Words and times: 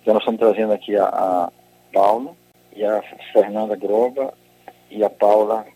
Então 0.00 0.14
nós 0.14 0.22
estamos 0.22 0.40
trazendo 0.40 0.72
aqui 0.72 0.96
a, 0.96 1.04
a 1.04 1.52
Paula 1.92 2.34
e 2.74 2.84
a 2.84 3.02
Fernanda 3.32 3.76
Groba 3.76 4.32
e 4.90 5.04
a 5.04 5.10
Paula 5.10 5.66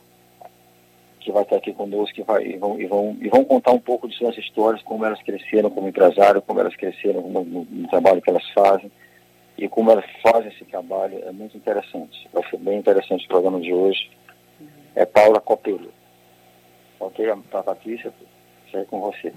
que 1.25 1.33
vai 1.33 1.43
estar 1.43 1.57
aqui 1.57 1.73
conosco 1.73 2.21
e, 2.21 2.23
vai, 2.23 2.45
e, 2.45 2.59
vão, 2.59 2.79
e, 2.79 2.87
vão, 2.87 3.17
e 3.19 3.29
vão 3.31 3.45
contar 3.45 3.73
um 3.73 3.81
pouco 3.81 4.07
de 4.07 4.15
suas 4.15 4.37
histórias, 4.37 4.83
como 4.83 5.07
elas 5.07 5.23
cresceram 5.23 5.71
como 5.71 5.89
empresário, 5.89 6.43
como 6.43 6.61
elas 6.61 6.77
cresceram 6.77 7.23
no, 7.23 7.43
no, 7.43 7.65
no 7.65 7.89
trabalho 7.89 8.21
que 8.21 8.29
elas 8.29 8.47
fazem 8.51 8.93
e 9.57 9.67
como 9.67 9.91
elas 9.91 10.05
fazem 10.23 10.53
esse 10.53 10.67
trabalho. 10.67 11.19
É 11.27 11.33
muito 11.33 11.57
interessante. 11.57 12.29
Vai 12.31 12.47
ser 12.51 12.59
bem 12.59 12.79
interessante 12.79 13.25
o 13.25 13.29
programa 13.29 13.59
de 13.59 13.73
hoje. 13.73 14.11
É 14.95 15.07
Paula 15.07 15.41
Copelo. 15.41 15.91
Ok, 17.01 17.27
a 17.31 17.63
Patrícia, 17.63 18.13
sai 18.71 18.85
com 18.85 19.01
você. 19.01 19.33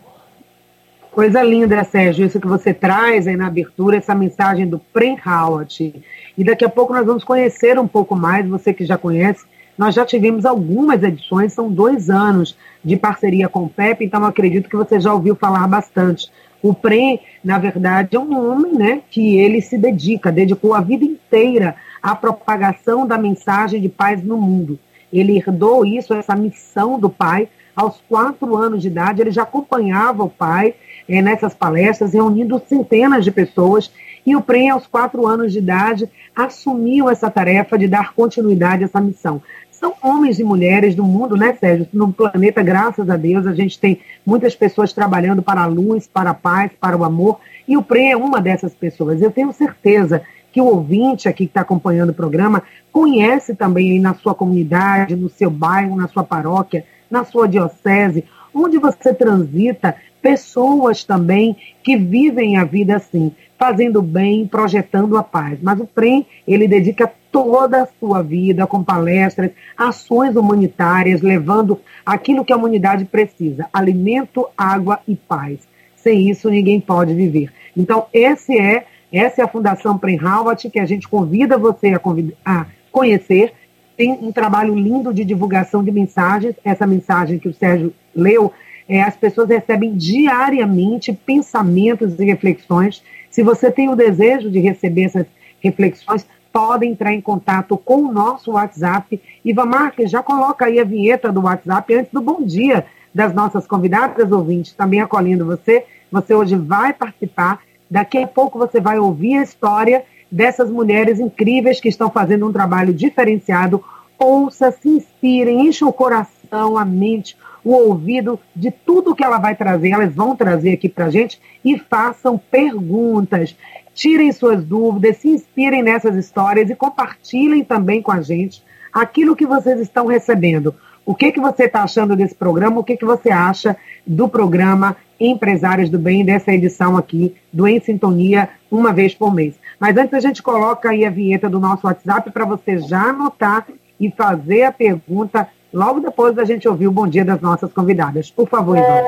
Coisa 1.11 1.41
linda, 1.41 1.83
Sérgio, 1.83 2.25
isso 2.25 2.39
que 2.39 2.47
você 2.47 2.73
traz 2.73 3.27
aí 3.27 3.35
na 3.35 3.47
abertura, 3.47 3.97
essa 3.97 4.13
mensagem 4.13 4.67
do 4.67 4.79
Prem 4.79 5.17
Howard. 5.25 5.95
E 6.37 6.43
daqui 6.43 6.63
a 6.63 6.69
pouco 6.69 6.93
nós 6.93 7.05
vamos 7.05 7.23
conhecer 7.23 7.79
um 7.79 7.87
pouco 7.87 8.15
mais, 8.15 8.47
você 8.47 8.73
que 8.73 8.85
já 8.85 8.97
conhece. 8.97 9.45
Nós 9.77 9.93
já 9.93 10.05
tivemos 10.05 10.45
algumas 10.45 11.01
edições, 11.03 11.53
são 11.53 11.71
dois 11.71 12.09
anos 12.09 12.57
de 12.83 12.95
parceria 12.95 13.47
com 13.47 13.63
o 13.63 13.69
PEP, 13.69 14.05
então 14.05 14.23
acredito 14.25 14.69
que 14.69 14.75
você 14.75 14.99
já 14.99 15.13
ouviu 15.13 15.35
falar 15.35 15.67
bastante. 15.67 16.31
O 16.61 16.73
Prem, 16.73 17.19
na 17.43 17.59
verdade, 17.59 18.15
é 18.15 18.19
um 18.19 18.51
homem 18.51 18.73
né, 18.73 19.01
que 19.09 19.37
ele 19.37 19.61
se 19.61 19.77
dedica, 19.77 20.31
dedicou 20.31 20.73
a 20.73 20.81
vida 20.81 21.05
inteira 21.05 21.75
à 22.01 22.15
propagação 22.15 23.05
da 23.05 23.17
mensagem 23.17 23.79
de 23.79 23.89
paz 23.89 24.23
no 24.23 24.37
mundo. 24.37 24.79
Ele 25.13 25.37
herdou 25.37 25.85
isso, 25.85 26.13
essa 26.13 26.35
missão 26.35 26.99
do 26.99 27.09
pai, 27.09 27.47
aos 27.75 28.01
quatro 28.09 28.55
anos 28.55 28.81
de 28.81 28.87
idade, 28.87 29.21
ele 29.21 29.29
já 29.31 29.43
acompanhava 29.43 30.23
o 30.23 30.29
pai 30.29 30.73
é, 31.07 31.21
nessas 31.21 31.53
palestras, 31.53 32.13
reunindo 32.13 32.61
centenas 32.67 33.23
de 33.23 33.31
pessoas, 33.31 33.91
e 34.25 34.35
o 34.35 34.41
PREM, 34.41 34.71
aos 34.71 34.85
quatro 34.85 35.25
anos 35.25 35.53
de 35.53 35.59
idade, 35.59 36.09
assumiu 36.35 37.09
essa 37.09 37.29
tarefa 37.29 37.77
de 37.77 37.87
dar 37.87 38.13
continuidade 38.13 38.83
a 38.83 38.85
essa 38.85 38.99
missão. 38.99 39.41
São 39.71 39.93
homens 40.03 40.39
e 40.39 40.43
mulheres 40.43 40.95
do 40.95 41.03
mundo, 41.03 41.37
né, 41.37 41.53
Sérgio? 41.53 41.87
No 41.93 42.11
planeta, 42.11 42.61
graças 42.63 43.09
a 43.09 43.15
Deus, 43.15 43.45
a 43.45 43.53
gente 43.53 43.79
tem 43.79 44.01
muitas 44.25 44.55
pessoas 44.55 44.91
trabalhando 44.91 45.41
para 45.41 45.61
a 45.61 45.67
luz, 45.67 46.07
para 46.07 46.31
a 46.31 46.33
paz, 46.33 46.71
para 46.79 46.97
o 46.97 47.03
amor, 47.03 47.39
e 47.67 47.77
o 47.77 47.83
PREM 47.83 48.11
é 48.11 48.17
uma 48.17 48.41
dessas 48.41 48.73
pessoas. 48.73 49.21
Eu 49.21 49.31
tenho 49.31 49.53
certeza 49.53 50.21
que 50.51 50.59
o 50.59 50.65
ouvinte 50.65 51.29
aqui 51.29 51.45
que 51.45 51.51
está 51.51 51.61
acompanhando 51.61 52.09
o 52.09 52.15
programa 52.15 52.63
conhece 52.91 53.55
também 53.55 53.99
na 53.99 54.15
sua 54.15 54.33
comunidade, 54.33 55.15
no 55.15 55.29
seu 55.29 55.51
bairro, 55.51 55.95
na 55.95 56.07
sua 56.07 56.23
paróquia, 56.23 56.83
na 57.09 57.23
sua 57.23 57.47
diocese, 57.47 58.25
onde 58.51 58.79
você 58.79 59.13
transita, 59.13 59.95
pessoas 60.21 61.03
também 61.03 61.55
que 61.83 61.95
vivem 61.95 62.57
a 62.57 62.63
vida 62.63 62.95
assim, 62.95 63.31
fazendo 63.57 64.01
bem, 64.01 64.47
projetando 64.47 65.17
a 65.17 65.23
paz. 65.23 65.59
Mas 65.61 65.79
o 65.79 65.85
PREM, 65.85 66.25
ele 66.47 66.67
dedica 66.67 67.11
toda 67.31 67.83
a 67.83 67.87
sua 67.99 68.21
vida 68.21 68.65
com 68.65 68.83
palestras, 68.83 69.51
ações 69.77 70.35
humanitárias, 70.35 71.21
levando 71.21 71.79
aquilo 72.05 72.45
que 72.45 72.53
a 72.53 72.57
humanidade 72.57 73.05
precisa: 73.05 73.67
alimento, 73.73 74.47
água 74.57 74.99
e 75.07 75.15
paz. 75.15 75.59
Sem 75.95 76.29
isso, 76.29 76.49
ninguém 76.49 76.79
pode 76.79 77.13
viver. 77.13 77.51
Então, 77.75 78.05
esse 78.13 78.57
é, 78.57 78.85
essa 79.11 79.41
é 79.41 79.43
a 79.43 79.47
Fundação 79.47 79.97
Prem 79.97 80.19
Howard, 80.23 80.69
que 80.69 80.79
a 80.79 80.85
gente 80.85 81.07
convida 81.07 81.57
você 81.57 81.89
a, 81.89 81.99
convida, 81.99 82.33
a 82.45 82.65
conhecer. 82.91 83.53
Tem 83.95 84.11
um 84.11 84.31
trabalho 84.31 84.75
lindo 84.75 85.13
de 85.13 85.25
divulgação 85.25 85.83
de 85.83 85.91
mensagens. 85.91 86.55
Essa 86.63 86.85
mensagem 86.85 87.39
que 87.39 87.49
o 87.49 87.53
Sérgio 87.53 87.93
leu, 88.15 88.53
é, 88.87 89.01
as 89.01 89.15
pessoas 89.15 89.49
recebem 89.49 89.95
diariamente 89.95 91.11
pensamentos 91.11 92.19
e 92.19 92.25
reflexões. 92.25 93.03
Se 93.29 93.43
você 93.43 93.69
tem 93.69 93.89
o 93.89 93.95
desejo 93.95 94.49
de 94.49 94.59
receber 94.59 95.03
essas 95.03 95.25
reflexões, 95.59 96.25
podem 96.51 96.91
entrar 96.91 97.13
em 97.13 97.21
contato 97.21 97.77
com 97.77 97.97
o 97.97 98.11
nosso 98.11 98.51
WhatsApp. 98.51 99.21
Iva 99.43 99.65
Marques, 99.65 100.09
já 100.09 100.23
coloca 100.23 100.65
aí 100.65 100.79
a 100.79 100.83
vinheta 100.83 101.31
do 101.31 101.41
WhatsApp 101.41 101.93
antes 101.93 102.11
do 102.11 102.21
bom 102.21 102.41
dia 102.41 102.85
das 103.13 103.33
nossas 103.33 103.67
convidadas 103.67 104.31
ouvintes, 104.31 104.73
também 104.73 105.01
acolhendo 105.01 105.45
você. 105.45 105.85
Você 106.11 106.33
hoje 106.33 106.55
vai 106.55 106.93
participar. 106.93 107.59
Daqui 107.89 108.17
a 108.17 108.27
pouco 108.27 108.57
você 108.57 108.79
vai 108.79 108.97
ouvir 108.97 109.37
a 109.37 109.43
história 109.43 110.03
dessas 110.31 110.69
mulheres 110.69 111.19
incríveis 111.19 111.79
que 111.79 111.89
estão 111.89 112.09
fazendo 112.09 112.47
um 112.47 112.53
trabalho 112.53 112.93
diferenciado. 112.93 113.83
Ouça, 114.17 114.71
se 114.71 114.89
inspirem, 114.89 115.67
encha 115.67 115.85
o 115.85 115.93
coração, 115.93 116.77
a 116.77 116.85
mente, 116.85 117.37
o 117.63 117.71
ouvido 117.71 118.39
de 118.55 118.71
tudo 118.71 119.15
que 119.15 119.23
ela 119.23 119.37
vai 119.37 119.55
trazer, 119.55 119.89
elas 119.89 120.13
vão 120.13 120.35
trazer 120.35 120.73
aqui 120.73 120.87
para 120.89 121.05
a 121.05 121.09
gente 121.09 121.39
e 121.63 121.77
façam 121.77 122.37
perguntas. 122.37 123.55
Tirem 123.93 124.31
suas 124.31 124.63
dúvidas, 124.63 125.17
se 125.17 125.29
inspirem 125.29 125.81
nessas 125.81 126.15
histórias 126.15 126.69
e 126.69 126.75
compartilhem 126.75 127.63
também 127.63 128.01
com 128.01 128.11
a 128.11 128.21
gente 128.21 128.63
aquilo 128.93 129.35
que 129.35 129.45
vocês 129.45 129.79
estão 129.79 130.05
recebendo. 130.07 130.73
O 131.05 131.15
que, 131.15 131.31
que 131.31 131.39
você 131.39 131.63
está 131.63 131.83
achando 131.83 132.15
desse 132.15 132.35
programa? 132.35 132.79
O 132.79 132.83
que, 132.83 132.97
que 132.97 133.05
você 133.05 133.29
acha 133.29 133.77
do 134.05 134.27
programa 134.27 134.97
Empresários 135.19 135.89
do 135.89 135.97
Bem, 135.97 136.25
dessa 136.25 136.51
edição 136.51 136.97
aqui 136.97 137.33
do 137.51 137.65
Em 137.65 137.79
Sintonia, 137.79 138.49
uma 138.69 138.91
vez 138.91 139.15
por 139.15 139.33
mês? 139.33 139.55
Mas 139.79 139.95
antes 139.95 140.13
a 140.13 140.19
gente 140.19 140.43
coloca 140.43 140.89
aí 140.89 141.05
a 141.05 141.09
vinheta 141.09 141.49
do 141.49 141.59
nosso 141.59 141.87
WhatsApp 141.87 142.29
para 142.31 142.43
você 142.43 142.79
já 142.79 143.03
anotar 143.03 143.65
e 143.99 144.11
fazer 144.11 144.63
a 144.63 144.71
pergunta 144.71 145.47
logo 145.73 145.99
depois 145.99 146.35
da 146.35 146.45
gente 146.45 146.67
ouvir 146.67 146.87
o 146.87 146.91
bom 146.91 147.07
dia 147.07 147.25
das 147.25 147.41
nossas 147.41 147.71
convidadas. 147.71 148.31
Por 148.31 148.47
favor, 148.47 148.77
Ivan. 148.77 149.01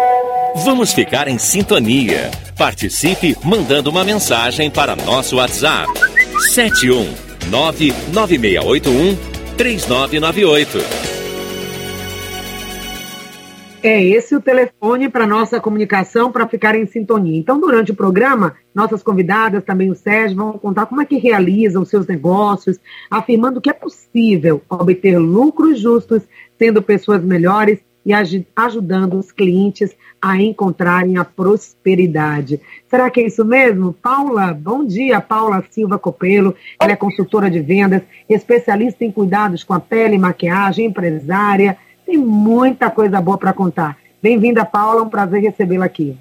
Vamos 0.64 0.94
ficar 0.94 1.28
em 1.28 1.38
sintonia. 1.38 2.32
Participe 2.58 3.38
mandando 3.44 3.90
uma 3.90 4.04
mensagem 4.04 4.70
para 4.70 4.96
nosso 4.96 5.38
WhatsApp. 5.38 5.92
7199681 6.56 9.18
3998. 9.58 10.80
É 13.82 14.04
esse 14.04 14.36
o 14.36 14.42
telefone 14.42 15.08
para 15.08 15.26
nossa 15.26 15.58
comunicação 15.62 16.34
para 16.34 16.46
ficar 16.46 16.76
em 16.76 16.86
sintonia. 16.86 17.40
Então, 17.40 17.58
durante 17.58 17.94
o 17.94 17.96
programa, 17.96 18.56
nossas 18.76 19.02
convidadas, 19.02 19.64
também 19.64 19.90
o 19.90 19.96
Sérgio, 19.96 20.36
vão 20.36 20.52
contar 20.54 20.86
como 20.86 21.02
é 21.02 21.06
que 21.06 21.18
realizam 21.18 21.86
seus 21.86 22.06
negócios, 22.06 22.78
afirmando 23.10 23.62
que 23.62 23.70
é 23.70 23.74
possível 23.74 24.62
obter 24.70 25.18
lucros 25.18 25.80
justos, 25.80 26.24
sendo 26.60 26.84
pessoas 26.84 27.24
melhores 27.24 27.80
e 28.06 28.12
ajudando 28.56 29.18
os 29.18 29.32
clientes 29.32 29.96
a 30.22 30.40
encontrarem 30.42 31.18
a 31.18 31.26
prosperidade. 31.26 32.60
Será 32.88 33.10
que 33.10 33.22
é 33.22 33.28
isso 33.28 33.44
mesmo? 33.44 33.94
Paula, 33.94 34.54
bom 34.54 34.86
dia, 34.86 35.20
Paula 35.22 35.64
Silva 35.70 35.98
Copelo. 35.98 36.56
Ela 36.80 36.92
é 36.92 36.96
consultora 36.96 37.50
de 37.50 37.60
vendas, 37.60 38.04
especialista 38.28 39.04
em 39.04 39.12
cuidados 39.12 39.64
com 39.64 39.74
a 39.74 39.80
pele 39.80 40.16
e 40.16 40.20
maquiagem, 40.20 40.86
empresária 40.86 41.78
tem 42.10 42.18
muita 42.18 42.90
coisa 42.90 43.22
boa 43.22 43.38
para 43.38 43.54
contar. 43.54 43.96
Bem-vinda, 44.20 44.66
Paula, 44.66 45.04
um 45.04 45.10
prazer 45.10 45.44
recebê-la 45.44 45.86
aqui. 45.86 46.18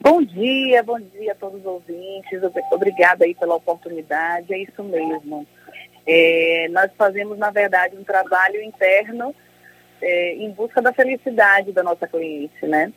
Bom 0.00 0.22
dia, 0.22 0.80
bom 0.84 1.00
dia 1.00 1.32
a 1.32 1.34
todos 1.34 1.58
os 1.58 1.66
ouvintes. 1.66 2.40
Obrigada 2.70 3.24
aí 3.24 3.34
pela 3.34 3.56
oportunidade. 3.56 4.54
É 4.54 4.62
isso 4.62 4.84
mesmo. 4.84 5.44
É, 6.10 6.68
nós 6.70 6.90
fazemos, 6.96 7.36
na 7.36 7.50
verdade, 7.50 7.94
um 7.94 8.02
trabalho 8.02 8.62
interno 8.62 9.34
é, 10.00 10.36
em 10.36 10.50
busca 10.52 10.80
da 10.80 10.90
felicidade 10.90 11.70
da 11.70 11.82
nossa 11.82 12.08
cliente, 12.08 12.66
né? 12.66 12.90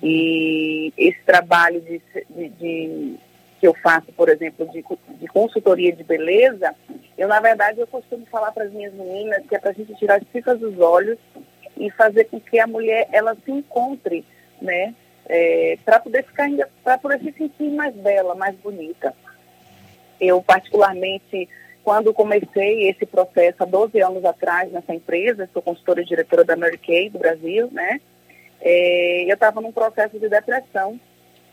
E 0.00 0.92
esse 0.96 1.20
trabalho 1.24 1.80
de, 1.80 2.00
de, 2.30 2.48
de 2.50 3.18
que 3.58 3.66
eu 3.66 3.74
faço, 3.74 4.12
por 4.12 4.28
exemplo, 4.28 4.68
de, 4.70 4.84
de 5.18 5.26
consultoria 5.28 5.92
de 5.92 6.04
beleza, 6.04 6.72
eu, 7.18 7.26
na 7.26 7.40
verdade, 7.40 7.80
eu 7.80 7.86
costumo 7.86 8.26
falar 8.26 8.52
para 8.52 8.64
as 8.64 8.72
minhas 8.72 8.94
meninas 8.94 9.44
que 9.46 9.56
é 9.56 9.58
para 9.58 9.70
a 9.70 9.74
gente 9.74 9.94
tirar 9.96 10.16
as 10.16 10.28
ficas 10.28 10.60
dos 10.60 10.78
olhos 10.78 11.18
e 11.76 11.90
fazer 11.90 12.24
com 12.24 12.40
que 12.40 12.60
a 12.60 12.66
mulher, 12.66 13.08
ela 13.12 13.36
se 13.44 13.50
encontre, 13.50 14.24
né? 14.60 14.94
É, 15.28 15.78
para 15.84 15.98
poder 15.98 16.24
ficar 16.24 16.44
ainda, 16.44 16.68
para 16.84 16.98
poder 16.98 17.18
se 17.20 17.32
sentir 17.32 17.70
mais 17.70 17.94
bela, 17.94 18.36
mais 18.36 18.54
bonita. 18.56 19.12
Eu, 20.20 20.40
particularmente, 20.42 21.48
quando 21.84 22.14
comecei 22.14 22.88
esse 22.88 23.04
processo 23.04 23.62
há 23.62 23.66
12 23.66 24.00
anos 24.00 24.24
atrás 24.24 24.70
nessa 24.70 24.94
empresa, 24.94 25.48
sou 25.52 25.62
consultora 25.62 26.02
e 26.02 26.04
diretora 26.04 26.44
da 26.44 26.56
Mary 26.56 26.78
Kay 26.78 27.10
do 27.10 27.18
Brasil, 27.18 27.68
né? 27.72 28.00
É, 28.60 29.24
eu 29.24 29.34
estava 29.34 29.60
num 29.60 29.72
processo 29.72 30.18
de 30.18 30.28
depressão. 30.28 30.98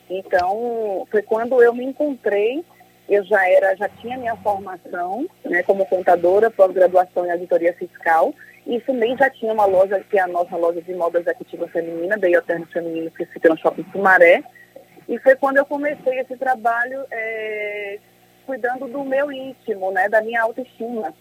Então, 0.10 1.08
foi 1.10 1.22
quando 1.22 1.62
eu 1.62 1.74
me 1.74 1.84
encontrei, 1.84 2.64
eu 3.08 3.24
já 3.24 3.48
era, 3.50 3.76
já 3.76 3.90
tinha 3.90 4.18
minha 4.18 4.36
formação, 4.38 5.28
né, 5.44 5.64
como 5.64 5.86
contadora, 5.86 6.52
pós-graduação 6.52 7.25
em 7.25 7.32
auditoria 7.32 7.74
fiscal, 7.74 8.34
e 8.66 8.80
também 8.82 9.18
já 9.18 9.30
tinha 9.30 9.52
uma 9.52 9.66
loja, 9.66 10.00
que 10.10 10.18
é 10.18 10.22
a 10.22 10.28
nossa 10.28 10.56
loja 10.56 10.82
de 10.82 10.94
moda 10.94 11.20
executiva 11.20 11.68
feminina, 11.68 12.18
da 12.18 12.28
Ioterno 12.28 12.68
Feminino, 12.68 13.10
que 13.12 13.25
fica 13.25 13.50
no 13.50 13.58
Shopping 13.58 13.86
Sumaré, 13.92 14.44
e 15.08 15.18
foi 15.20 15.36
quando 15.36 15.58
eu 15.58 15.66
comecei 15.66 16.20
esse 16.20 16.38
trabalho 16.38 17.04
é, 17.10 18.00
cuidando 18.50 18.88
do 18.88 19.04
meu 19.04 19.31
íntimo, 19.31 19.92
né, 19.92 20.10
da 20.10 20.24
minha 20.24 20.42
autoestima. 20.42 21.13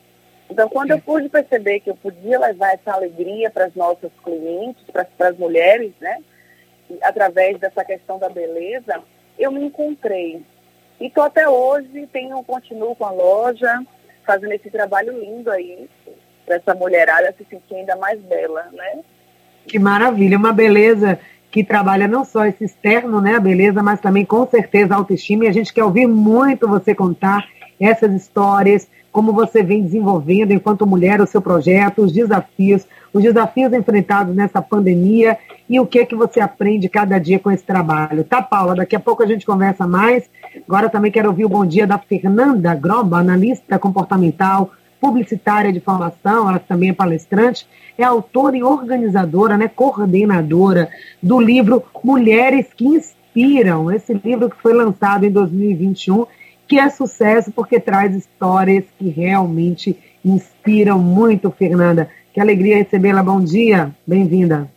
Então, 0.49 0.67
quando 0.67 0.93
eu 0.93 0.99
pude 0.99 1.29
perceber 1.29 1.81
que 1.81 1.91
eu 1.91 1.95
podia 1.95 2.39
levar 2.39 2.73
essa 2.73 2.95
alegria 2.95 3.51
para 3.51 3.67
as 3.67 3.75
nossas 3.75 4.11
clientes, 4.25 4.83
para 4.91 5.29
as 5.29 5.37
mulheres, 5.37 5.93
né, 6.01 6.23
através 7.03 7.59
dessa 7.59 7.85
questão 7.85 8.19
da 8.19 8.31
beleza, 8.31 9.03
eu 9.39 9.53
me 9.53 9.63
encontrei. 9.63 10.43
E 10.99 11.09
estou 11.09 11.23
até 11.23 11.47
hoje, 11.47 12.09
tenho, 12.11 12.43
continuo 12.45 12.97
com 12.97 13.05
a 13.05 13.11
loja, 13.11 13.79
fazendo 14.25 14.53
esse 14.53 14.71
trabalho 14.71 15.13
lindo 15.21 15.51
aí, 15.51 15.87
para 16.47 16.57
essa 16.57 16.75
mulherada 16.75 17.35
se 17.37 17.45
sentir 17.45 17.75
ainda 17.75 17.95
mais 17.97 18.19
bela, 18.23 18.71
né? 18.73 19.01
Que 19.67 19.79
maravilha, 19.79 20.39
uma 20.39 20.55
beleza 20.55 21.21
que 21.51 21.65
trabalha 21.65 22.07
não 22.07 22.25
só 22.25 22.45
esse 22.45 22.65
externo, 22.65 23.21
né, 23.21 23.37
a 23.37 23.41
beleza, 23.41 23.83
mas 23.83 24.01
também 24.01 24.25
com 24.25 24.47
certeza 24.47 24.95
a 24.95 24.99
autoestima. 24.99 25.45
E 25.45 25.49
a 25.49 25.53
gente 25.53 25.73
quer 25.73 25.85
ouvir 25.85 26.07
muito 26.07 26.69
você 26.69 26.95
contar 26.95 27.47
essas 27.81 28.13
histórias, 28.13 28.89
como 29.11 29.33
você 29.33 29.63
vem 29.63 29.83
desenvolvendo 29.83 30.53
enquanto 30.53 30.87
mulher 30.87 31.21
o 31.21 31.27
seu 31.27 31.41
projeto, 31.41 32.03
os 32.03 32.13
desafios, 32.13 32.87
os 33.13 33.23
desafios 33.23 33.73
enfrentados 33.73 34.35
nessa 34.35 34.61
pandemia 34.61 35.39
e 35.69 35.81
o 35.81 35.87
que 35.87 36.05
que 36.05 36.15
você 36.15 36.41
aprende 36.41 36.89
cada 36.89 37.19
dia 37.19 37.39
com 37.39 37.51
esse 37.51 37.65
trabalho. 37.65 38.25
Tá, 38.25 38.43
Paula? 38.43 38.75
Daqui 38.75 38.97
a 38.97 39.01
pouco 39.01 39.23
a 39.23 39.27
gente 39.27 39.47
conversa 39.47 39.87
mais. 39.87 40.29
Agora 40.67 40.89
também 40.89 41.11
quero 41.11 41.29
ouvir 41.29 41.45
o 41.45 41.49
bom 41.49 41.65
dia 41.65 41.87
da 41.87 41.99
Fernanda 41.99 42.75
Groba, 42.75 43.19
analista 43.19 43.79
comportamental, 43.79 44.71
publicitária 45.01 45.73
de 45.73 45.81
formação, 45.81 46.49
ela 46.49 46.59
também 46.59 46.91
é 46.91 46.93
palestrante, 46.93 47.67
é 47.97 48.05
autora 48.05 48.57
e 48.57 48.63
organizadora, 48.63 49.57
né, 49.57 49.69
coordenadora 49.69 50.89
do 51.23 51.41
livro 51.41 51.83
Mulheres 52.03 52.67
que 52.77 52.87
Inspiram, 52.87 53.91
esse 53.93 54.13
livro 54.15 54.51
que 54.51 54.61
foi 54.61 54.73
lançado 54.73 55.25
em 55.25 55.31
2021, 55.31 56.27
que 56.67 56.79
é 56.79 56.89
sucesso 56.91 57.51
porque 57.53 57.81
traz 57.81 58.15
histórias 58.15 58.85
que 58.99 59.09
realmente 59.09 59.97
inspiram 60.25 60.99
muito, 60.99 61.51
Fernanda. 61.51 62.11
Que 62.33 62.41
alegria 62.41 62.77
recebê-la. 62.77 63.23
Bom 63.23 63.41
dia, 63.41 63.91
bem-vinda. 64.07 64.69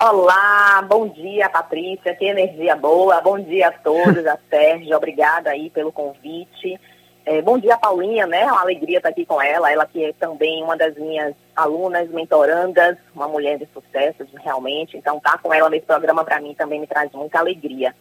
Olá, 0.00 0.86
bom 0.88 1.08
dia, 1.08 1.48
Patrícia, 1.48 2.14
que 2.14 2.26
energia 2.26 2.76
boa. 2.76 3.20
Bom 3.20 3.40
dia 3.40 3.68
a 3.68 3.72
todos, 3.72 4.26
a 4.26 4.38
Sérgio, 4.50 4.96
obrigada 4.96 5.50
aí 5.50 5.70
pelo 5.70 5.90
convite. 5.90 6.78
É, 7.26 7.40
bom 7.40 7.58
dia, 7.58 7.78
Paulinha, 7.78 8.26
né? 8.26 8.44
Uma 8.44 8.60
alegria 8.60 8.98
estar 8.98 9.08
aqui 9.08 9.24
com 9.24 9.40
ela. 9.40 9.72
Ela 9.72 9.86
que 9.86 10.04
é 10.04 10.12
também 10.12 10.62
uma 10.62 10.76
das 10.76 10.94
minhas 10.96 11.34
alunas, 11.56 12.10
mentorandas, 12.10 12.98
uma 13.14 13.26
mulher 13.26 13.58
de 13.58 13.66
sucesso, 13.72 14.26
realmente. 14.42 14.96
Então, 14.96 15.16
estar 15.16 15.32
tá 15.32 15.38
com 15.38 15.52
ela 15.52 15.70
nesse 15.70 15.86
programa 15.86 16.22
para 16.22 16.40
mim 16.40 16.54
também 16.54 16.80
me 16.80 16.86
traz 16.86 17.10
muita 17.12 17.38
alegria. 17.38 17.94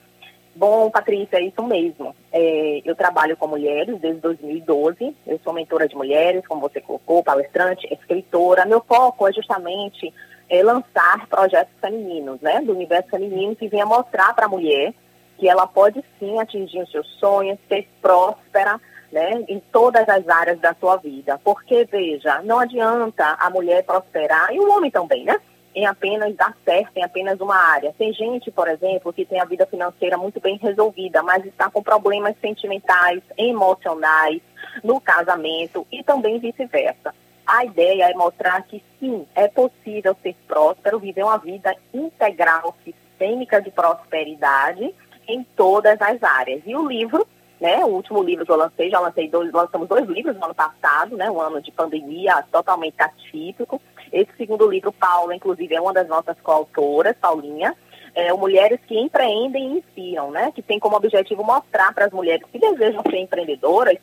Bom, 0.56 0.92
Patrícia, 0.92 1.38
é 1.38 1.44
isso 1.44 1.64
mesmo. 1.64 2.14
É, 2.34 2.82
eu 2.84 2.96
trabalho 2.96 3.38
com 3.38 3.48
mulheres 3.48 3.98
desde 4.00 4.20
2012. 4.20 5.16
Eu 5.26 5.40
sou 5.42 5.54
mentora 5.54 5.88
de 5.88 5.96
mulheres, 5.96 6.46
como 6.46 6.62
você 6.62 6.82
colocou, 6.82 7.24
palestrante, 7.24 7.88
escritora. 7.94 8.66
Meu 8.66 8.82
foco 8.82 9.28
é 9.28 9.32
justamente 9.32 10.14
é, 10.50 10.62
lançar 10.62 11.28
projetos 11.28 11.74
femininos, 11.80 12.42
né? 12.42 12.62
Do 12.62 12.74
universo 12.74 13.10
feminino 13.10 13.56
que 13.56 13.70
venha 13.70 13.86
mostrar 13.86 14.34
para 14.36 14.48
a 14.48 14.50
mulher 14.50 14.94
que 15.38 15.50
ela 15.50 15.66
pode 15.66 16.04
sim 16.20 16.40
atingir 16.40 16.82
os 16.82 16.92
seus 16.92 17.08
sonhos, 17.20 17.58
ser 17.68 17.88
próspera, 18.02 18.80
né, 19.14 19.46
em 19.48 19.60
todas 19.72 20.10
as 20.10 20.28
áreas 20.28 20.60
da 20.60 20.74
sua 20.74 20.98
vida. 20.98 21.40
Porque, 21.44 21.86
veja, 21.86 22.42
não 22.42 22.60
adianta 22.60 23.38
a 23.40 23.50
mulher 23.50 23.86
prosperar, 23.86 24.52
e 24.52 24.60
o 24.60 24.70
homem 24.72 24.90
também, 24.90 25.24
né? 25.24 25.40
Em 25.76 25.86
apenas 25.86 26.36
dar 26.36 26.56
certo 26.66 26.98
em 26.98 27.04
apenas 27.04 27.40
uma 27.40 27.56
área. 27.56 27.94
Tem 27.98 28.12
gente, 28.12 28.52
por 28.52 28.68
exemplo, 28.68 29.14
que 29.14 29.26
tem 29.26 29.40
a 29.40 29.46
vida 29.46 29.66
financeira 29.66 30.18
muito 30.18 30.40
bem 30.40 30.58
resolvida, 30.58 31.24
mas 31.24 31.46
está 31.46 31.70
com 31.70 31.82
problemas 31.82 32.36
sentimentais, 32.42 33.22
emocionais, 33.38 34.42
no 34.84 35.00
casamento 35.00 35.86
e 35.92 36.04
também 36.04 36.40
vice-versa. 36.40 37.14
A 37.46 37.66
ideia 37.66 38.10
é 38.10 38.14
mostrar 38.14 38.64
que 38.64 38.84
sim, 39.00 39.28
é 39.36 39.48
possível 39.48 40.16
ser 40.22 40.36
próspero, 40.48 41.00
viver 41.00 41.24
uma 41.24 41.38
vida 41.38 41.76
integral, 41.94 42.76
sistêmica 42.84 43.62
de 43.62 43.70
prosperidade 43.70 44.94
em 45.28 45.44
todas 45.56 46.02
as 46.02 46.22
áreas. 46.24 46.62
E 46.66 46.76
o 46.76 46.88
livro 46.88 47.28
né? 47.64 47.78
O 47.86 47.92
último 47.92 48.22
livro 48.22 48.46
que 48.46 48.52
eu 48.52 48.58
lancei, 48.58 48.90
já 48.90 49.00
lancei 49.00 49.30
dois, 49.30 49.50
lançamos 49.54 49.88
dois 49.88 50.06
livros 50.10 50.36
no 50.36 50.44
ano 50.44 50.54
passado, 50.54 51.16
né? 51.16 51.32
Um 51.32 51.40
ano 51.40 51.62
de 51.62 51.72
pandemia 51.72 52.44
totalmente 52.52 53.02
atípico. 53.02 53.82
Esse 54.12 54.36
segundo 54.36 54.70
livro, 54.70 54.92
Paula, 54.92 55.34
inclusive, 55.34 55.74
é 55.74 55.80
uma 55.80 55.94
das 55.94 56.06
nossas 56.10 56.36
coautoras, 56.42 57.16
Paulinha. 57.16 57.74
É, 58.14 58.34
mulheres 58.34 58.82
que 58.86 59.00
empreendem 59.00 59.64
e 59.64 59.78
inspiram, 59.78 60.30
né? 60.30 60.52
Que 60.54 60.62
tem 60.62 60.78
como 60.78 60.98
objetivo 60.98 61.42
mostrar 61.42 61.94
para 61.94 62.08
as 62.08 62.12
mulheres 62.12 62.46
que 62.52 62.60
desejam 62.60 63.02
ser 63.02 63.20
empreendedoras, 63.20 63.98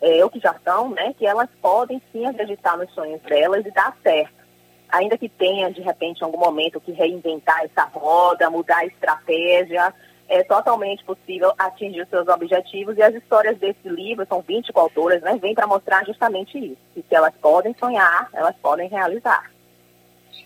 é, 0.00 0.24
ou 0.24 0.28
que 0.28 0.40
já 0.40 0.56
são, 0.64 0.90
né? 0.90 1.14
Que 1.16 1.24
elas 1.24 1.48
podem 1.62 2.02
sim 2.10 2.26
acreditar 2.26 2.76
nos 2.76 2.92
sonhos 2.92 3.22
delas 3.22 3.64
e 3.64 3.70
dar 3.70 3.96
certo. 4.02 4.34
Ainda 4.88 5.16
que 5.16 5.28
tenha, 5.28 5.70
de 5.70 5.80
repente, 5.80 6.22
em 6.22 6.24
algum 6.24 6.40
momento 6.40 6.80
que 6.80 6.90
reinventar 6.90 7.62
essa 7.62 7.84
roda, 7.84 8.50
mudar 8.50 8.78
a 8.78 8.86
estratégia, 8.86 9.94
é 10.28 10.42
totalmente 10.42 11.04
possível 11.04 11.52
atingir 11.58 12.02
os 12.02 12.08
seus 12.08 12.26
objetivos 12.28 12.96
e 12.96 13.02
as 13.02 13.14
histórias 13.14 13.56
desse 13.58 13.88
livro, 13.88 14.26
são 14.28 14.42
20 14.46 14.70
autoras, 14.74 15.22
né, 15.22 15.38
vêm 15.40 15.54
para 15.54 15.66
mostrar 15.66 16.04
justamente 16.04 16.58
isso, 16.58 16.78
que 16.94 17.04
se 17.08 17.14
elas 17.14 17.32
podem 17.40 17.74
sonhar, 17.78 18.28
elas 18.32 18.54
podem 18.62 18.88
realizar. 18.88 19.50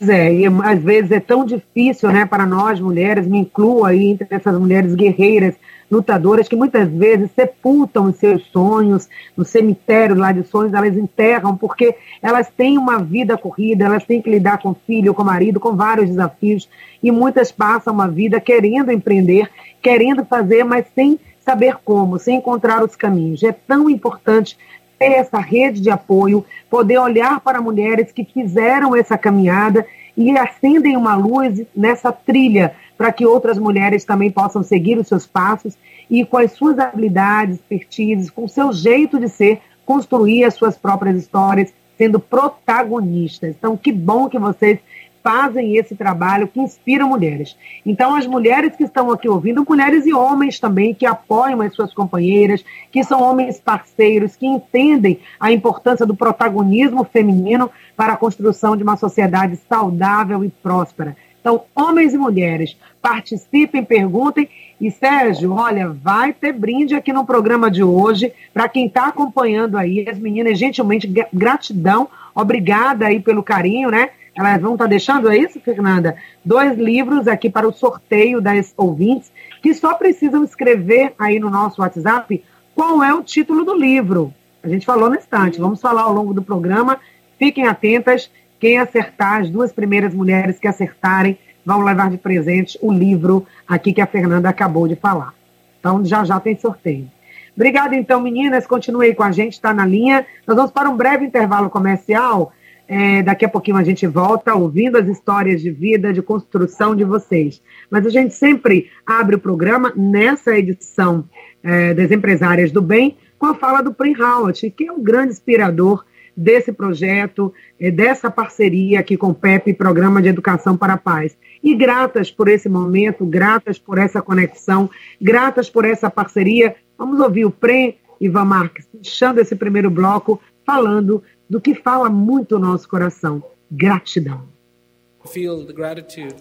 É, 0.00 0.32
e 0.32 0.47
às 0.47 0.82
vezes 0.82 1.11
é 1.11 1.21
tão 1.21 1.44
difícil, 1.44 2.11
né, 2.11 2.25
para 2.25 2.47
nós 2.47 2.81
mulheres, 2.81 3.27
me 3.27 3.38
incluo 3.38 3.85
aí 3.85 4.06
entre 4.06 4.27
essas 4.31 4.59
mulheres 4.59 4.94
guerreiras, 4.94 5.55
lutadoras, 5.90 6.48
que 6.48 6.54
muitas 6.54 6.88
vezes 6.88 7.31
sepultam 7.34 8.04
os 8.04 8.16
seus 8.16 8.46
sonhos, 8.46 9.08
no 9.37 9.44
cemitério 9.44 10.16
lá 10.16 10.31
de 10.31 10.44
sonhos, 10.44 10.72
elas 10.72 10.96
enterram, 10.96 11.56
porque 11.56 11.96
elas 12.22 12.48
têm 12.56 12.78
uma 12.78 12.98
vida 12.98 13.37
corrida, 13.37 13.84
elas 13.84 14.04
têm 14.04 14.22
que 14.22 14.31
lidar 14.31 14.58
com 14.58 14.75
filho, 14.75 15.12
com 15.12 15.25
marido, 15.25 15.58
com 15.58 15.75
vários 15.75 16.08
desafios, 16.08 16.69
e 17.02 17.10
muitas 17.10 17.50
passam 17.50 17.92
uma 17.92 18.08
vida 18.08 18.40
querendo 18.40 18.92
empreender, 18.92 19.50
querendo 19.82 20.25
fazer, 20.25 20.64
mas 20.64 20.87
sem 20.94 21.19
saber 21.40 21.76
como, 21.84 22.19
sem 22.19 22.37
encontrar 22.37 22.82
os 22.84 22.94
caminhos. 22.94 23.42
É 23.42 23.52
tão 23.52 23.90
importante 23.90 24.56
ter 24.98 25.12
essa 25.12 25.38
rede 25.38 25.81
de 25.81 25.90
apoio, 25.90 26.44
poder 26.69 26.98
olhar 26.98 27.40
para 27.40 27.60
mulheres 27.60 28.12
que 28.12 28.22
fizeram 28.22 28.94
essa 28.94 29.16
caminhada 29.16 29.87
e 30.16 30.37
acendem 30.37 30.96
uma 30.96 31.16
luz 31.16 31.62
nessa 31.75 32.12
trilha 32.12 32.75
para 33.00 33.12
que 33.12 33.25
outras 33.25 33.58
mulheres 33.58 34.05
também 34.05 34.31
possam 34.31 34.62
seguir 34.62 34.99
os 34.99 35.08
seus 35.08 35.26
passos 35.26 35.75
e 36.11 36.23
com 36.23 36.37
as 36.37 36.52
suas 36.52 36.79
habilidades, 36.79 37.56
expertises, 37.56 38.29
com 38.29 38.44
o 38.44 38.49
seu 38.49 38.75
jeito 38.75 39.19
de 39.19 39.26
ser, 39.26 39.62
construir 39.87 40.44
as 40.44 40.52
suas 40.52 40.76
próprias 40.76 41.17
histórias, 41.17 41.73
sendo 41.97 42.20
protagonistas. 42.20 43.56
Então, 43.56 43.75
que 43.75 43.91
bom 43.91 44.29
que 44.29 44.38
vocês 44.38 44.81
fazem 45.23 45.79
esse 45.79 45.97
trabalho 45.97 46.47
que 46.47 46.61
inspira 46.61 47.06
mulheres. 47.06 47.56
Então, 47.87 48.14
as 48.14 48.26
mulheres 48.26 48.76
que 48.76 48.85
estão 48.85 49.11
aqui 49.11 49.31
ouvindo, 49.31 49.64
mulheres 49.67 50.05
e 50.05 50.12
homens 50.12 50.61
também 50.61 50.93
que 50.93 51.06
apoiam 51.06 51.62
as 51.62 51.75
suas 51.75 51.94
companheiras, 51.94 52.62
que 52.93 53.02
são 53.02 53.23
homens 53.23 53.58
parceiros, 53.58 54.37
que 54.37 54.47
entendem 54.47 55.21
a 55.38 55.50
importância 55.50 56.04
do 56.04 56.14
protagonismo 56.14 57.02
feminino 57.04 57.71
para 57.97 58.12
a 58.12 58.16
construção 58.16 58.76
de 58.76 58.83
uma 58.83 58.99
sociedade 58.99 59.59
saudável 59.66 60.45
e 60.45 60.50
próspera. 60.50 61.16
Então, 61.40 61.62
homens 61.75 62.12
e 62.12 62.18
mulheres, 62.18 62.76
participem, 63.00 63.85
perguntem. 63.85 64.49
E, 64.80 64.90
Sérgio, 64.90 65.52
olha, 65.52 65.88
vai 65.88 66.32
ter 66.32 66.52
brinde 66.52 66.94
aqui 66.94 67.12
no 67.12 67.25
programa 67.25 67.70
de 67.70 67.82
hoje. 67.82 68.32
Para 68.52 68.68
quem 68.68 68.87
está 68.87 69.09
acompanhando 69.09 69.76
aí, 69.76 70.06
as 70.09 70.18
meninas, 70.18 70.59
gentilmente, 70.59 71.12
gratidão. 71.32 72.09
Obrigada 72.35 73.06
aí 73.06 73.20
pelo 73.20 73.42
carinho, 73.42 73.90
né? 73.90 74.11
Elas 74.35 74.61
vão 74.61 74.73
estar 74.73 74.85
tá 74.85 74.90
deixando, 74.90 75.30
é 75.30 75.37
isso, 75.37 75.61
Fernanda? 75.61 76.16
Dois 76.44 76.78
livros 76.78 77.26
aqui 77.26 77.50
para 77.50 77.68
o 77.68 77.73
sorteio 77.73 78.40
das 78.40 78.73
ouvintes, 78.76 79.30
que 79.62 79.75
só 79.75 79.94
precisam 79.94 80.44
escrever 80.44 81.12
aí 81.18 81.38
no 81.38 81.50
nosso 81.50 81.82
WhatsApp 81.82 82.42
qual 82.75 83.02
é 83.02 83.12
o 83.12 83.23
título 83.23 83.64
do 83.64 83.75
livro. 83.75 84.32
A 84.62 84.68
gente 84.68 84.87
falou 84.87 85.11
no 85.11 85.16
instante, 85.16 85.61
vamos 85.61 85.80
falar 85.80 86.02
ao 86.02 86.12
longo 86.12 86.32
do 86.32 86.42
programa. 86.42 86.99
Fiquem 87.38 87.66
atentas, 87.66 88.30
quem 88.61 88.79
acertar, 88.79 89.40
as 89.40 89.50
duas 89.50 89.73
primeiras 89.73 90.14
mulheres 90.14 90.59
que 90.59 90.69
acertarem, 90.69 91.38
vão 91.64 91.83
levar 91.83 92.11
de 92.11 92.19
presente 92.19 92.79
o 92.83 92.93
livro 92.93 93.47
aqui 93.67 93.93
que 93.93 94.00
a 94.00 94.07
Fernanda 94.07 94.49
acabou 94.49 94.87
de 94.87 94.95
falar. 94.95 95.35
Então, 95.79 96.05
já 96.05 96.25
já 96.25 96.38
tem 96.38 96.57
sorteio. 96.57 97.11
Obrigada, 97.57 97.97
então, 97.97 98.21
meninas. 98.21 98.67
Continue 98.67 99.07
aí 99.07 99.14
com 99.14 99.23
a 99.23 99.33
gente, 99.33 99.55
está 99.55 99.73
na 99.73 99.87
linha. 99.87 100.26
Nós 100.47 100.57
vamos 100.57 100.71
para 100.71 100.88
um 100.88 100.97
breve 100.97 101.25
intervalo 101.25 101.71
comercial. 101.71 102.52
É, 102.87 103.23
daqui 103.23 103.45
a 103.45 103.49
pouquinho 103.49 103.76
a 103.76 103.85
gente 103.85 104.07
volta 104.07 104.55
ouvindo 104.55 104.99
as 104.99 105.07
histórias 105.07 105.61
de 105.62 105.71
vida, 105.71 106.12
de 106.12 106.21
construção 106.21 106.95
de 106.95 107.05
vocês. 107.05 107.62
Mas 107.88 108.05
a 108.05 108.11
gente 108.11 108.35
sempre 108.35 108.90
abre 109.07 109.37
o 109.37 109.38
programa 109.38 109.93
nessa 109.97 110.59
edição 110.59 111.25
é, 111.62 111.95
das 111.95 112.11
Empresárias 112.11 112.73
do 112.73 112.83
Bem 112.83 113.17
com 113.38 113.47
a 113.47 113.55
fala 113.55 113.81
do 113.81 113.95
Prim 113.95 114.14
Howard, 114.21 114.71
que 114.71 114.88
é 114.88 114.93
um 114.93 115.02
grande 115.02 115.33
inspirador 115.33 116.05
desse 116.37 116.72
projeto, 116.72 117.52
é, 117.78 117.90
dessa 117.90 118.30
parceria 118.30 119.00
aqui 119.00 119.16
com 119.16 119.28
o 119.28 119.34
PEP, 119.34 119.75
Programa 119.75 120.22
de 120.22 120.28
Educação 120.28 120.76
para 120.76 120.94
a 120.94 120.99
Paz. 120.99 121.37
E 121.62 121.75
gratas 121.75 122.30
por 122.30 122.49
esse 122.49 122.68
momento, 122.68 123.25
gratas 123.26 123.78
por 123.78 123.99
essa 123.99 124.22
conexão, 124.22 124.88
gratas 125.20 125.68
por 125.68 125.84
essa 125.84 126.10
parceria. 126.10 126.75
Vamos 126.96 127.20
ouvir 127.20 127.44
o 127.44 127.50
Prem 127.50 127.99
Ivan 128.20 128.44
Marques, 128.44 128.88
fechando 128.96 129.40
esse 129.40 129.54
primeiro 129.54 129.90
bloco, 129.90 130.40
falando 130.64 131.22
do 131.49 131.60
que 131.60 131.75
fala 131.75 132.08
muito 132.08 132.56
o 132.56 132.58
nosso 132.58 132.88
coração: 132.88 133.42
gratidão. 133.70 134.42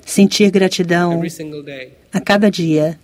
Sentir 0.05 0.51
gratidão 0.51 1.22
a 2.13 2.22
cada 2.22 2.50
dia. 2.50 2.98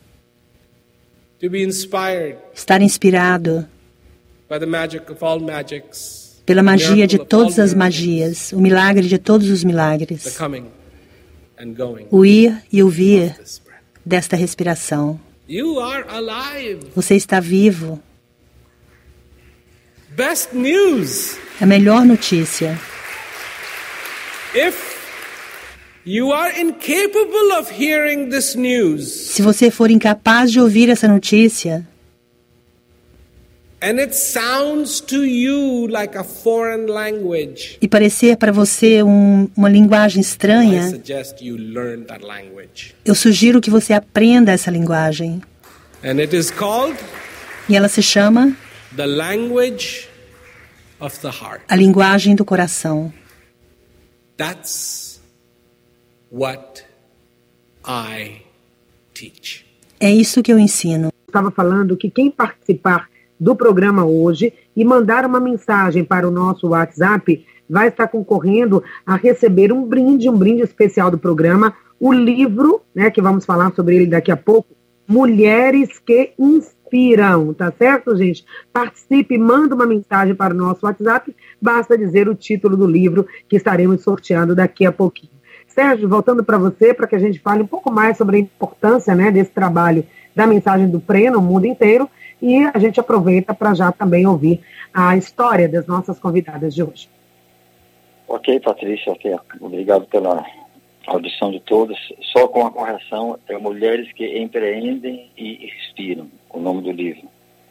to 1.39 1.49
be 1.49 1.61
inspired 1.61 2.37
estar 2.53 2.81
inspirado 2.81 3.67
pela 6.45 6.61
magia 6.61 7.07
de 7.07 7.17
todas 7.17 7.57
as 7.59 7.73
magias, 7.73 8.51
o 8.53 8.61
milagre 8.61 9.07
de 9.07 9.17
todos 9.17 9.49
os 9.49 9.63
milagres, 9.63 10.37
o 12.11 12.25
ir 12.25 12.61
e 12.71 12.83
o 12.83 12.89
vir 12.89 13.35
desta 14.05 14.35
respiração. 14.35 15.19
Você 16.95 17.15
está 17.15 17.39
vivo. 17.39 18.01
A 21.59 21.65
melhor 21.65 22.05
notícia. 22.05 22.79
Se 29.33 29.41
você 29.41 29.71
for 29.71 29.89
incapaz 29.89 30.51
de 30.51 30.59
ouvir 30.59 30.89
essa 30.89 31.07
notícia 31.07 31.85
e 37.81 37.87
parecer 37.87 38.37
para 38.37 38.51
você 38.51 39.03
um- 39.03 39.47
uma 39.55 39.69
linguagem 39.69 40.19
I 40.19 40.21
estranha, 40.25 40.89
suggest 40.89 41.41
you 41.41 41.57
learn 41.57 42.03
that 42.05 42.23
language. 42.23 42.95
eu 43.03 43.13
sugiro 43.15 43.59
que 43.61 43.69
você 43.69 43.93
aprenda 43.93 44.51
essa 44.51 44.71
linguagem. 44.71 45.41
And 46.03 46.19
it 46.19 46.35
is 46.35 46.51
called 46.51 46.97
E 47.67 47.75
ela 47.75 47.87
se 47.87 48.01
chama 48.01 48.55
the 48.95 49.05
language 49.05 50.07
of 50.99 51.19
the 51.19 51.27
heart. 51.29 51.61
a 51.67 51.75
linguagem 51.75 52.35
do 52.35 52.45
coração. 52.45 53.11
That's 54.37 55.21
what 56.31 56.83
I 57.87 58.41
teach. 59.13 59.65
É 59.99 60.11
isso 60.11 60.41
que 60.43 60.51
eu 60.51 60.59
ensino. 60.59 61.09
estava 61.27 61.51
falando 61.51 61.97
que 61.97 62.09
quem 62.09 62.29
participar 62.31 63.09
do 63.39 63.55
programa 63.55 64.05
hoje 64.05 64.53
e 64.75 64.83
mandar 64.85 65.25
uma 65.25 65.39
mensagem 65.39 66.03
para 66.03 66.27
o 66.27 66.31
nosso 66.31 66.69
WhatsApp 66.69 67.45
vai 67.69 67.87
estar 67.87 68.07
concorrendo 68.07 68.83
a 69.05 69.15
receber 69.15 69.71
um 69.71 69.83
brinde, 69.83 70.29
um 70.29 70.37
brinde 70.37 70.61
especial 70.61 71.09
do 71.09 71.17
programa, 71.17 71.73
o 71.99 72.13
livro, 72.13 72.81
né, 72.93 73.09
que 73.09 73.21
vamos 73.21 73.45
falar 73.45 73.73
sobre 73.73 73.95
ele 73.95 74.07
daqui 74.07 74.31
a 74.31 74.37
pouco, 74.37 74.75
Mulheres 75.07 75.99
que 75.99 76.33
Inspiram, 76.39 77.53
tá 77.53 77.71
certo, 77.77 78.15
gente? 78.15 78.43
Participe, 78.73 79.37
manda 79.37 79.75
uma 79.75 79.85
mensagem 79.85 80.33
para 80.33 80.51
o 80.51 80.57
nosso 80.57 80.85
WhatsApp, 80.85 81.35
basta 81.61 81.95
dizer 81.95 82.27
o 82.27 82.33
título 82.33 82.75
do 82.75 82.87
livro 82.87 83.27
que 83.47 83.55
estaremos 83.55 84.01
sorteando 84.01 84.55
daqui 84.55 84.83
a 84.83 84.91
pouquinho. 84.91 85.31
Sérgio, 85.67 86.09
voltando 86.09 86.43
para 86.43 86.57
você, 86.57 86.93
para 86.93 87.05
que 87.05 87.15
a 87.15 87.19
gente 87.19 87.39
fale 87.39 87.61
um 87.61 87.67
pouco 87.67 87.91
mais 87.91 88.17
sobre 88.17 88.37
a 88.37 88.39
importância 88.39 89.13
né, 89.13 89.29
desse 89.29 89.51
trabalho 89.51 90.03
da 90.35 90.47
mensagem 90.47 90.89
do 90.89 90.99
PRE 90.99 91.29
no 91.29 91.41
mundo 91.41 91.67
inteiro, 91.67 92.09
e 92.41 92.57
a 92.73 92.77
gente 92.79 92.99
aproveita 92.99 93.53
para 93.53 93.73
já 93.73 93.91
também 93.91 94.25
ouvir 94.25 94.61
a 94.93 95.15
história 95.17 95.67
das 95.67 95.87
nossas 95.87 96.19
convidadas 96.19 96.73
de 96.73 96.83
hoje. 96.83 97.09
Ok, 98.27 98.59
Patrícia, 98.59 99.11
ok. 99.11 99.35
Obrigado 99.61 100.05
pela 100.07 100.43
audição 101.07 101.51
de 101.51 101.59
todos. 101.59 101.97
Só 102.33 102.47
com 102.47 102.65
a 102.65 102.71
correção, 102.71 103.37
é 103.47 103.57
Mulheres 103.57 104.11
que 104.13 104.39
Empreendem 104.39 105.29
e 105.37 105.65
Inspiram, 105.65 106.27
o 106.49 106.59
nome 106.59 106.81
do 106.81 106.91
livro. 106.91 107.27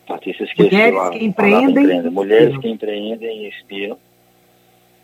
Patrícia 0.06 0.44
esqueceu 0.44 0.70
Mulheres 0.70 0.98
a 0.98 1.10
que 1.10 1.24
empreendem 1.24 2.10
Mulheres 2.10 2.58
que 2.58 2.68
Empreendem 2.68 3.44
e 3.44 3.48
Inspiram. 3.48 3.98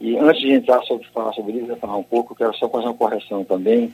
E 0.01 0.17
antes 0.17 0.41
de 0.41 0.53
entrar 0.53 0.83
sobre 0.83 1.07
falar 1.09 1.33
sobre 1.33 1.53
o 1.53 1.55
livro, 1.57 1.73
eu 1.73 1.77
falar 1.77 1.97
um 1.97 2.03
pouco, 2.03 2.33
eu 2.33 2.37
quero 2.37 2.55
só 2.55 2.69
fazer 2.69 2.87
uma 2.87 2.95
correção 2.95 3.45
também, 3.45 3.93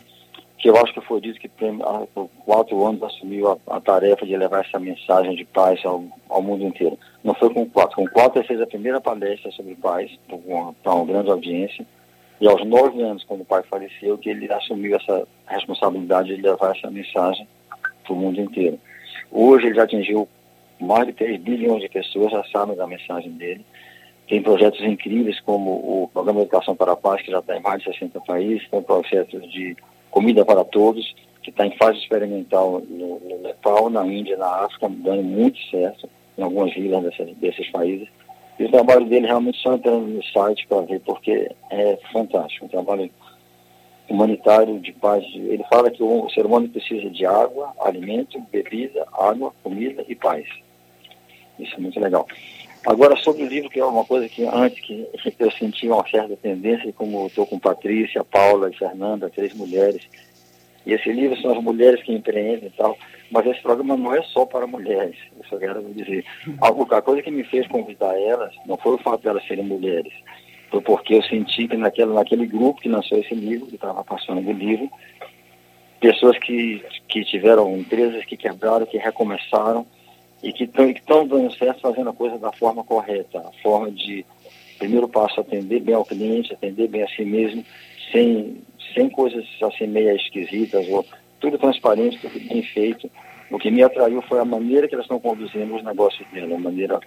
que 0.59 0.71
eu 0.71 0.77
acho 0.77 0.93
que 0.95 1.01
foi 1.03 1.21
dito 1.21 1.39
que 1.39 1.49
prem- 1.49 1.81
há 1.83 2.07
por 2.15 2.29
quatro 2.45 2.85
anos 2.87 3.03
assumiu 3.03 3.53
a, 3.53 3.77
a 3.77 3.81
tarefa 3.81 4.25
de 4.25 4.37
levar 4.37 4.65
essa 4.65 4.79
mensagem 4.79 5.35
de 5.37 5.45
paz 5.45 5.85
ao, 5.85 6.05
ao 6.29 6.43
mundo 6.43 6.65
inteiro. 6.65 6.99
Não 7.23 7.35
foi 7.35 7.53
com 7.53 7.69
quatro. 7.69 7.97
Com 7.97 8.09
quatro 8.09 8.41
ele 8.41 8.49
fez 8.49 8.61
a 8.61 8.67
primeira 8.67 9.01
palestra 9.01 9.51
sobre 9.53 9.75
paz 9.75 10.11
para 10.27 10.37
uma, 10.37 10.75
uma 10.85 11.05
grande 11.05 11.31
audiência. 11.31 11.87
E 12.41 12.47
aos 12.49 12.65
nove 12.67 13.03
anos, 13.03 13.25
quando 13.25 13.43
o 13.43 13.45
pai 13.47 13.63
faleceu, 13.65 14.17
que 14.19 14.29
ele 14.31 14.51
assumiu 14.53 14.97
essa 14.97 15.27
responsabilidade 15.47 16.35
de 16.35 16.41
levar 16.43 16.75
essa 16.77 16.91
mensagem 16.91 17.47
para 18.05 18.13
o 18.13 18.17
mundo 18.17 18.41
inteiro. 18.41 18.79
Hoje 19.31 19.67
ele 19.67 19.75
já 19.75 19.85
atingiu 19.85 20.29
mais 20.81 21.07
de 21.07 21.13
3 21.15 21.41
bilhões 21.41 21.81
de 21.83 21.89
pessoas, 21.89 22.31
já 22.33 22.45
sabem 22.45 22.77
da 22.77 22.87
mensagem 22.87 23.31
dele. 23.33 23.65
Tem 24.29 24.43
projetos 24.43 24.81
incríveis 24.83 25.41
como 25.41 25.71
o 25.71 26.11
Programa 26.13 26.41
de 26.41 26.47
Educação 26.47 26.75
para 26.77 26.93
a 26.93 26.97
Paz, 26.97 27.23
que 27.23 27.31
já 27.31 27.39
está 27.39 27.57
em 27.57 27.63
mais 27.63 27.79
de 27.83 27.91
60 27.93 28.21
países, 28.23 28.69
tem 28.71 28.83
projetos 28.83 29.51
de 29.51 29.77
Comida 30.16 30.46
para 30.46 30.64
Todos, 30.64 31.14
que 31.42 31.50
está 31.50 31.66
em 31.66 31.76
fase 31.76 31.99
experimental 31.99 32.80
no, 32.88 33.20
no 33.20 33.38
Nepal, 33.42 33.90
na 33.90 34.06
Índia, 34.06 34.35
na 34.38 34.46
África, 34.64 34.88
dando 34.88 35.23
muito 35.23 35.58
certo 35.70 36.08
em 36.38 36.42
algumas 36.42 36.73
vilas 36.73 37.14
desses 37.37 37.70
países. 37.70 38.08
E 38.58 38.64
o 38.64 38.70
trabalho 38.70 39.04
dele 39.04 39.26
realmente 39.26 39.58
só 39.58 39.75
entrando 39.75 40.06
no 40.06 40.25
site 40.25 40.66
para 40.68 40.87
ver, 40.87 41.00
porque 41.00 41.50
é 41.70 41.99
fantástico. 42.14 42.64
Um 42.64 42.68
trabalho 42.68 43.11
humanitário 44.08 44.80
de 44.80 44.90
paz. 44.94 45.23
Ele 45.35 45.62
fala 45.68 45.90
que 45.90 46.02
o 46.02 46.30
ser 46.30 46.46
humano 46.46 46.66
precisa 46.70 47.11
de 47.11 47.26
água, 47.26 47.75
alimento, 47.78 48.40
bebida, 48.50 49.06
água, 49.12 49.52
comida 49.62 50.02
e 50.08 50.14
paz. 50.14 50.46
Isso 51.58 51.75
é 51.76 51.78
muito 51.78 52.00
legal. 52.00 52.26
Agora, 52.87 53.16
sobre 53.16 53.43
o 53.43 53.49
livro, 53.49 53.69
que 53.69 53.81
é 53.81 53.85
uma 53.85 54.05
coisa 54.05 54.28
que 54.28 54.45
antes 54.47 54.81
que 54.81 55.35
eu 55.40 55.50
senti 55.50 55.88
uma 55.88 56.07
certa 56.09 56.37
tendência, 56.37 56.93
como 56.93 57.26
estou 57.26 57.45
com 57.45 57.59
Patrícia, 57.59 58.23
Paula 58.23 58.71
e 58.71 58.76
Fernanda, 58.76 59.28
três 59.28 59.52
mulheres, 59.55 60.02
e 60.87 60.93
esse 60.93 61.12
livro 61.12 61.37
são 61.40 61.50
as 61.50 61.62
mulheres 61.62 62.00
que 62.05 62.12
empreendem 62.12 62.69
e 62.69 62.76
tal, 62.76 62.97
mas 63.28 63.45
esse 63.45 63.61
programa 63.61 63.97
não 63.97 64.14
é 64.14 64.23
só 64.23 64.47
para 64.47 64.69
mulheres, 64.69 65.16
eu 65.37 65.45
só 65.49 65.59
quero 65.59 65.83
dizer. 65.83 66.25
A, 66.62 67.02
coisa 67.02 67.23
que 67.23 67.31
me 67.31 67.43
fez 67.43 67.66
convidar 67.66 68.16
elas 68.21 68.55
não 68.64 68.76
foi 68.76 68.95
o 68.95 68.99
fato 68.99 69.21
de 69.21 69.28
elas 69.28 69.45
serem 69.49 69.64
mulheres, 69.64 70.12
foi 70.71 70.81
porque 70.81 71.14
eu 71.14 71.23
senti 71.25 71.66
que 71.66 71.76
naquele, 71.76 72.12
naquele 72.12 72.47
grupo 72.47 72.81
que 72.81 72.88
lançou 72.88 73.19
esse 73.19 73.35
livro, 73.35 73.66
que 73.66 73.75
estava 73.75 74.05
passando 74.05 74.43
do 74.43 74.52
livro, 74.52 74.88
pessoas 76.00 76.38
que, 76.38 76.85
que 77.09 77.25
tiveram 77.25 77.76
empresas 77.76 78.25
que 78.25 78.37
quebraram, 78.37 78.87
que 78.87 78.97
recomeçaram, 78.97 79.85
e 80.43 80.52
que 80.52 80.64
estão 80.64 81.26
dando 81.26 81.52
certo 81.55 81.81
fazendo 81.81 82.11
a 82.11 82.14
coisa 82.14 82.38
da 82.38 82.52
forma 82.52 82.85
correta, 82.85 83.38
a 83.38 83.62
forma 83.62 83.90
de, 83.90 84.25
primeiro 84.78 85.09
passo, 85.09 85.40
atender 85.40 85.81
bem 85.81 85.95
ao 85.95 86.05
cliente, 86.05 86.52
atender 86.52 86.88
bem 86.88 87.02
a 87.02 87.09
si 87.09 87.25
mesmo, 87.25 87.64
sem, 88.12 88.62
sem 88.95 89.09
coisas 89.11 89.45
assim 89.62 89.87
meio 89.87 90.14
esquisitas, 90.16 90.87
ou 90.88 91.05
tudo 91.40 91.59
transparente, 91.59 92.19
tudo 92.21 92.38
bem 92.49 92.62
feito. 92.62 93.11
O 93.50 93.59
que 93.59 93.71
me 93.71 93.83
atraiu 93.83 94.23
foi 94.23 94.40
a 94.40 94.45
maneira 94.45 94.88
que 94.88 94.95
elas 94.95 95.05
estão 95.05 95.21
conduzindo 95.21 95.75
os 95.75 95.85
negócios 95.85 96.26
dela, 96.33 96.57
a 96.57 96.59
maneira 96.59 97.00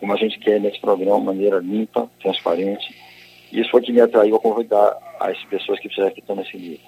como 0.00 0.12
a 0.12 0.16
gente 0.16 0.38
quer 0.38 0.60
nesse 0.60 0.80
programa, 0.80 1.18
maneira 1.18 1.58
limpa, 1.58 2.10
transparente. 2.20 2.94
Isso 3.52 3.70
foi 3.70 3.80
o 3.80 3.84
que 3.84 3.92
me 3.92 4.00
atraiu 4.00 4.36
a 4.36 4.40
convidar 4.40 4.98
as 5.20 5.42
pessoas 5.44 5.78
que 5.78 5.88
fizeram 5.88 6.10
que 6.10 6.20
estão 6.20 6.36
nesse 6.36 6.56
livro. 6.56 6.84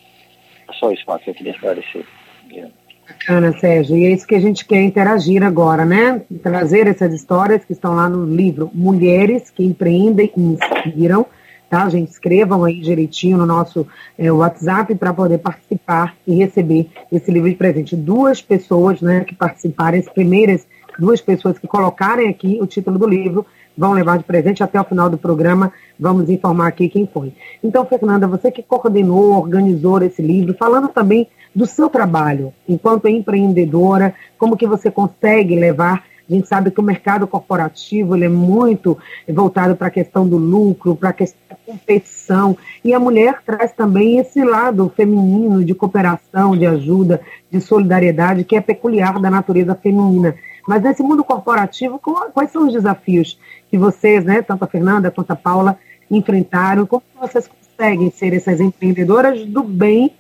É 0.69 0.73
só 0.75 0.91
isso, 0.91 1.05
Marcos, 1.07 1.29
eu 1.29 1.35
queria 1.35 1.53
esclarecer. 1.53 2.05
Obrigado. 2.45 2.86
Bacana, 3.09 3.57
Sérgio. 3.59 3.97
E 3.97 4.05
é 4.05 4.11
isso 4.11 4.27
que 4.27 4.35
a 4.35 4.41
gente 4.41 4.65
quer 4.65 4.83
interagir 4.83 5.43
agora, 5.43 5.85
né? 5.85 6.23
Trazer 6.43 6.89
essas 6.89 7.15
histórias 7.15 7.65
que 7.65 7.73
estão 7.73 7.95
lá 7.95 8.09
no 8.09 8.25
livro 8.25 8.71
Mulheres 8.75 9.49
que 9.49 9.65
Empreendem 9.65 10.33
e 10.37 10.41
Inspiram. 10.41 11.27
Tá, 11.71 11.89
gente? 11.89 12.11
Escrevam 12.11 12.65
aí 12.65 12.81
direitinho 12.81 13.37
no 13.37 13.47
nosso 13.47 13.87
é, 14.17 14.31
WhatsApp 14.31 14.95
para 14.95 15.13
poder 15.13 15.39
participar 15.39 16.17
e 16.27 16.35
receber 16.35 16.89
esse 17.11 17.31
livro 17.31 17.49
de 17.49 17.57
presente. 17.57 17.97
Duas 17.97 18.41
pessoas 18.41 19.01
né, 19.01 19.25
que 19.25 19.35
participarem, 19.35 20.01
as 20.01 20.09
primeiras 20.09 20.67
duas 20.99 21.21
pessoas 21.21 21.59
que 21.59 21.67
colocarem 21.67 22.29
aqui 22.29 22.59
o 22.61 22.67
título 22.67 22.99
do 22.99 23.07
livro 23.07 23.45
vão 23.77 23.93
levar 23.93 24.17
de 24.17 24.25
presente 24.25 24.63
até 24.63 24.81
o 24.81 24.85
final 24.85 25.11
do 25.11 25.19
programa. 25.19 25.73
Vamos 25.99 26.31
informar 26.31 26.69
aqui 26.69 26.89
quem 26.89 27.07
foi. 27.07 27.33
Então, 27.63 27.85
Fernanda, 27.85 28.27
você 28.27 28.51
que 28.51 28.63
coordenou, 28.63 29.35
organizou 29.35 30.03
esse 30.03 30.23
livro, 30.23 30.55
falando 30.55 30.89
também 30.89 31.29
do 31.57 31.65
seu 31.65 31.89
trabalho 31.89 32.53
enquanto 32.69 33.09
empreendedora, 33.09 34.15
como 34.37 34.59
que 34.59 34.67
você 34.67 34.91
consegue 34.91 35.57
levar. 35.57 36.05
A 36.29 36.33
gente 36.35 36.47
sabe 36.47 36.71
que 36.71 36.81
o 36.81 36.83
mercado 36.83 37.27
corporativo 37.27 38.15
ele 38.15 38.27
é 38.27 38.29
muito 38.29 38.99
voltado 39.27 39.75
para 39.75 39.87
a 39.87 39.91
questão 39.91 40.29
do 40.29 40.37
lucro, 40.37 40.95
para 40.95 41.09
a 41.09 41.13
questão 41.15 41.41
da 41.49 41.57
competição. 41.65 42.59
E 42.85 42.93
a 42.93 43.01
mulher 43.01 43.41
traz 43.47 43.73
também 43.73 44.19
esse 44.19 44.45
lado 44.45 44.93
feminino 44.95 45.65
de 45.65 45.75
cooperação, 45.75 46.55
de 46.55 46.67
ajuda, 46.67 47.23
de 47.51 47.59
solidariedade, 47.59 48.45
que 48.45 48.57
é 48.57 48.61
peculiar 48.61 49.19
da 49.19 49.31
natureza 49.31 49.75
feminina. 49.75 50.35
Mas 50.69 50.83
nesse 50.83 51.03
mundo 51.03 51.25
corporativo, 51.25 51.99
quais 52.35 52.51
são 52.51 52.67
os 52.67 52.73
desafios 52.75 53.39
que 53.71 53.79
vocês, 53.79 54.25
né, 54.25 54.43
tanto 54.43 54.65
a 54.65 54.69
Fernanda 54.69 55.11
quanto 55.11 55.31
a 55.31 55.37
Paula, 55.37 55.79
enfrentaram? 56.11 56.85
Como 56.85 57.03
vocês 57.19 57.49
conseguem 57.49 58.11
ser 58.11 58.35
essas 58.35 58.61
empreendedoras 58.61 59.47
do 59.47 59.63
bem 59.63 60.13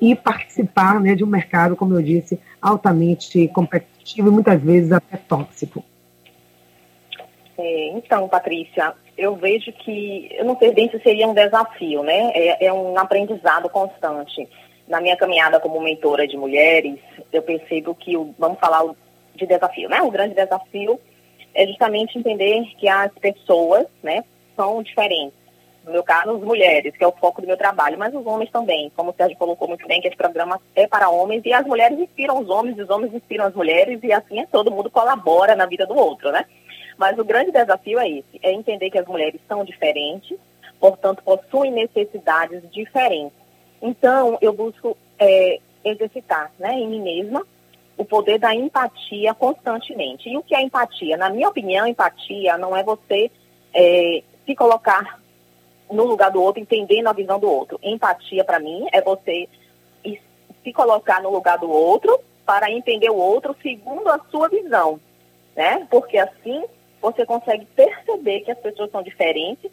e 0.00 0.14
participar 0.14 1.00
né, 1.00 1.14
de 1.14 1.22
um 1.22 1.26
mercado, 1.26 1.76
como 1.76 1.94
eu 1.94 2.02
disse, 2.02 2.40
altamente 2.60 3.48
competitivo 3.48 4.28
e 4.28 4.30
muitas 4.30 4.60
vezes 4.60 4.92
até 4.92 5.16
tóxico? 5.16 5.84
É, 7.58 7.88
então, 7.88 8.26
Patrícia, 8.28 8.94
eu 9.18 9.36
vejo 9.36 9.70
que, 9.72 10.30
eu 10.32 10.44
não 10.46 10.58
sei 10.58 10.72
bem 10.72 10.90
se 10.90 10.98
seria 11.00 11.28
um 11.28 11.34
desafio, 11.34 12.02
né? 12.02 12.30
É, 12.34 12.66
é 12.66 12.72
um 12.72 12.98
aprendizado 12.98 13.68
constante. 13.68 14.48
Na 14.88 15.00
minha 15.00 15.16
caminhada 15.16 15.60
como 15.60 15.80
mentora 15.80 16.26
de 16.26 16.36
mulheres, 16.36 16.98
eu 17.30 17.42
percebo 17.42 17.94
que, 17.94 18.16
o, 18.16 18.34
vamos 18.38 18.58
falar 18.58 18.82
de 19.36 19.46
desafio, 19.46 19.88
né? 19.88 20.00
O 20.02 20.10
grande 20.10 20.34
desafio 20.34 20.98
é 21.54 21.66
justamente 21.66 22.18
entender 22.18 22.64
que 22.78 22.88
as 22.88 23.12
pessoas, 23.20 23.86
né, 24.02 24.24
são 24.56 24.82
diferentes. 24.82 25.39
No 25.90 25.94
meu 25.94 26.04
caso, 26.04 26.30
as 26.30 26.40
mulheres, 26.40 26.96
que 26.96 27.02
é 27.02 27.06
o 27.06 27.12
foco 27.12 27.40
do 27.40 27.48
meu 27.48 27.56
trabalho, 27.56 27.98
mas 27.98 28.14
os 28.14 28.24
homens 28.24 28.48
também. 28.52 28.92
Como 28.94 29.10
o 29.10 29.14
Sérgio 29.14 29.36
colocou 29.36 29.66
muito 29.66 29.84
bem, 29.88 30.00
que 30.00 30.06
esse 30.06 30.16
programa 30.16 30.60
é 30.76 30.86
para 30.86 31.10
homens 31.10 31.42
e 31.44 31.52
as 31.52 31.66
mulheres 31.66 31.98
inspiram 31.98 32.38
os 32.38 32.48
homens, 32.48 32.78
os 32.78 32.88
homens 32.88 33.12
inspiram 33.12 33.46
as 33.46 33.54
mulheres 33.54 33.98
e 34.00 34.12
assim 34.12 34.38
é, 34.38 34.46
todo 34.46 34.70
mundo 34.70 34.88
colabora 34.88 35.56
na 35.56 35.66
vida 35.66 35.84
do 35.84 35.96
outro, 35.96 36.30
né? 36.30 36.46
Mas 36.96 37.18
o 37.18 37.24
grande 37.24 37.50
desafio 37.50 37.98
é 37.98 38.08
esse, 38.08 38.38
é 38.40 38.52
entender 38.52 38.88
que 38.88 38.98
as 38.98 39.06
mulheres 39.06 39.40
são 39.48 39.64
diferentes, 39.64 40.38
portanto, 40.78 41.24
possuem 41.24 41.72
necessidades 41.72 42.62
diferentes. 42.70 43.36
Então, 43.82 44.38
eu 44.40 44.52
busco 44.52 44.96
é, 45.18 45.58
exercitar 45.84 46.52
né, 46.56 46.72
em 46.74 46.86
mim 46.86 47.02
mesma 47.02 47.44
o 47.96 48.04
poder 48.04 48.38
da 48.38 48.54
empatia 48.54 49.34
constantemente. 49.34 50.28
E 50.28 50.36
o 50.36 50.42
que 50.42 50.54
é 50.54 50.62
empatia? 50.62 51.16
Na 51.16 51.30
minha 51.30 51.48
opinião, 51.48 51.84
empatia 51.84 52.56
não 52.56 52.76
é 52.76 52.84
você 52.84 53.28
é, 53.74 54.22
se 54.46 54.54
colocar 54.54 55.19
no 55.90 56.04
lugar 56.04 56.30
do 56.30 56.42
outro, 56.42 56.60
entendendo 56.60 57.08
a 57.08 57.12
visão 57.12 57.38
do 57.38 57.50
outro. 57.50 57.78
Empatia, 57.82 58.44
para 58.44 58.60
mim, 58.60 58.86
é 58.92 59.00
você 59.00 59.48
se 60.62 60.72
colocar 60.72 61.22
no 61.22 61.30
lugar 61.30 61.58
do 61.58 61.70
outro 61.70 62.18
para 62.44 62.70
entender 62.70 63.10
o 63.10 63.16
outro 63.16 63.56
segundo 63.62 64.08
a 64.08 64.20
sua 64.30 64.48
visão, 64.48 65.00
né? 65.56 65.86
Porque 65.90 66.18
assim 66.18 66.64
você 67.00 67.24
consegue 67.24 67.64
perceber 67.74 68.40
que 68.40 68.50
as 68.50 68.58
pessoas 68.58 68.90
são 68.90 69.02
diferentes 69.02 69.70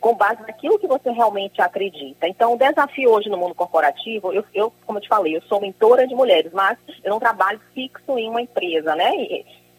com 0.00 0.14
base 0.14 0.40
naquilo 0.42 0.78
que 0.78 0.86
você 0.86 1.10
realmente 1.10 1.60
acredita. 1.60 2.28
Então, 2.28 2.54
o 2.54 2.58
desafio 2.58 3.10
hoje 3.10 3.28
no 3.28 3.38
mundo 3.38 3.54
corporativo, 3.54 4.32
eu, 4.32 4.44
eu, 4.52 4.72
como 4.86 4.98
eu 4.98 5.02
te 5.02 5.08
falei, 5.08 5.36
eu 5.36 5.42
sou 5.42 5.60
mentora 5.60 6.06
de 6.06 6.14
mulheres, 6.14 6.52
mas 6.52 6.78
eu 7.02 7.10
não 7.10 7.18
trabalho 7.18 7.60
fixo 7.74 8.18
em 8.18 8.28
uma 8.28 8.42
empresa, 8.42 8.94
né? 8.94 9.10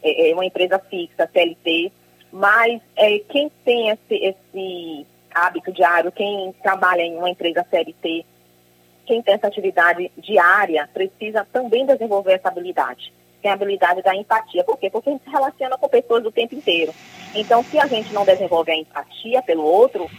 É, 0.04 0.34
uma 0.34 0.46
empresa 0.46 0.80
fixa, 0.80 1.30
CLT, 1.32 1.92
mas 2.32 2.82
é, 2.96 3.20
quem 3.20 3.52
tem 3.64 3.90
esse, 3.90 4.16
esse 4.16 5.08
hábito 5.36 5.72
diário, 5.72 6.12
quem 6.12 6.54
trabalha 6.64 7.02
em 7.02 7.18
uma 7.18 7.30
empresa 7.30 7.66
CLT, 7.70 8.26
quem 9.06 9.22
tem 9.22 9.36
essa 9.36 9.48
atividade 9.48 10.12
diária, 10.18 10.90
precisa 10.94 11.46
também 11.52 11.86
desenvolver 11.86 12.34
essa 12.34 12.48
habilidade 12.48 13.14
tem 13.46 13.52
a 13.52 13.54
habilidade 13.54 14.02
da 14.02 14.16
empatia. 14.16 14.64
Por 14.64 14.76
quê? 14.76 14.90
Porque 14.90 15.08
a 15.08 15.12
gente 15.12 15.24
se 15.24 15.30
relaciona 15.30 15.78
com 15.78 15.88
pessoas 15.88 16.26
o 16.26 16.32
tempo 16.32 16.56
inteiro. 16.56 16.92
Então, 17.36 17.64
se 17.64 17.78
a 17.78 17.86
gente 17.86 18.12
não 18.12 18.26
desenvolve 18.26 18.72
a 18.72 18.76
empatia 18.76 19.40
pelo 19.44 19.64
outro, 19.64 20.10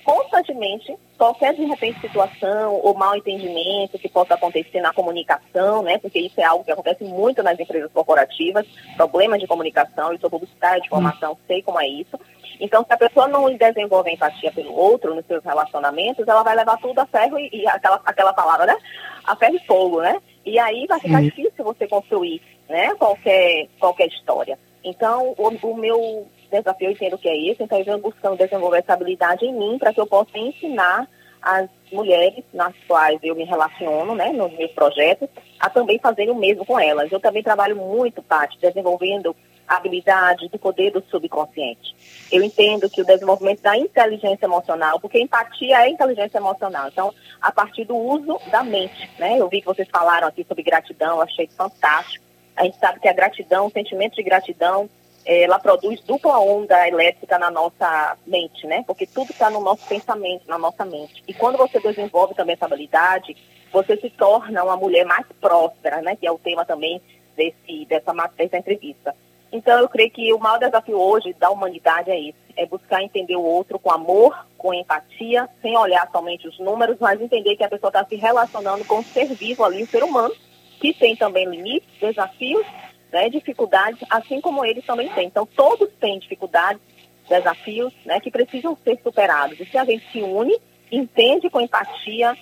constantemente, 0.00 0.96
qualquer, 1.18 1.54
de 1.54 1.64
repente, 1.64 2.00
situação 2.00 2.80
ou 2.82 2.94
mal 2.94 3.16
entendimento 3.16 3.98
que 3.98 4.08
possa 4.08 4.34
acontecer 4.34 4.80
na 4.80 4.92
comunicação, 4.92 5.82
né? 5.82 5.98
Porque 5.98 6.18
isso 6.18 6.40
é 6.40 6.44
algo 6.44 6.64
que 6.64 6.72
acontece 6.72 7.04
muito 7.04 7.42
nas 7.42 7.58
empresas 7.58 7.90
corporativas, 7.92 8.66
problemas 8.96 9.40
de 9.40 9.46
comunicação, 9.46 10.12
eu 10.12 10.18
sou 10.18 10.30
publicitária 10.30 10.80
de 10.80 10.88
formação, 10.88 11.36
sei 11.46 11.62
como 11.62 11.80
é 11.80 11.86
isso. 11.86 12.18
Então, 12.60 12.84
se 12.84 12.92
a 12.92 12.96
pessoa 12.96 13.26
não 13.26 13.52
desenvolve 13.56 14.12
empatia 14.12 14.52
pelo 14.52 14.72
outro 14.74 15.14
nos 15.14 15.26
seus 15.26 15.42
relacionamentos, 15.44 16.26
ela 16.26 16.42
vai 16.42 16.54
levar 16.54 16.78
tudo 16.78 16.98
a 17.00 17.06
ferro 17.06 17.38
e, 17.38 17.50
e 17.52 17.66
aquela, 17.66 18.00
aquela 18.04 18.32
palavra, 18.32 18.66
né? 18.66 18.76
A 19.24 19.34
ferro 19.34 19.56
e 19.56 19.66
fogo, 19.66 20.00
né? 20.00 20.20
E 20.44 20.58
aí 20.58 20.86
vai 20.86 21.00
ficar 21.00 21.22
difícil 21.22 21.64
você 21.64 21.86
construir 21.86 22.40
né, 22.68 22.94
qualquer, 22.94 23.68
qualquer 23.78 24.08
história. 24.08 24.58
Então, 24.84 25.34
o, 25.38 25.48
o 25.48 25.76
meu 25.76 26.26
desafio, 26.52 26.88
eu 26.88 26.92
entendo 26.92 27.18
que 27.18 27.28
é 27.28 27.36
isso, 27.36 27.62
então 27.62 27.78
eu 27.78 27.84
venho 27.84 27.98
buscando 27.98 28.36
desenvolver 28.36 28.78
essa 28.78 28.92
habilidade 28.92 29.44
em 29.44 29.52
mim 29.52 29.78
para 29.78 29.92
que 29.92 30.00
eu 30.00 30.06
possa 30.06 30.36
ensinar 30.38 31.08
as 31.42 31.68
mulheres 31.92 32.44
nas 32.54 32.72
quais 32.86 33.18
eu 33.22 33.34
me 33.34 33.44
relaciono, 33.44 34.14
né, 34.14 34.32
nos 34.32 34.52
meus 34.56 34.70
projetos, 34.70 35.28
a 35.58 35.68
também 35.68 35.98
fazer 35.98 36.30
o 36.30 36.34
mesmo 36.34 36.64
com 36.64 36.78
elas. 36.78 37.10
Eu 37.10 37.18
também 37.18 37.42
trabalho 37.42 37.76
muito, 37.76 38.22
Paty, 38.22 38.58
desenvolvendo 38.60 39.34
a 39.66 39.76
habilidade 39.76 40.48
do 40.48 40.58
poder 40.58 40.92
do 40.92 41.02
subconsciente. 41.10 41.94
Eu 42.30 42.42
entendo 42.42 42.88
que 42.88 43.00
o 43.00 43.04
desenvolvimento 43.04 43.62
da 43.62 43.76
inteligência 43.76 44.46
emocional, 44.46 45.00
porque 45.00 45.20
empatia 45.20 45.82
é 45.82 45.88
inteligência 45.88 46.38
emocional, 46.38 46.88
então, 46.88 47.12
a 47.40 47.50
partir 47.50 47.84
do 47.84 47.96
uso 47.96 48.38
da 48.50 48.62
mente, 48.62 49.10
né? 49.18 49.38
Eu 49.38 49.48
vi 49.48 49.60
que 49.60 49.66
vocês 49.66 49.88
falaram 49.88 50.28
aqui 50.28 50.44
sobre 50.44 50.62
gratidão, 50.62 51.20
achei 51.20 51.48
fantástico. 51.48 52.24
A 52.56 52.64
gente 52.64 52.78
sabe 52.78 53.00
que 53.00 53.08
a 53.08 53.12
gratidão, 53.12 53.66
o 53.66 53.70
sentimento 53.70 54.14
de 54.14 54.22
gratidão, 54.22 54.88
ela 55.24 55.58
produz 55.58 56.00
dupla 56.00 56.38
onda 56.38 56.88
elétrica 56.88 57.38
na 57.38 57.50
nossa 57.50 58.16
mente, 58.26 58.66
né? 58.66 58.82
Porque 58.86 59.06
tudo 59.06 59.30
está 59.30 59.48
no 59.50 59.60
nosso 59.60 59.86
pensamento, 59.86 60.48
na 60.48 60.58
nossa 60.58 60.84
mente. 60.84 61.22
E 61.26 61.34
quando 61.34 61.56
você 61.56 61.80
desenvolve 61.80 62.34
também 62.34 62.54
essa 62.54 62.66
habilidade, 62.66 63.36
você 63.72 63.96
se 63.96 64.10
torna 64.10 64.64
uma 64.64 64.76
mulher 64.76 65.04
mais 65.04 65.26
próspera, 65.40 66.02
né? 66.02 66.16
Que 66.16 66.26
é 66.26 66.32
o 66.32 66.38
tema 66.38 66.64
também 66.64 67.00
desse, 67.36 67.84
dessa, 67.86 68.12
dessa 68.36 68.58
entrevista. 68.58 69.14
Então, 69.52 69.78
eu 69.78 69.88
creio 69.88 70.10
que 70.10 70.32
o 70.32 70.38
maior 70.38 70.58
desafio 70.58 70.98
hoje 70.98 71.34
da 71.34 71.50
humanidade 71.50 72.10
é 72.10 72.18
esse: 72.18 72.38
é 72.56 72.64
buscar 72.66 73.02
entender 73.02 73.36
o 73.36 73.44
outro 73.44 73.78
com 73.78 73.90
amor, 73.90 74.46
com 74.56 74.72
empatia, 74.72 75.48
sem 75.60 75.76
olhar 75.76 76.08
somente 76.10 76.48
os 76.48 76.58
números, 76.58 76.96
mas 76.98 77.20
entender 77.20 77.56
que 77.56 77.64
a 77.64 77.68
pessoa 77.68 77.90
está 77.90 78.04
se 78.04 78.16
relacionando 78.16 78.84
com 78.84 79.00
o 79.00 79.04
ser 79.04 79.26
vivo 79.26 79.62
ali, 79.62 79.82
o 79.82 79.86
ser 79.86 80.02
humano, 80.02 80.34
que 80.80 80.94
tem 80.94 81.14
também 81.14 81.46
limites, 81.46 81.88
desafios, 82.00 82.66
né, 83.12 83.28
dificuldades, 83.28 84.00
assim 84.08 84.40
como 84.40 84.64
eles 84.64 84.84
também 84.84 85.08
têm. 85.10 85.26
Então, 85.26 85.46
todos 85.46 85.88
têm 86.00 86.18
dificuldades, 86.18 86.80
desafios, 87.28 87.92
né, 88.04 88.18
que 88.20 88.30
precisam 88.30 88.76
ser 88.82 88.98
superados. 89.02 89.60
E 89.60 89.66
se 89.66 89.76
a 89.76 89.84
gente 89.84 90.04
se 90.10 90.22
une, 90.22 90.58
entende 90.90 91.48
com 91.50 91.60
empatia 91.60 92.36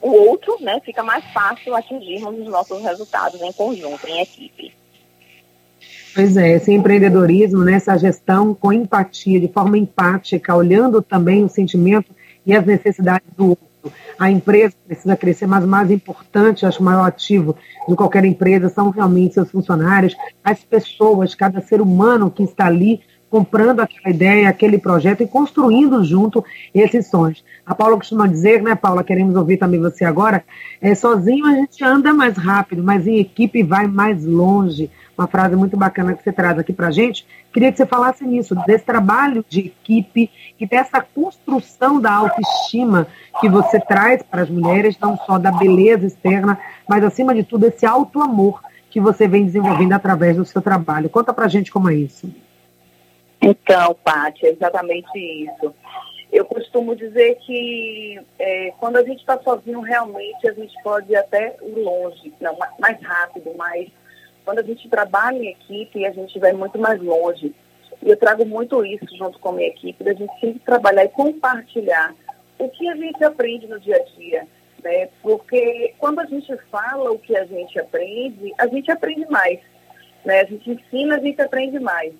o 0.00 0.10
outro, 0.10 0.56
né, 0.60 0.80
fica 0.84 1.02
mais 1.02 1.24
fácil 1.32 1.74
atingirmos 1.74 2.40
os 2.40 2.46
nossos 2.46 2.82
resultados 2.82 3.40
em 3.42 3.52
conjunto, 3.52 4.06
em 4.06 4.20
equipe. 4.20 4.72
Pois 6.14 6.36
é, 6.36 6.52
esse 6.52 6.72
empreendedorismo, 6.72 7.62
né, 7.62 7.74
essa 7.74 7.96
gestão 7.98 8.54
com 8.54 8.72
empatia, 8.72 9.38
de 9.38 9.48
forma 9.48 9.76
empática, 9.76 10.54
olhando 10.54 11.02
também 11.02 11.44
o 11.44 11.48
sentimento 11.48 12.14
e 12.44 12.54
as 12.54 12.64
necessidades 12.64 13.28
do 13.36 13.50
outro. 13.50 13.65
A 14.18 14.30
empresa 14.30 14.74
precisa 14.86 15.16
crescer, 15.16 15.46
mas 15.46 15.64
o 15.64 15.68
mais 15.68 15.90
importante, 15.90 16.66
acho 16.66 16.80
o 16.80 16.84
maior 16.84 17.04
ativo 17.04 17.56
de 17.88 17.94
qualquer 17.94 18.24
empresa 18.24 18.68
são 18.68 18.90
realmente 18.90 19.34
seus 19.34 19.50
funcionários, 19.50 20.16
as 20.42 20.62
pessoas, 20.64 21.34
cada 21.34 21.60
ser 21.60 21.80
humano 21.80 22.30
que 22.30 22.42
está 22.42 22.66
ali 22.66 23.00
comprando 23.28 23.80
aquela 23.80 24.14
ideia, 24.14 24.48
aquele 24.48 24.78
projeto 24.78 25.22
e 25.22 25.26
construindo 25.26 26.02
junto 26.04 26.44
esses 26.72 27.08
sonhos. 27.08 27.44
A 27.64 27.74
Paula 27.74 27.96
costuma 27.96 28.26
dizer, 28.26 28.62
né, 28.62 28.74
Paula, 28.74 29.02
queremos 29.02 29.34
ouvir 29.34 29.56
também 29.56 29.80
você 29.80 30.04
agora, 30.04 30.44
é, 30.80 30.94
sozinho 30.94 31.44
a 31.44 31.52
gente 31.52 31.84
anda 31.84 32.14
mais 32.14 32.36
rápido, 32.36 32.82
mas 32.82 33.06
em 33.06 33.18
equipe 33.18 33.62
vai 33.62 33.86
mais 33.86 34.24
longe 34.24 34.90
uma 35.16 35.26
frase 35.26 35.56
muito 35.56 35.76
bacana 35.76 36.14
que 36.14 36.22
você 36.22 36.32
traz 36.32 36.58
aqui 36.58 36.72
para 36.72 36.90
gente. 36.90 37.26
Queria 37.52 37.70
que 37.70 37.78
você 37.78 37.86
falasse 37.86 38.24
nisso, 38.24 38.54
desse 38.66 38.84
trabalho 38.84 39.44
de 39.48 39.60
equipe 39.60 40.30
e 40.60 40.66
dessa 40.66 41.00
construção 41.00 42.00
da 42.00 42.12
autoestima 42.12 43.06
que 43.40 43.48
você 43.48 43.80
traz 43.80 44.22
para 44.22 44.42
as 44.42 44.50
mulheres, 44.50 44.98
não 44.98 45.16
só 45.16 45.38
da 45.38 45.50
beleza 45.50 46.06
externa, 46.06 46.58
mas 46.88 47.02
acima 47.02 47.34
de 47.34 47.42
tudo 47.42 47.66
esse 47.66 47.86
auto 47.86 48.20
amor 48.20 48.60
que 48.90 49.00
você 49.00 49.26
vem 49.26 49.44
desenvolvendo 49.44 49.92
através 49.92 50.36
do 50.36 50.44
seu 50.44 50.60
trabalho. 50.60 51.08
Conta 51.08 51.32
para 51.32 51.48
gente 51.48 51.70
como 51.70 51.90
é 51.90 51.94
isso. 51.94 52.32
Então, 53.40 53.96
Paty, 54.02 54.46
é 54.46 54.50
exatamente 54.50 55.18
isso. 55.18 55.74
Eu 56.32 56.44
costumo 56.44 56.96
dizer 56.96 57.36
que 57.46 58.20
é, 58.38 58.72
quando 58.78 58.96
a 58.96 59.04
gente 59.04 59.20
está 59.20 59.38
sozinho, 59.38 59.80
realmente 59.80 60.48
a 60.48 60.52
gente 60.52 60.74
pode 60.82 61.12
ir 61.12 61.16
até 61.16 61.56
longe, 61.62 62.32
não, 62.40 62.56
mais 62.78 63.00
rápido, 63.02 63.54
mais 63.56 63.88
quando 64.46 64.60
a 64.60 64.62
gente 64.62 64.88
trabalha 64.88 65.36
em 65.36 65.48
equipe, 65.48 66.06
a 66.06 66.12
gente 66.12 66.38
vai 66.38 66.52
muito 66.52 66.78
mais 66.78 67.02
longe. 67.02 67.52
E 68.00 68.08
eu 68.08 68.16
trago 68.16 68.46
muito 68.46 68.84
isso 68.84 69.04
junto 69.18 69.40
com 69.40 69.48
a 69.48 69.52
minha 69.52 69.68
equipe, 69.68 70.04
da 70.04 70.14
gente 70.14 70.32
sempre 70.38 70.60
trabalhar 70.60 71.04
e 71.04 71.08
compartilhar 71.08 72.14
o 72.56 72.68
que 72.68 72.88
a 72.88 72.94
gente 72.94 73.24
aprende 73.24 73.66
no 73.66 73.80
dia 73.80 73.96
a 73.96 74.16
dia. 74.16 74.46
Né? 74.84 75.08
Porque 75.20 75.92
quando 75.98 76.20
a 76.20 76.26
gente 76.26 76.56
fala 76.70 77.10
o 77.10 77.18
que 77.18 77.36
a 77.36 77.44
gente 77.44 77.76
aprende, 77.80 78.54
a 78.56 78.68
gente 78.68 78.88
aprende 78.88 79.26
mais. 79.28 79.58
Né? 80.24 80.42
A 80.42 80.44
gente 80.44 80.70
ensina, 80.70 81.16
a 81.16 81.20
gente 81.20 81.42
aprende 81.42 81.80
mais. 81.80 82.14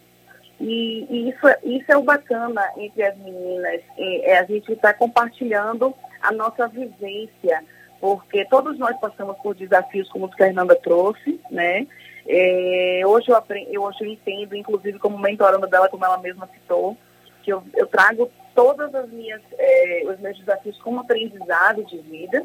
E, 0.61 1.07
e 1.09 1.29
isso, 1.29 1.47
isso 1.63 1.93
é 1.93 1.97
o 1.97 2.03
bacana 2.03 2.73
entre 2.77 3.05
as 3.05 3.17
meninas, 3.19 3.83
é, 3.97 4.39
a 4.39 4.45
gente 4.45 4.73
estar 4.73 4.95
tá 4.95 4.99
compartilhando 4.99 5.95
a 6.21 6.33
nossa 6.33 6.67
vivência, 6.67 7.63
porque 8.01 8.45
todos 8.47 8.77
nós 8.79 8.99
passamos 8.99 9.37
por 9.43 9.55
desafios 9.55 10.09
como 10.09 10.27
o 10.27 10.33
Fernanda 10.33 10.75
trouxe, 10.75 11.39
né? 11.51 11.87
É, 12.29 13.03
hoje, 13.07 13.29
eu 13.29 13.37
aprendi, 13.37 13.79
hoje 13.79 13.99
eu 14.01 14.07
entendo, 14.09 14.57
inclusive 14.57 14.99
como 14.99 15.19
mentorando 15.19 15.67
dela, 15.67 15.89
como 15.89 16.05
ela 16.05 16.19
mesma 16.19 16.49
citou, 16.53 16.97
que 17.43 17.53
eu, 17.53 17.63
eu 17.75 17.87
trago 17.87 18.31
todas 18.55 18.95
as 18.95 19.09
minhas, 19.11 19.41
é, 19.57 20.03
os 20.07 20.19
meus 20.19 20.39
desafios 20.39 20.79
como 20.83 21.01
aprendizado 21.01 21.85
de 21.85 21.99
vida 21.99 22.45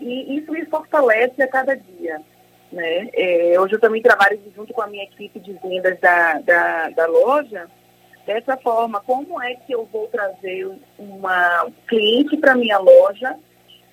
e 0.00 0.38
isso 0.38 0.50
me 0.50 0.64
fortalece 0.66 1.42
a 1.42 1.48
cada 1.48 1.74
dia. 1.74 2.20
Né? 2.72 3.08
É, 3.12 3.60
hoje 3.60 3.74
eu 3.74 3.80
também 3.80 4.02
trabalho 4.02 4.40
junto 4.54 4.72
com 4.72 4.82
a 4.82 4.86
minha 4.86 5.04
equipe 5.04 5.38
de 5.38 5.52
vendas 5.54 5.98
da, 6.00 6.40
da, 6.40 6.90
da 6.90 7.06
loja, 7.06 7.68
dessa 8.26 8.56
forma, 8.56 9.00
como 9.00 9.40
é 9.40 9.54
que 9.54 9.72
eu 9.72 9.84
vou 9.84 10.08
trazer 10.08 10.68
uma 10.98 11.70
cliente 11.86 12.36
para 12.36 12.56
minha 12.56 12.78
loja, 12.78 13.36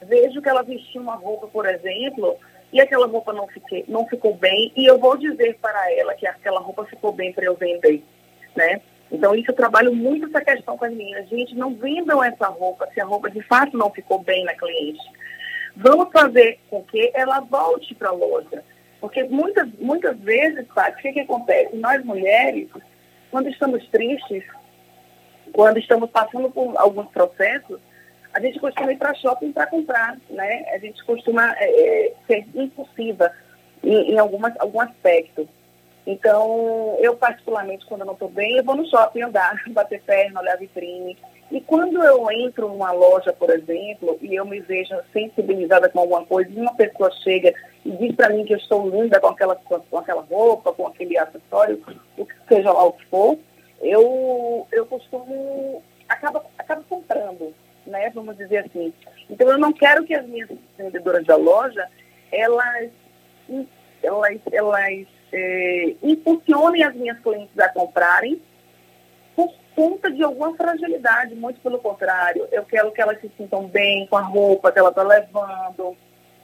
vejo 0.02 0.41
que 0.41 0.49
ela 0.49 0.63
vestiu 0.63 1.02
uma 1.02 1.15
roupa, 1.15 1.47
por 1.47 1.67
exemplo, 1.67 2.38
e 2.73 2.81
aquela 2.81 3.05
roupa 3.05 3.31
não, 3.31 3.47
fiquei, 3.47 3.86
não 3.88 4.07
ficou 4.07 4.33
bem, 4.36 4.71
e 4.75 4.86
eu 4.86 4.97
vou 4.97 5.15
dizer 5.15 5.57
para 5.62 5.93
ela 5.93 6.15
que 6.15 6.25
aquela 6.25 6.59
roupa 6.59 6.83
ficou 6.86 7.12
bem 7.13 7.31
para 7.31 7.45
eu 7.45 7.55
vender, 7.55 8.03
né? 8.55 8.81
Então, 9.12 9.36
isso 9.36 9.51
eu 9.51 9.55
trabalho 9.55 9.93
muito 9.93 10.25
essa 10.25 10.43
questão 10.43 10.75
com 10.75 10.86
as 10.86 10.91
meninas. 10.91 11.29
Gente, 11.29 11.53
não 11.53 11.75
vendam 11.75 12.23
essa 12.23 12.47
roupa 12.47 12.89
se 12.91 12.99
a 12.99 13.05
roupa 13.05 13.29
de 13.29 13.43
fato 13.43 13.77
não 13.77 13.91
ficou 13.91 14.23
bem 14.23 14.43
na 14.43 14.55
cliente. 14.55 15.03
Vamos 15.75 16.12
fazer 16.12 16.59
com 16.67 16.83
que 16.83 17.12
ela 17.13 17.39
volte 17.41 17.93
para 17.93 18.09
a 18.09 18.13
loja. 18.13 18.63
Porque 18.99 19.23
muitas, 19.25 19.69
muitas 19.77 20.17
vezes, 20.19 20.65
Paty, 20.73 20.97
o 20.97 21.01
que, 21.03 21.13
que 21.13 21.19
acontece? 21.19 21.75
Nós 21.75 22.03
mulheres, 22.03 22.69
quando 23.29 23.49
estamos 23.49 23.86
tristes, 23.89 24.43
quando 25.51 25.77
estamos 25.77 26.09
passando 26.09 26.49
por 26.49 26.75
alguns 26.77 27.12
processos, 27.12 27.79
a 28.33 28.39
gente 28.39 28.59
costuma 28.59 28.91
ir 28.91 28.97
para 28.97 29.13
shopping 29.13 29.51
para 29.51 29.67
comprar, 29.67 30.17
né? 30.29 30.65
A 30.73 30.77
gente 30.79 31.03
costuma 31.05 31.53
é, 31.57 31.65
é, 31.65 32.13
ser 32.25 32.45
impulsiva 32.55 33.31
em, 33.83 34.13
em 34.13 34.17
algumas, 34.17 34.53
algum 34.59 34.81
aspecto. 34.81 35.47
Então, 36.05 36.97
eu 36.99 37.15
particularmente, 37.15 37.85
quando 37.85 38.01
eu 38.01 38.07
não 38.07 38.13
estou 38.13 38.29
bem, 38.29 38.57
eu 38.57 38.63
vou 38.63 38.75
no 38.75 38.89
shopping 38.89 39.21
andar, 39.21 39.61
bater 39.69 40.01
perna, 40.01 40.41
olhar 40.41 40.57
vitrine. 40.57 41.17
E 41.51 41.61
quando 41.61 42.03
eu 42.03 42.29
entro 42.31 42.67
numa 42.67 42.91
loja, 42.91 43.31
por 43.31 43.51
exemplo, 43.51 44.17
e 44.21 44.33
eu 44.33 44.45
me 44.45 44.59
vejo 44.59 44.95
sensibilizada 45.13 45.87
com 45.87 45.99
alguma 45.99 46.25
coisa, 46.25 46.49
e 46.49 46.59
uma 46.59 46.73
pessoa 46.73 47.11
chega 47.23 47.53
e 47.85 47.91
diz 47.91 48.15
para 48.15 48.29
mim 48.29 48.43
que 48.43 48.53
eu 48.53 48.57
estou 48.57 48.89
linda 48.89 49.19
com 49.19 49.27
aquela, 49.27 49.55
com 49.55 49.97
aquela 49.97 50.21
roupa, 50.23 50.73
com 50.73 50.87
aquele 50.87 51.17
acessório, 51.17 51.83
o 52.17 52.25
que 52.25 52.33
seja 52.47 52.71
lá 52.71 52.83
o 52.85 52.93
que 52.93 53.05
for, 53.05 53.37
eu, 53.81 54.65
eu 54.71 54.85
costumo, 54.87 55.83
acaba, 56.09 56.43
acaba 56.57 56.83
comprando 56.89 57.53
né? 57.85 58.09
Vamos 58.11 58.37
dizer 58.37 58.65
assim. 58.65 58.93
Então 59.29 59.49
eu 59.49 59.57
não 59.57 59.71
quero 59.71 60.03
que 60.03 60.13
as 60.13 60.25
minhas 60.25 60.49
vendedoras 60.77 61.25
da 61.25 61.35
loja 61.35 61.87
elas, 62.33 62.89
elas, 64.01 64.39
elas 64.51 65.07
é, 65.31 65.95
impulsionem 66.01 66.83
as 66.83 66.95
minhas 66.95 67.19
clientes 67.19 67.57
a 67.59 67.69
comprarem 67.69 68.41
por 69.35 69.53
conta 69.75 70.11
de 70.11 70.23
alguma 70.23 70.55
fragilidade, 70.55 71.35
muito 71.35 71.59
pelo 71.61 71.79
contrário. 71.79 72.47
Eu 72.51 72.63
quero 72.65 72.91
que 72.91 73.01
elas 73.01 73.19
se 73.21 73.31
sintam 73.37 73.67
bem 73.67 74.07
com 74.07 74.17
a 74.17 74.21
roupa 74.21 74.71
que 74.71 74.79
ela 74.79 74.89
está 74.89 75.03
levando. 75.03 75.95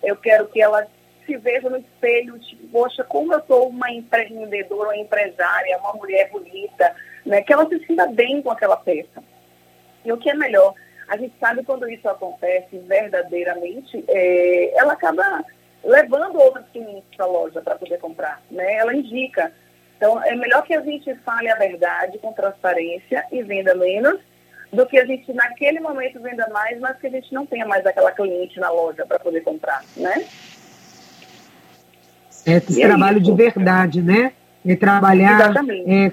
Eu 0.03 0.15
quero 0.15 0.47
que 0.47 0.61
elas 0.61 0.87
se 1.25 1.37
vejam 1.37 1.69
no 1.69 1.77
espelho, 1.77 2.39
tipo, 2.39 2.67
poxa, 2.69 3.03
como 3.03 3.33
eu 3.33 3.41
sou 3.45 3.69
uma 3.69 3.91
empreendedora, 3.91 4.89
uma 4.89 4.97
empresária, 4.97 5.77
uma 5.77 5.93
mulher 5.93 6.29
bonita, 6.31 6.95
né? 7.23 7.41
Que 7.43 7.53
ela 7.53 7.67
se 7.67 7.85
sinta 7.85 8.07
bem 8.07 8.41
com 8.41 8.49
aquela 8.49 8.77
peça. 8.77 9.23
E 10.03 10.11
o 10.11 10.17
que 10.17 10.29
é 10.29 10.33
melhor? 10.33 10.73
A 11.09 11.17
gente 11.17 11.33
sabe 11.39 11.63
quando 11.63 11.89
isso 11.89 12.07
acontece 12.07 12.77
verdadeiramente, 12.77 14.03
é, 14.07 14.77
ela 14.77 14.93
acaba 14.93 15.43
levando 15.83 16.39
outros 16.39 16.65
clientes 16.71 17.03
para 17.15 17.25
a 17.25 17.29
loja 17.29 17.61
para 17.61 17.75
poder 17.75 17.97
comprar, 17.97 18.41
né? 18.51 18.75
Ela 18.75 18.93
indica. 18.93 19.51
Então, 19.97 20.23
é 20.23 20.35
melhor 20.35 20.63
que 20.63 20.73
a 20.73 20.81
gente 20.81 21.13
fale 21.25 21.49
a 21.49 21.55
verdade 21.55 22.19
com 22.19 22.31
transparência 22.31 23.25
e 23.31 23.41
venda 23.41 23.73
menos, 23.75 24.19
do 24.71 24.85
que 24.85 24.99
a 24.99 25.05
gente, 25.05 25.33
naquele 25.33 25.79
momento, 25.79 26.21
venda 26.21 26.47
mais, 26.49 26.79
mas 26.79 26.97
que 26.99 27.07
a 27.07 27.09
gente 27.09 27.33
não 27.33 27.45
tenha 27.45 27.65
mais 27.65 27.85
aquela 27.85 28.11
cliente 28.11 28.59
na 28.59 28.69
loja 28.69 29.05
para 29.05 29.17
poder 29.17 29.41
comprar, 29.41 29.83
né? 29.97 30.25
É, 32.45 32.53
esse 32.53 32.79
e 32.79 32.85
trabalho 32.85 33.17
é 33.17 33.21
de 33.21 33.31
verdade, 33.33 34.01
né? 34.01 34.31
É 34.65 34.75
trabalhar 34.75 35.39
Exatamente. 35.39 35.91
É, 35.91 36.11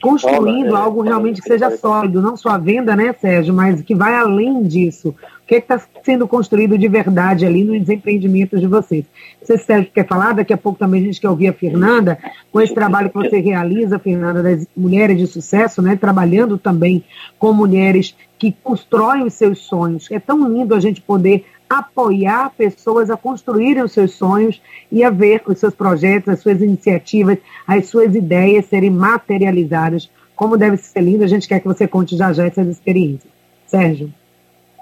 construindo 0.00 0.74
algo 0.74 1.02
realmente 1.02 1.40
que 1.40 1.48
seja 1.48 1.70
sólido, 1.76 2.20
não 2.20 2.36
só 2.36 2.50
a 2.50 2.58
venda, 2.58 2.96
né, 2.96 3.14
Sérgio, 3.20 3.54
mas 3.54 3.80
que 3.80 3.94
vai 3.94 4.14
além 4.14 4.62
disso. 4.64 5.10
O 5.10 5.46
que 5.46 5.54
é 5.54 5.58
está 5.58 5.80
sendo 6.04 6.26
construído 6.26 6.76
de 6.76 6.88
verdade 6.88 7.46
ali 7.46 7.62
nos 7.62 7.88
empreendimentos 7.88 8.60
de 8.60 8.66
vocês? 8.66 9.04
Você, 9.40 9.58
Sérgio, 9.58 9.90
quer 9.92 10.06
falar? 10.06 10.32
Daqui 10.32 10.52
a 10.52 10.56
pouco 10.56 10.78
também 10.78 11.02
a 11.02 11.04
gente 11.04 11.20
quer 11.20 11.28
ouvir 11.28 11.48
a 11.48 11.52
Fernanda, 11.52 12.18
com 12.50 12.60
esse 12.60 12.74
trabalho 12.74 13.10
que 13.10 13.16
você 13.16 13.40
realiza, 13.40 13.98
Fernanda, 13.98 14.42
das 14.42 14.66
mulheres 14.76 15.18
de 15.18 15.26
sucesso, 15.26 15.80
né, 15.80 15.96
trabalhando 15.96 16.58
também 16.58 17.04
com 17.38 17.52
mulheres 17.52 18.16
que 18.38 18.54
constroem 18.64 19.24
os 19.24 19.34
seus 19.34 19.58
sonhos. 19.60 20.10
É 20.10 20.18
tão 20.18 20.48
lindo 20.48 20.74
a 20.74 20.80
gente 20.80 21.00
poder 21.00 21.44
apoiar 21.78 22.50
pessoas 22.56 23.10
a 23.10 23.16
construírem 23.16 23.82
os 23.82 23.92
seus 23.92 24.12
sonhos 24.12 24.60
e 24.90 25.02
a 25.04 25.10
ver 25.10 25.42
os 25.46 25.58
seus 25.58 25.74
projetos, 25.74 26.28
as 26.28 26.40
suas 26.40 26.60
iniciativas, 26.60 27.38
as 27.66 27.86
suas 27.86 28.14
ideias 28.14 28.66
serem 28.66 28.90
materializadas. 28.90 30.10
Como 30.34 30.56
deve 30.56 30.76
ser 30.76 31.00
lindo, 31.00 31.24
a 31.24 31.28
gente 31.28 31.48
quer 31.48 31.60
que 31.60 31.68
você 31.68 31.86
conte 31.86 32.16
já 32.16 32.32
já 32.32 32.46
essas 32.46 32.66
experiências. 32.66 33.32
Sérgio. 33.66 34.12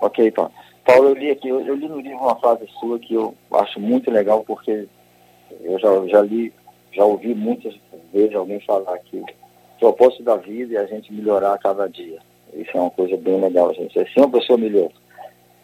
Ok, 0.00 0.26
então. 0.26 0.50
Paulo, 0.84 1.10
eu 1.10 1.14
li 1.14 1.30
aqui, 1.30 1.48
eu, 1.48 1.60
eu 1.60 1.74
li 1.74 1.88
no 1.88 2.00
livro 2.00 2.18
uma 2.18 2.36
frase 2.36 2.66
sua 2.80 2.98
que 2.98 3.14
eu 3.14 3.34
acho 3.52 3.78
muito 3.78 4.10
legal, 4.10 4.42
porque 4.44 4.86
eu 5.62 5.78
já, 5.78 5.88
já 6.08 6.22
li, 6.22 6.52
já 6.92 7.04
ouvi 7.04 7.34
muitas 7.34 7.74
vezes 8.12 8.34
alguém 8.34 8.60
falar 8.60 8.98
que 8.98 9.18
o 9.18 9.24
propósito 9.78 10.22
da 10.22 10.36
vida 10.36 10.74
é 10.76 10.78
a 10.78 10.86
gente 10.86 11.12
melhorar 11.12 11.54
a 11.54 11.58
cada 11.58 11.86
dia. 11.88 12.18
Isso 12.54 12.70
é 12.74 12.80
uma 12.80 12.90
coisa 12.90 13.16
bem 13.16 13.40
legal, 13.40 13.72
gente. 13.74 13.92
Se 13.92 14.18
uma 14.18 14.30
pessoa 14.30 14.58
melhora 14.58 14.90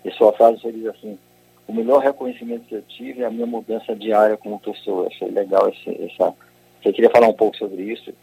e 0.07 0.13
sua 0.13 0.33
frase 0.33 0.61
diz 0.71 0.87
assim, 0.87 1.19
o 1.67 1.73
melhor 1.73 2.01
reconhecimento 2.01 2.65
que 2.67 2.77
eu 2.77 2.83
tive 2.83 3.23
é 3.23 3.27
a 3.27 3.31
minha 3.31 3.47
mudança 3.47 3.95
diária 3.97 4.37
como 4.37 4.61
pessoa. 4.61 5.09
Achei 5.09 5.29
legal 5.29 5.69
esse, 5.69 6.05
essa. 6.05 6.33
Você 6.81 6.93
queria 6.93 7.11
falar 7.11 7.27
um 7.27 7.33
pouco 7.33 7.57
sobre 7.57 7.83
isso. 7.83 8.15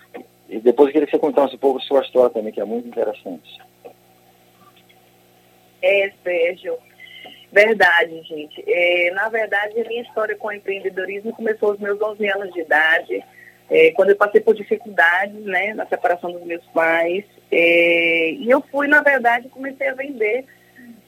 E 0.47 0.59
depois 0.59 0.87
eu 0.87 0.93
queria 0.93 1.05
que 1.05 1.11
você 1.11 1.19
contasse 1.19 1.55
um 1.55 1.59
pouco 1.59 1.81
sua 1.81 2.01
história 2.01 2.29
também, 2.29 2.53
que 2.53 2.61
é 2.61 2.65
muito 2.65 2.87
interessante. 2.87 3.59
É, 5.81 6.09
Sérgio. 6.23 6.77
Verdade, 7.51 8.21
gente. 8.23 8.63
É, 8.65 9.11
na 9.11 9.27
verdade, 9.27 9.79
a 9.81 9.87
minha 9.87 10.03
história 10.03 10.37
com 10.37 10.47
o 10.47 10.53
empreendedorismo 10.53 11.33
começou 11.33 11.71
aos 11.71 11.79
meus 11.79 12.01
11 12.01 12.25
anos 12.29 12.53
de 12.53 12.61
idade, 12.61 13.23
é, 13.69 13.91
quando 13.91 14.11
eu 14.11 14.15
passei 14.15 14.39
por 14.39 14.55
dificuldades, 14.55 15.43
né, 15.43 15.73
na 15.73 15.85
separação 15.85 16.31
dos 16.31 16.43
meus 16.43 16.63
pais. 16.67 17.25
É, 17.51 18.31
e 18.31 18.49
eu 18.49 18.61
fui, 18.71 18.87
na 18.87 19.01
verdade, 19.01 19.49
comecei 19.49 19.89
a 19.89 19.93
vender 19.93 20.45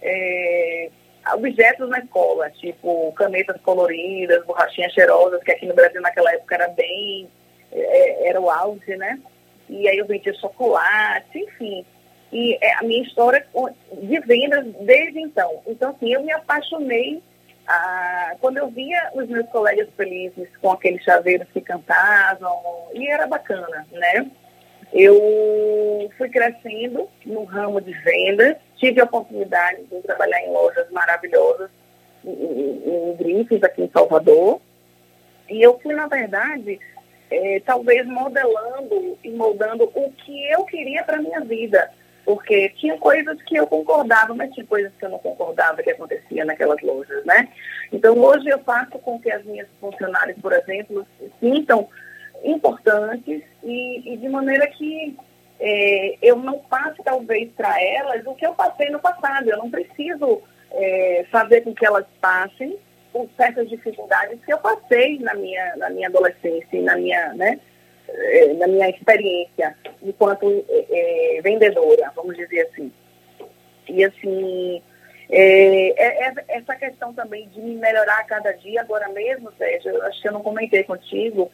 é, 0.02 0.90
objetos 1.34 1.90
na 1.90 2.00
escola, 2.00 2.50
tipo 2.52 3.12
canetas 3.14 3.60
coloridas, 3.62 4.46
borrachinhas 4.46 4.94
cheirosas, 4.94 5.44
que 5.44 5.52
aqui 5.52 5.66
no 5.66 5.74
Brasil 5.74 6.02
naquela 6.02 6.32
época 6.34 6.56
era 6.56 6.68
bem, 6.70 7.30
é, 7.72 8.30
era 8.30 8.40
o 8.40 8.50
auge, 8.50 8.96
né? 8.96 9.20
E 9.70 9.88
aí 9.90 9.98
eu 9.98 10.06
vendia 10.06 10.34
chocolate, 10.36 11.40
enfim. 11.40 11.86
E 12.32 12.58
é 12.62 12.74
a 12.76 12.84
minha 12.84 13.04
história 13.04 13.46
de 13.94 14.20
vendas 14.20 14.66
desde 14.82 15.20
então. 15.22 15.62
Então, 15.66 15.92
assim, 15.92 16.14
eu 16.14 16.22
me 16.22 16.32
apaixonei 16.32 17.22
quando 18.40 18.58
eu 18.58 18.68
via 18.68 19.10
os 19.16 19.28
meus 19.28 19.48
colegas 19.50 19.88
felizes 19.98 20.48
com 20.62 20.72
aqueles 20.72 21.04
chaveiros 21.04 21.48
que 21.52 21.62
cantavam, 21.62 22.62
e 22.94 23.08
era 23.08 23.26
bacana, 23.26 23.88
né? 23.92 24.30
Eu 24.94 26.10
fui 26.18 26.30
crescendo 26.30 27.10
no 27.26 27.44
ramo 27.44 27.82
de 27.82 27.92
vendas, 27.92 28.58
tive 28.78 29.02
a 29.02 29.06
oportunidade 29.06 29.84
de 29.84 30.02
trabalhar 30.02 30.42
em 30.42 30.52
lojas 30.52 30.90
maravilhosas, 30.92 31.70
em, 32.24 32.32
em, 32.32 33.12
em 33.12 33.16
grifes 33.16 33.64
aqui 33.64 33.84
em 33.84 33.90
Salvador. 33.90 34.62
E 35.50 35.62
eu 35.62 35.80
fui, 35.80 35.94
na 35.94 36.08
verdade, 36.08 36.80
é, 37.30 37.62
talvez 37.66 38.06
modelando 38.06 39.18
e 39.24 39.30
moldando 39.32 39.92
o 39.94 40.12
que 40.12 40.52
eu 40.52 40.64
queria 40.66 41.04
para 41.04 41.22
minha 41.22 41.42
vida. 41.42 41.92
Porque 42.24 42.70
tinha 42.70 42.98
coisas 42.98 43.40
que 43.44 43.56
eu 43.56 43.68
concordava, 43.68 44.34
mas 44.34 44.52
tinha 44.52 44.66
coisas 44.66 44.92
que 44.98 45.06
eu 45.06 45.10
não 45.10 45.20
concordava 45.20 45.84
que 45.84 45.92
acontecia 45.92 46.44
naquelas 46.44 46.82
lojas, 46.82 47.24
né? 47.24 47.50
Então, 47.92 48.18
hoje 48.18 48.50
eu 48.50 48.58
faço 48.60 48.98
com 48.98 49.20
que 49.20 49.32
as 49.32 49.44
minhas 49.46 49.68
funcionárias, 49.80 50.36
por 50.42 50.52
exemplo, 50.52 51.06
sintam 51.40 51.88
importantes 52.46 53.42
e, 53.64 54.14
e 54.14 54.18
de 54.18 54.30
maneira 54.30 54.68
que 54.68 55.18
é, 55.60 56.18
eu 56.22 56.36
não 56.36 56.60
passe, 56.60 57.02
talvez, 57.04 57.50
para 57.54 57.82
elas 57.82 58.26
o 58.26 58.36
que 58.36 58.46
eu 58.46 58.54
passei 58.54 58.90
no 58.90 59.00
passado. 59.00 59.50
Eu 59.50 59.58
não 59.58 59.72
preciso 59.72 60.42
é, 60.72 61.26
fazer 61.32 61.62
com 61.62 61.74
que 61.74 61.86
elas 61.86 62.06
passem 62.22 62.78
por 63.12 63.30
certas 63.38 63.70
dificuldades 63.70 64.40
que 64.46 64.54
eu 64.54 64.58
passei 64.58 65.18
na 65.20 65.34
minha, 65.34 65.76
na 65.78 65.90
minha 65.90 66.10
adolescência 66.10 66.68
e 66.74 66.82
na 66.82 66.98
minha, 66.98 67.34
né, 67.34 67.60
é, 68.10 68.54
na 68.54 68.68
minha 68.68 68.90
experiência 68.90 69.76
enquanto 70.04 70.66
é, 70.70 71.38
é, 71.38 71.42
vendedora, 71.42 72.12
vamos 72.16 72.36
dizer 72.36 72.68
assim. 72.68 72.92
E, 73.88 74.04
assim, 74.04 74.82
é, 75.30 76.28
é, 76.28 76.34
essa 76.50 76.76
questão 76.76 77.14
também 77.14 77.48
de 77.50 77.62
me 77.62 77.76
melhorar 77.76 78.20
a 78.20 78.24
cada 78.26 78.52
dia, 78.52 78.82
agora 78.82 79.08
mesmo, 79.10 79.52
Sérgio, 79.58 79.92
eu 79.92 80.04
acho 80.04 80.22
que 80.22 80.28
eu 80.28 80.34
não 80.34 80.44
comentei 80.44 80.84
contigo, 80.84 81.52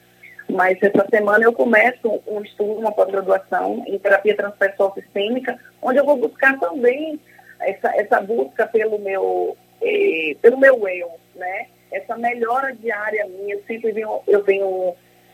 mas 0.51 0.77
essa 0.81 1.07
semana 1.09 1.43
eu 1.43 1.53
começo 1.53 2.21
um 2.27 2.41
estudo, 2.41 2.79
uma 2.79 2.91
pós-graduação 2.91 3.83
em 3.87 3.97
terapia 3.97 4.35
transpessoal 4.35 4.93
sistêmica, 4.93 5.57
onde 5.81 5.99
eu 5.99 6.05
vou 6.05 6.17
buscar 6.17 6.59
também 6.59 7.19
essa, 7.59 7.95
essa 7.95 8.21
busca 8.21 8.67
pelo 8.67 8.99
meu, 8.99 9.57
eh, 9.81 10.35
pelo 10.41 10.57
meu 10.57 10.87
eu, 10.87 11.11
né? 11.35 11.67
Essa 11.91 12.15
melhora 12.17 12.73
diária 12.75 13.27
minha, 13.27 13.55
eu 13.55 13.63
sempre 13.67 13.91
venho, 13.91 14.21
eu 14.27 14.43
venho, 14.43 14.93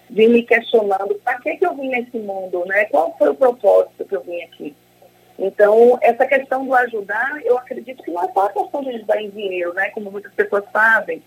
venho 0.10 0.32
me 0.32 0.43
questionando, 0.43 1.15
para 1.23 1.39
que, 1.39 1.58
que 1.58 1.65
eu 1.65 1.75
vim 1.75 1.89
nesse 1.89 2.17
mundo, 2.17 2.65
né? 2.65 2.86
Qual 2.86 3.15
foi 3.17 3.30
o 3.30 3.36
propósito 3.36 4.06
que 4.06 4.15
eu 4.15 4.21
vim 4.21 4.41
aqui? 4.43 4.75
Então, 5.39 5.99
essa 6.01 6.25
questão 6.25 6.65
do 6.65 6.73
ajudar, 6.73 7.39
eu 7.43 7.58
acredito 7.58 8.01
que 8.01 8.12
não 8.12 8.23
é 8.23 8.32
só 8.32 8.47
a 8.47 8.53
questão 8.53 8.82
de 8.82 8.89
ajudar 8.89 9.21
em 9.21 9.30
dinheiro, 9.30 9.73
né? 9.73 9.89
Como 9.91 10.12
muitas 10.12 10.34
pessoas 10.34 10.63
fazem, 10.71 11.21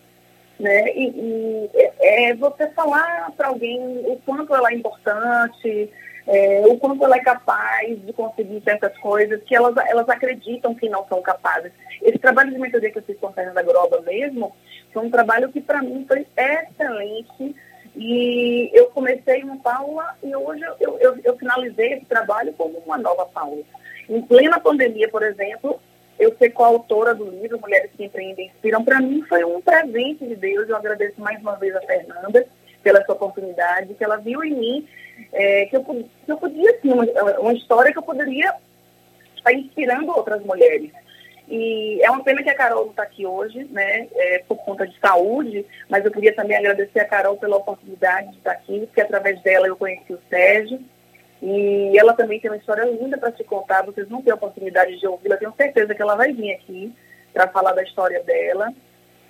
né? 0.60 0.92
E, 0.94 1.08
e 1.08 1.70
é, 1.74 2.30
é 2.30 2.34
você 2.34 2.68
falar 2.68 3.32
para 3.36 3.48
alguém 3.48 3.80
o 4.06 4.16
quanto 4.24 4.54
ela 4.54 4.70
é 4.70 4.74
importante, 4.74 5.90
é, 6.26 6.62
o 6.66 6.76
quanto 6.78 7.04
ela 7.04 7.16
é 7.16 7.20
capaz 7.20 8.00
de 8.04 8.12
conseguir 8.12 8.62
certas 8.62 8.96
coisas 8.98 9.42
que 9.44 9.54
elas, 9.54 9.74
elas 9.88 10.08
acreditam 10.08 10.74
que 10.74 10.88
não 10.88 11.06
são 11.08 11.20
capazes. 11.22 11.72
Esse 12.02 12.18
trabalho 12.18 12.52
de 12.52 12.58
mentoria 12.58 12.90
que 12.90 12.98
eu 12.98 13.02
fiz 13.02 13.18
com 13.18 13.28
a 13.28 13.32
Fernanda 13.32 13.62
Groba 13.62 14.00
mesmo, 14.02 14.54
foi 14.92 15.06
um 15.06 15.10
trabalho 15.10 15.50
que 15.50 15.60
para 15.60 15.82
mim 15.82 16.04
foi 16.06 16.26
excelente. 16.36 17.56
E 17.96 18.70
eu 18.72 18.86
comecei 18.86 19.42
uma 19.42 19.56
Paula 19.56 20.16
e 20.22 20.34
hoje 20.34 20.62
eu, 20.78 20.98
eu, 20.98 21.18
eu 21.24 21.36
finalizei 21.36 21.94
esse 21.94 22.04
trabalho 22.04 22.52
como 22.52 22.78
uma 22.78 22.96
nova 22.96 23.26
Paula. 23.26 23.62
Em 24.08 24.22
plena 24.22 24.60
pandemia, 24.60 25.08
por 25.08 25.22
exemplo, 25.22 25.80
eu 26.20 26.36
ser 26.36 26.50
coautora 26.50 27.14
do 27.14 27.30
livro 27.30 27.58
Mulheres 27.58 27.90
que 27.96 28.04
Empreendem 28.04 28.46
Inspiram, 28.48 28.84
para 28.84 29.00
mim 29.00 29.24
foi 29.28 29.42
um 29.42 29.60
presente 29.60 30.26
de 30.26 30.36
Deus. 30.36 30.68
Eu 30.68 30.76
agradeço 30.76 31.20
mais 31.20 31.40
uma 31.40 31.56
vez 31.56 31.74
a 31.74 31.80
Fernanda 31.80 32.46
pela 32.82 33.00
essa 33.00 33.12
oportunidade, 33.12 33.94
que 33.94 34.04
ela 34.04 34.16
viu 34.16 34.44
em 34.44 34.54
mim 34.54 34.88
é, 35.32 35.66
que, 35.66 35.76
eu, 35.76 35.82
que 35.82 36.06
eu 36.28 36.36
podia, 36.36 36.70
assim, 36.70 36.92
uma, 36.92 37.04
uma 37.40 37.54
história 37.54 37.92
que 37.92 37.98
eu 37.98 38.02
poderia 38.02 38.54
estar 39.36 39.52
inspirando 39.52 40.12
outras 40.12 40.42
mulheres. 40.44 40.90
E 41.48 42.00
é 42.02 42.10
uma 42.10 42.22
pena 42.22 42.42
que 42.42 42.50
a 42.50 42.54
Carol 42.54 42.84
não 42.84 42.90
está 42.90 43.02
aqui 43.02 43.26
hoje, 43.26 43.64
né, 43.70 44.06
é, 44.14 44.44
por 44.46 44.56
conta 44.58 44.86
de 44.86 44.96
saúde, 45.00 45.66
mas 45.88 46.04
eu 46.04 46.12
queria 46.12 46.34
também 46.34 46.56
agradecer 46.56 47.00
a 47.00 47.04
Carol 47.04 47.36
pela 47.36 47.56
oportunidade 47.56 48.30
de 48.30 48.38
estar 48.38 48.52
aqui, 48.52 48.80
porque 48.86 49.00
através 49.00 49.42
dela 49.42 49.66
eu 49.66 49.76
conheci 49.76 50.12
o 50.12 50.20
Sérgio, 50.28 50.80
e 51.42 51.98
ela 51.98 52.12
também 52.14 52.38
tem 52.38 52.50
uma 52.50 52.56
história 52.56 52.84
linda 52.84 53.16
para 53.16 53.32
te 53.32 53.42
contar, 53.44 53.84
vocês 53.84 54.08
não 54.08 54.20
têm 54.20 54.32
a 54.32 54.36
oportunidade 54.36 54.98
de 54.98 55.06
ouvi-la, 55.06 55.38
tenho 55.38 55.54
certeza 55.56 55.94
que 55.94 56.02
ela 56.02 56.14
vai 56.14 56.32
vir 56.32 56.52
aqui 56.52 56.94
para 57.32 57.48
falar 57.48 57.72
da 57.72 57.82
história 57.82 58.22
dela. 58.22 58.72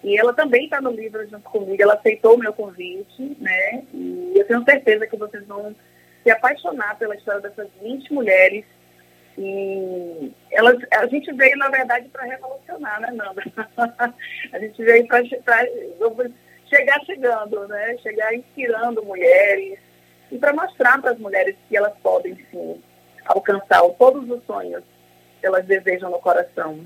E 0.03 0.19
ela 0.19 0.33
também 0.33 0.65
está 0.65 0.81
no 0.81 0.91
livro 0.91 1.27
junto 1.29 1.49
comigo, 1.51 1.81
ela 1.81 1.95
aceitou 1.95 2.35
o 2.35 2.39
meu 2.39 2.53
convite, 2.53 3.37
né? 3.39 3.85
E 3.93 4.33
eu 4.35 4.47
tenho 4.47 4.65
certeza 4.65 5.07
que 5.07 5.17
vocês 5.17 5.47
vão 5.47 5.77
se 6.23 6.31
apaixonar 6.31 6.99
pela 6.99 7.15
história 7.15 7.43
dessas 7.43 7.69
20 7.83 8.13
mulheres. 8.13 8.65
E 9.37 10.33
elas, 10.51 10.79
a 10.91 11.07
gente 11.07 11.31
veio, 11.35 11.57
na 11.59 11.69
verdade, 11.69 12.09
para 12.09 12.25
revolucionar, 12.25 13.01
né, 13.01 13.11
Nanda? 13.11 13.43
a 14.53 14.59
gente 14.59 14.83
veio 14.83 15.07
para 15.07 15.23
chegar 15.25 17.01
chegando, 17.05 17.69
né? 17.69 17.97
Chegar 17.99 18.35
inspirando 18.35 19.05
mulheres, 19.05 19.79
e 20.31 20.39
para 20.39 20.53
mostrar 20.53 21.01
para 21.01 21.13
as 21.13 21.19
mulheres 21.19 21.57
que 21.69 21.77
elas 21.77 21.93
podem 22.03 22.37
sim 22.51 22.77
alcançar 23.27 23.83
todos 23.99 24.29
os 24.29 24.43
sonhos 24.45 24.83
que 25.41 25.47
elas 25.47 25.65
desejam 25.65 26.11
no 26.11 26.19
coração. 26.19 26.79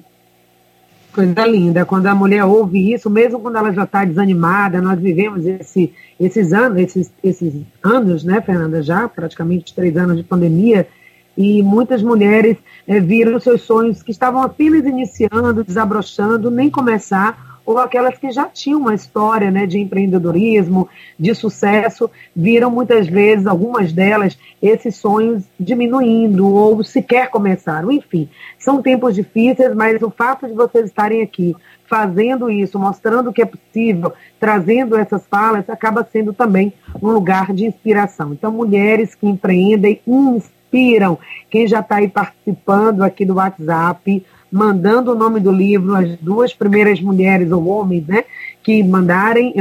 Coisa 1.12 1.46
linda, 1.46 1.84
quando 1.84 2.06
a 2.06 2.14
mulher 2.14 2.44
ouve 2.44 2.92
isso, 2.92 3.08
mesmo 3.08 3.38
quando 3.38 3.56
ela 3.56 3.72
já 3.72 3.84
está 3.84 4.04
desanimada, 4.04 4.80
nós 4.80 4.98
vivemos 4.98 5.46
esse, 5.46 5.94
esses 6.18 6.52
anos, 6.52 6.78
esses, 6.78 7.12
esses 7.22 7.54
anos, 7.82 8.24
né, 8.24 8.40
Fernanda, 8.40 8.82
já 8.82 9.08
praticamente 9.08 9.72
três 9.72 9.96
anos 9.96 10.16
de 10.16 10.24
pandemia, 10.24 10.88
e 11.36 11.62
muitas 11.62 12.02
mulheres 12.02 12.56
é, 12.86 12.98
viram 12.98 13.38
seus 13.38 13.62
sonhos 13.62 14.02
que 14.02 14.10
estavam 14.10 14.42
apenas 14.42 14.84
iniciando, 14.84 15.64
desabrochando, 15.64 16.50
nem 16.50 16.68
começar, 16.68 17.53
ou 17.64 17.78
aquelas 17.78 18.18
que 18.18 18.30
já 18.30 18.46
tinham 18.46 18.80
uma 18.80 18.94
história 18.94 19.50
né, 19.50 19.66
de 19.66 19.78
empreendedorismo, 19.78 20.88
de 21.18 21.34
sucesso, 21.34 22.10
viram 22.34 22.70
muitas 22.70 23.06
vezes, 23.06 23.46
algumas 23.46 23.92
delas, 23.92 24.38
esses 24.60 24.96
sonhos 24.96 25.44
diminuindo 25.58 26.46
ou 26.46 26.82
sequer 26.84 27.30
começaram. 27.30 27.90
Enfim, 27.90 28.28
são 28.58 28.82
tempos 28.82 29.14
difíceis, 29.14 29.74
mas 29.74 30.00
o 30.02 30.10
fato 30.10 30.46
de 30.46 30.52
vocês 30.52 30.86
estarem 30.86 31.22
aqui 31.22 31.54
fazendo 31.86 32.50
isso, 32.50 32.78
mostrando 32.78 33.32
que 33.32 33.42
é 33.42 33.46
possível, 33.46 34.12
trazendo 34.40 34.96
essas 34.96 35.26
falas, 35.26 35.68
acaba 35.68 36.06
sendo 36.10 36.32
também 36.32 36.72
um 37.00 37.10
lugar 37.10 37.52
de 37.52 37.66
inspiração. 37.66 38.32
Então, 38.32 38.50
mulheres 38.50 39.14
que 39.14 39.26
empreendem, 39.26 40.00
inspiram. 40.06 41.18
Quem 41.50 41.66
já 41.66 41.80
está 41.80 41.96
aí 41.96 42.08
participando 42.08 43.02
aqui 43.02 43.24
do 43.24 43.34
WhatsApp, 43.34 44.24
mandando 44.54 45.10
o 45.10 45.14
nome 45.16 45.40
do 45.40 45.50
livro, 45.50 45.96
as 45.96 46.16
duas 46.18 46.54
primeiras 46.54 47.00
mulheres 47.00 47.50
ou 47.50 47.66
homens, 47.66 48.06
né, 48.06 48.22
que 48.62 48.84
mandarem 48.84 49.52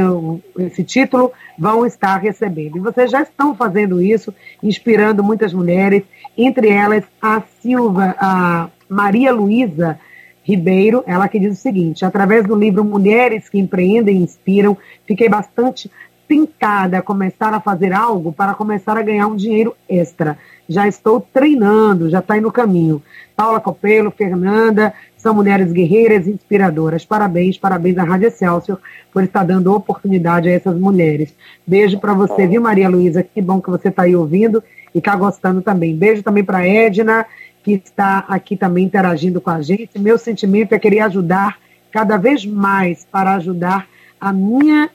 esse 0.56 0.84
título 0.84 1.32
vão 1.58 1.84
estar 1.84 2.16
recebendo. 2.18 2.76
E 2.76 2.80
vocês 2.80 3.10
já 3.10 3.22
estão 3.22 3.56
fazendo 3.56 4.00
isso, 4.00 4.32
inspirando 4.62 5.20
muitas 5.20 5.52
mulheres, 5.52 6.04
entre 6.38 6.68
elas 6.68 7.02
a 7.20 7.42
Silva, 7.60 8.14
a 8.20 8.68
Maria 8.88 9.32
Luísa 9.32 9.98
Ribeiro, 10.44 11.02
ela 11.08 11.26
que 11.26 11.40
diz 11.40 11.58
o 11.58 11.60
seguinte: 11.60 12.04
através 12.04 12.46
do 12.46 12.54
livro 12.54 12.84
Mulheres 12.84 13.48
que 13.48 13.58
Empreendem 13.58 14.18
e 14.18 14.22
Inspiram, 14.22 14.76
fiquei 15.04 15.28
bastante 15.28 15.90
tentada 16.28 16.98
a 16.98 17.02
começar 17.02 17.52
a 17.52 17.60
fazer 17.60 17.92
algo 17.92 18.32
para 18.32 18.54
começar 18.54 18.96
a 18.96 19.02
ganhar 19.02 19.26
um 19.26 19.34
dinheiro 19.34 19.74
extra. 19.88 20.38
Já 20.68 20.88
estou 20.88 21.20
treinando, 21.20 22.08
já 22.08 22.20
está 22.20 22.34
aí 22.34 22.40
no 22.40 22.52
caminho. 22.52 23.02
Paula 23.36 23.60
Copelo, 23.60 24.10
Fernanda, 24.10 24.94
são 25.16 25.34
mulheres 25.34 25.72
guerreiras 25.72 26.26
e 26.26 26.30
inspiradoras. 26.30 27.04
Parabéns, 27.04 27.56
parabéns 27.56 27.98
à 27.98 28.04
Rádio 28.04 28.28
Excelsior 28.28 28.78
por 29.12 29.24
estar 29.24 29.44
dando 29.44 29.74
oportunidade 29.74 30.48
a 30.48 30.52
essas 30.52 30.78
mulheres. 30.78 31.34
Beijo 31.66 31.98
para 31.98 32.14
você, 32.14 32.46
viu, 32.46 32.60
Maria 32.60 32.88
Luísa? 32.88 33.22
Que 33.22 33.40
bom 33.40 33.60
que 33.60 33.70
você 33.70 33.88
está 33.88 34.02
aí 34.02 34.14
ouvindo 34.14 34.62
e 34.94 34.98
está 34.98 35.16
gostando 35.16 35.62
também. 35.62 35.96
Beijo 35.96 36.22
também 36.22 36.44
para 36.44 36.66
Edna, 36.66 37.26
que 37.62 37.72
está 37.72 38.24
aqui 38.28 38.56
também 38.56 38.84
interagindo 38.84 39.40
com 39.40 39.50
a 39.50 39.62
gente. 39.62 39.98
Meu 39.98 40.18
sentimento 40.18 40.74
é 40.74 40.78
querer 40.78 41.00
ajudar 41.00 41.58
cada 41.90 42.16
vez 42.16 42.44
mais 42.44 43.06
para 43.10 43.34
ajudar 43.36 43.88
a 44.20 44.32
minha, 44.32 44.90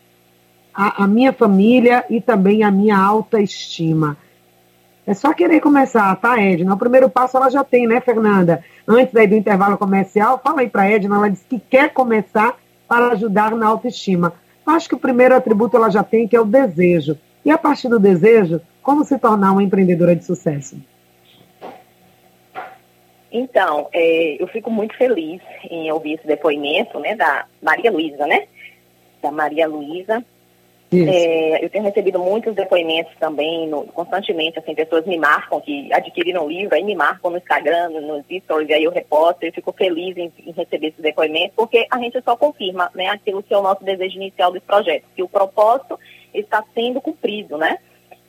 a, 0.74 1.04
a 1.04 1.08
minha 1.08 1.34
família 1.34 2.06
e 2.10 2.22
também 2.22 2.64
a 2.64 2.70
minha 2.70 2.98
autoestima. 2.98 4.16
É 5.10 5.14
só 5.16 5.34
querer 5.34 5.60
começar, 5.60 6.16
tá, 6.18 6.40
Edna? 6.40 6.76
O 6.76 6.78
primeiro 6.78 7.10
passo 7.10 7.36
ela 7.36 7.50
já 7.50 7.64
tem, 7.64 7.88
né, 7.88 8.00
Fernanda? 8.00 8.64
Antes 8.88 9.16
aí 9.16 9.26
do 9.26 9.34
intervalo 9.34 9.76
comercial, 9.76 10.40
fala 10.44 10.62
aí 10.62 10.70
para 10.70 10.88
Edna, 10.88 11.16
ela 11.16 11.32
disse 11.32 11.46
que 11.46 11.60
quer 11.60 11.92
começar 11.92 12.56
para 12.88 13.14
ajudar 13.14 13.56
na 13.56 13.66
autoestima. 13.66 14.34
Acho 14.64 14.88
que 14.88 14.94
o 14.94 15.00
primeiro 15.00 15.36
atributo 15.36 15.76
ela 15.76 15.90
já 15.90 16.04
tem, 16.04 16.28
que 16.28 16.36
é 16.36 16.40
o 16.40 16.46
desejo. 16.46 17.18
E 17.44 17.50
a 17.50 17.58
partir 17.58 17.90
do 17.90 18.00
desejo, 18.00 18.62
como 18.84 19.04
se 19.04 19.18
tornar 19.18 19.52
uma 19.52 19.64
empreendedora 19.64 20.16
de 20.16 20.24
sucesso? 20.24 20.80
Então, 23.32 23.90
é, 23.92 24.38
eu 24.40 24.46
fico 24.46 24.70
muito 24.70 24.96
feliz 24.96 25.42
em 25.72 25.92
ouvir 25.92 26.14
esse 26.14 26.28
depoimento 26.28 27.00
né, 27.00 27.16
da 27.16 27.48
Maria 27.60 27.92
Luísa, 27.92 28.28
né? 28.28 28.44
Da 29.24 29.32
Maria 29.32 29.68
Luísa, 29.68 30.24
é, 30.92 31.64
eu 31.64 31.70
tenho 31.70 31.84
recebido 31.84 32.18
muitos 32.18 32.56
depoimentos 32.56 33.14
também, 33.20 33.68
no, 33.68 33.84
constantemente, 33.88 34.58
assim, 34.58 34.74
pessoas 34.74 35.06
me 35.06 35.18
marcam, 35.18 35.62
que 35.62 35.94
adquiriram 35.94 36.46
o 36.46 36.50
livro, 36.50 36.74
aí 36.74 36.84
me 36.84 36.96
marcam 36.96 37.30
no 37.30 37.38
Instagram, 37.38 37.90
nos 37.90 38.26
stories, 38.44 38.72
aí 38.72 38.84
eu 38.84 38.92
reposto, 38.92 39.46
eu 39.46 39.54
fico 39.54 39.72
feliz 39.72 40.18
em, 40.18 40.32
em, 40.46 40.52
receber 40.52 40.88
esses 40.88 41.02
depoimentos, 41.02 41.56
porque 41.56 41.86
a 41.92 42.00
gente 42.00 42.20
só 42.24 42.36
confirma, 42.36 42.90
né, 42.96 43.08
aquilo 43.10 43.44
que 43.44 43.54
é 43.54 43.58
o 43.58 43.62
nosso 43.62 43.84
desejo 43.84 44.16
inicial 44.16 44.52
desse 44.52 44.66
projeto, 44.66 45.04
que 45.16 45.22
o 45.22 45.30
propósito 45.30 46.00
está 46.34 46.64
sendo 46.74 47.00
cumprido, 47.00 47.58
né? 47.58 47.78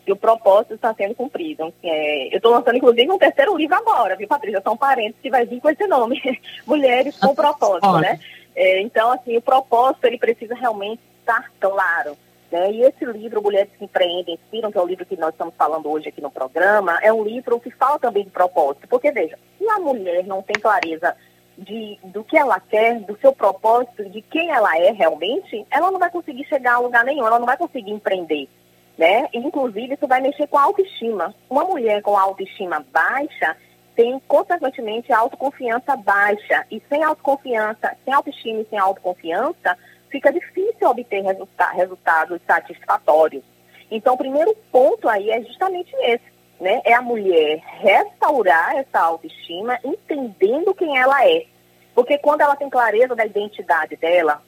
Que 0.04 0.12
o 0.12 0.16
propósito 0.16 0.74
está 0.74 0.94
sendo 0.94 1.14
cumprido. 1.14 1.72
É, 1.82 2.28
eu 2.28 2.36
estou 2.36 2.52
lançando, 2.52 2.76
inclusive, 2.76 3.10
um 3.10 3.18
terceiro 3.18 3.56
livro 3.56 3.76
agora, 3.76 4.16
viu, 4.16 4.26
Patrícia? 4.26 4.60
São 4.62 4.76
parentes 4.76 5.20
que 5.22 5.30
vai 5.30 5.44
vir 5.44 5.60
com 5.60 5.70
esse 5.70 5.86
nome, 5.86 6.20
Mulheres 6.66 7.18
com 7.18 7.34
Propósito, 7.34 7.98
né? 7.98 8.18
É, 8.56 8.80
então, 8.80 9.12
assim, 9.12 9.36
o 9.36 9.42
propósito, 9.42 10.04
ele 10.06 10.18
precisa 10.18 10.54
realmente 10.54 11.00
estar 11.20 11.50
claro. 11.60 12.16
Né? 12.50 12.72
E 12.72 12.82
esse 12.82 13.04
livro, 13.04 13.42
Mulheres 13.42 13.70
que 13.78 13.84
Empreendem, 13.84 14.34
Inspiram, 14.34 14.72
que 14.72 14.78
é 14.78 14.80
o 14.80 14.86
livro 14.86 15.06
que 15.06 15.16
nós 15.16 15.30
estamos 15.30 15.54
falando 15.56 15.88
hoje 15.90 16.08
aqui 16.08 16.20
no 16.20 16.30
programa, 16.30 16.98
é 17.00 17.12
um 17.12 17.22
livro 17.22 17.60
que 17.60 17.70
fala 17.70 17.98
também 17.98 18.24
de 18.24 18.30
propósito. 18.30 18.88
Porque, 18.88 19.12
veja, 19.12 19.38
se 19.56 19.68
a 19.68 19.78
mulher 19.78 20.24
não 20.26 20.42
tem 20.42 20.60
clareza 20.60 21.16
de, 21.56 21.98
do 22.04 22.24
que 22.24 22.36
ela 22.36 22.58
quer, 22.58 23.00
do 23.00 23.16
seu 23.18 23.32
propósito, 23.32 24.04
de 24.08 24.22
quem 24.22 24.50
ela 24.50 24.76
é 24.78 24.90
realmente, 24.90 25.64
ela 25.70 25.90
não 25.90 25.98
vai 25.98 26.10
conseguir 26.10 26.44
chegar 26.46 26.74
a 26.74 26.78
lugar 26.80 27.04
nenhum, 27.04 27.26
ela 27.26 27.38
não 27.38 27.46
vai 27.46 27.56
conseguir 27.56 27.92
empreender. 27.92 28.48
Né? 28.98 29.28
Inclusive, 29.32 29.94
isso 29.94 30.06
vai 30.06 30.20
mexer 30.20 30.46
com 30.46 30.58
a 30.58 30.62
autoestima. 30.62 31.34
Uma 31.48 31.64
mulher 31.64 32.02
com 32.02 32.16
autoestima 32.16 32.84
baixa 32.92 33.56
tem, 33.94 34.20
consequentemente, 34.26 35.12
autoconfiança 35.12 35.96
baixa. 35.96 36.66
E 36.70 36.82
sem 36.88 37.02
autoconfiança, 37.04 37.96
sem 38.04 38.12
autoestima 38.12 38.60
e 38.60 38.66
sem 38.66 38.78
autoconfiança, 38.78 39.76
fica 40.10 40.32
difícil 40.32 40.88
obter 40.88 41.22
resulta 41.22 41.70
resultados 41.70 42.40
satisfatórios. 42.46 43.42
Então, 43.90 44.14
o 44.14 44.18
primeiro 44.18 44.54
ponto 44.70 45.08
aí 45.08 45.30
é 45.30 45.42
justamente 45.42 45.94
esse, 46.02 46.24
né? 46.60 46.80
É 46.84 46.92
a 46.92 47.02
mulher 47.02 47.58
restaurar 47.80 48.76
essa 48.76 49.00
autoestima, 49.00 49.78
entendendo 49.84 50.74
quem 50.74 50.98
ela 50.98 51.26
é. 51.26 51.44
Porque 51.94 52.18
quando 52.18 52.42
ela 52.42 52.54
tem 52.54 52.70
clareza 52.70 53.14
da 53.14 53.26
identidade 53.26 53.96
dela, 53.96 54.42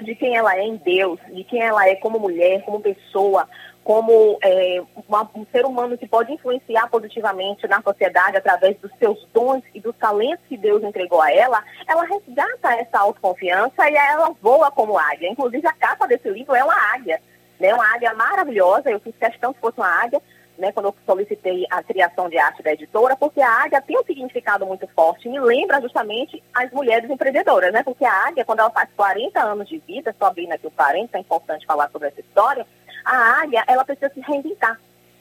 de 0.00 0.14
quem 0.14 0.36
ela 0.36 0.56
é 0.56 0.62
em 0.62 0.76
Deus, 0.76 1.18
de 1.28 1.44
quem 1.44 1.62
ela 1.62 1.86
é 1.88 1.96
como 1.96 2.18
mulher, 2.18 2.62
como 2.64 2.80
pessoa, 2.80 3.48
como 3.84 4.38
é, 4.42 4.82
uma, 5.08 5.28
um 5.34 5.44
ser 5.50 5.64
humano 5.64 5.98
que 5.98 6.06
pode 6.06 6.32
influenciar 6.32 6.88
positivamente 6.88 7.66
na 7.66 7.82
sociedade 7.82 8.36
através 8.36 8.76
dos 8.78 8.90
seus 8.98 9.26
dons 9.32 9.62
e 9.74 9.80
dos 9.80 9.94
talentos 9.96 10.44
que 10.48 10.56
Deus 10.56 10.82
entregou 10.82 11.20
a 11.20 11.32
ela, 11.32 11.62
ela 11.86 12.04
resgata 12.04 12.74
essa 12.74 12.98
autoconfiança 12.98 13.90
e 13.90 13.94
ela 13.94 14.34
voa 14.40 14.70
como 14.70 14.98
águia. 14.98 15.30
Inclusive, 15.30 15.66
a 15.66 15.72
capa 15.72 16.06
desse 16.06 16.28
livro 16.30 16.54
é 16.54 16.62
uma 16.62 16.94
águia, 16.94 17.20
né? 17.58 17.74
uma 17.74 17.92
águia 17.92 18.14
maravilhosa. 18.14 18.90
Eu 18.90 19.00
fiz 19.00 19.14
questão 19.16 19.52
que 19.52 19.60
fosse 19.60 19.78
uma 19.78 20.02
águia, 20.02 20.20
né, 20.58 20.72
quando 20.72 20.86
eu 20.86 20.94
solicitei 21.06 21.66
a 21.70 21.82
criação 21.82 22.28
de 22.28 22.38
arte 22.38 22.62
da 22.62 22.72
editora, 22.72 23.16
porque 23.16 23.40
a 23.40 23.64
águia 23.64 23.80
tem 23.80 23.98
um 23.98 24.04
significado 24.04 24.66
muito 24.66 24.86
forte, 24.88 25.28
me 25.28 25.40
lembra 25.40 25.80
justamente 25.80 26.42
as 26.54 26.70
mulheres 26.70 27.08
empreendedoras, 27.10 27.72
né? 27.72 27.82
Porque 27.82 28.04
a 28.04 28.26
águia, 28.28 28.44
quando 28.44 28.60
ela 28.60 28.70
faz 28.70 28.88
40 28.96 29.40
anos 29.40 29.68
de 29.68 29.78
vida, 29.78 30.14
só 30.18 30.26
abrindo 30.26 30.52
aqui 30.52 30.66
o 30.66 30.70
parênteses, 30.70 31.14
é 31.14 31.18
importante 31.18 31.66
falar 31.66 31.90
sobre 31.90 32.08
essa 32.08 32.20
história, 32.20 32.66
a 33.04 33.42
águia, 33.42 33.64
ela 33.66 33.84
precisa 33.84 34.10
se 34.12 34.20
reinventar. 34.20 34.78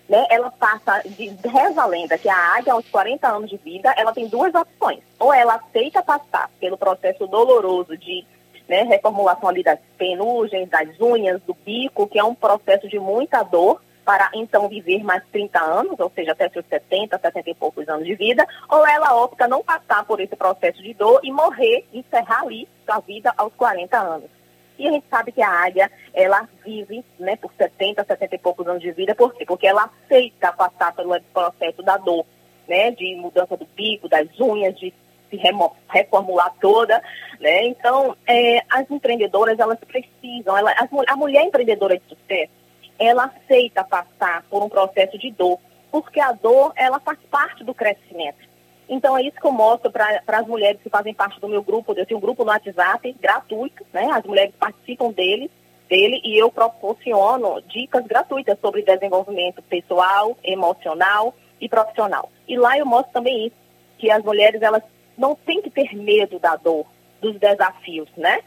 Né? 0.07 0.25
Ela 0.29 0.51
passa, 0.51 1.01
de, 1.05 1.29
reza 1.47 1.81
a 1.81 1.85
lenda 1.85 2.17
que 2.17 2.27
a 2.27 2.55
águia, 2.57 2.73
aos 2.73 2.87
40 2.89 3.27
anos 3.27 3.49
de 3.49 3.57
vida, 3.57 3.93
ela 3.97 4.11
tem 4.11 4.27
duas 4.27 4.53
opções. 4.53 4.99
Ou 5.17 5.33
ela 5.33 5.55
aceita 5.55 6.03
passar 6.03 6.49
pelo 6.59 6.77
processo 6.77 7.25
doloroso 7.27 7.97
de 7.97 8.25
né, 8.67 8.83
reformulação 8.83 9.49
ali 9.49 9.63
das 9.63 9.79
penugens, 9.97 10.69
das 10.69 10.99
unhas, 10.99 11.41
do 11.43 11.53
bico, 11.53 12.07
que 12.07 12.19
é 12.19 12.23
um 12.23 12.35
processo 12.35 12.87
de 12.87 12.99
muita 12.99 13.41
dor, 13.43 13.81
para 14.11 14.29
então 14.33 14.67
viver 14.67 15.01
mais 15.05 15.23
30 15.31 15.57
anos, 15.57 15.97
ou 15.97 16.11
seja, 16.13 16.33
até 16.33 16.49
seus 16.49 16.65
70, 16.65 17.17
70 17.17 17.49
e 17.49 17.55
poucos 17.55 17.87
anos 17.87 18.05
de 18.05 18.13
vida, 18.13 18.45
ou 18.67 18.85
ela 18.85 19.15
opta 19.15 19.47
não 19.47 19.63
passar 19.63 20.03
por 20.03 20.19
esse 20.19 20.35
processo 20.35 20.83
de 20.83 20.93
dor 20.93 21.21
e 21.23 21.31
morrer, 21.31 21.87
encerrar 21.93 22.41
ali 22.41 22.67
sua 22.85 22.99
vida 22.99 23.33
aos 23.37 23.53
40 23.53 23.97
anos. 23.97 24.29
E 24.77 24.85
a 24.85 24.91
gente 24.91 25.05
sabe 25.09 25.31
que 25.31 25.41
a 25.41 25.49
águia, 25.49 25.89
ela 26.13 26.45
vive 26.65 27.05
né, 27.17 27.37
por 27.37 27.53
70, 27.53 28.03
70 28.03 28.35
e 28.35 28.39
poucos 28.39 28.67
anos 28.67 28.81
de 28.81 28.91
vida. 28.91 29.15
Por 29.15 29.33
quê? 29.33 29.45
Porque 29.45 29.65
ela 29.65 29.89
aceita 30.03 30.51
passar 30.51 30.93
pelo 30.93 31.17
processo 31.33 31.81
da 31.81 31.95
dor, 31.95 32.25
né? 32.67 32.91
De 32.91 33.15
mudança 33.15 33.55
do 33.55 33.65
pico, 33.65 34.09
das 34.09 34.27
unhas, 34.41 34.77
de 34.77 34.93
se 35.29 35.39
reformular 35.87 36.53
toda, 36.59 37.01
né? 37.39 37.67
Então, 37.67 38.17
é, 38.27 38.61
as 38.69 38.91
empreendedoras, 38.91 39.57
elas 39.57 39.79
precisam, 39.79 40.57
ela, 40.57 40.73
as, 40.73 40.89
a 41.07 41.15
mulher 41.15 41.45
empreendedora 41.45 41.97
de 41.97 42.03
sucesso, 42.09 42.60
ela 43.01 43.25
aceita 43.25 43.83
passar 43.83 44.43
por 44.49 44.63
um 44.63 44.69
processo 44.69 45.17
de 45.17 45.31
dor, 45.31 45.59
porque 45.91 46.19
a 46.19 46.31
dor, 46.31 46.71
ela 46.75 46.99
faz 46.99 47.17
parte 47.29 47.63
do 47.63 47.73
crescimento. 47.73 48.49
Então 48.87 49.17
é 49.17 49.23
isso 49.23 49.39
que 49.39 49.47
eu 49.47 49.51
mostro 49.51 49.89
para 49.89 50.21
as 50.27 50.47
mulheres 50.47 50.79
que 50.81 50.89
fazem 50.89 51.13
parte 51.13 51.39
do 51.39 51.47
meu 51.47 51.63
grupo. 51.63 51.93
Eu 51.93 52.05
tenho 52.05 52.19
um 52.19 52.21
grupo 52.21 52.43
no 52.43 52.51
WhatsApp 52.51 53.15
gratuito, 53.19 53.85
né? 53.91 54.07
As 54.11 54.23
mulheres 54.23 54.53
participam 54.59 55.11
dele, 55.11 55.49
dele 55.89 56.21
e 56.23 56.37
eu 56.37 56.51
proporciono 56.51 57.61
dicas 57.63 58.05
gratuitas 58.05 58.59
sobre 58.59 58.83
desenvolvimento 58.83 59.61
pessoal, 59.63 60.37
emocional 60.43 61.33
e 61.59 61.67
profissional. 61.67 62.29
E 62.47 62.57
lá 62.57 62.77
eu 62.77 62.85
mostro 62.85 63.11
também 63.13 63.47
isso, 63.47 63.55
que 63.97 64.11
as 64.11 64.23
mulheres 64.23 64.61
elas 64.61 64.83
não 65.17 65.35
têm 65.35 65.61
que 65.61 65.69
ter 65.69 65.95
medo 65.95 66.37
da 66.37 66.55
dor, 66.55 66.85
dos 67.21 67.39
desafios, 67.39 68.09
né? 68.17 68.41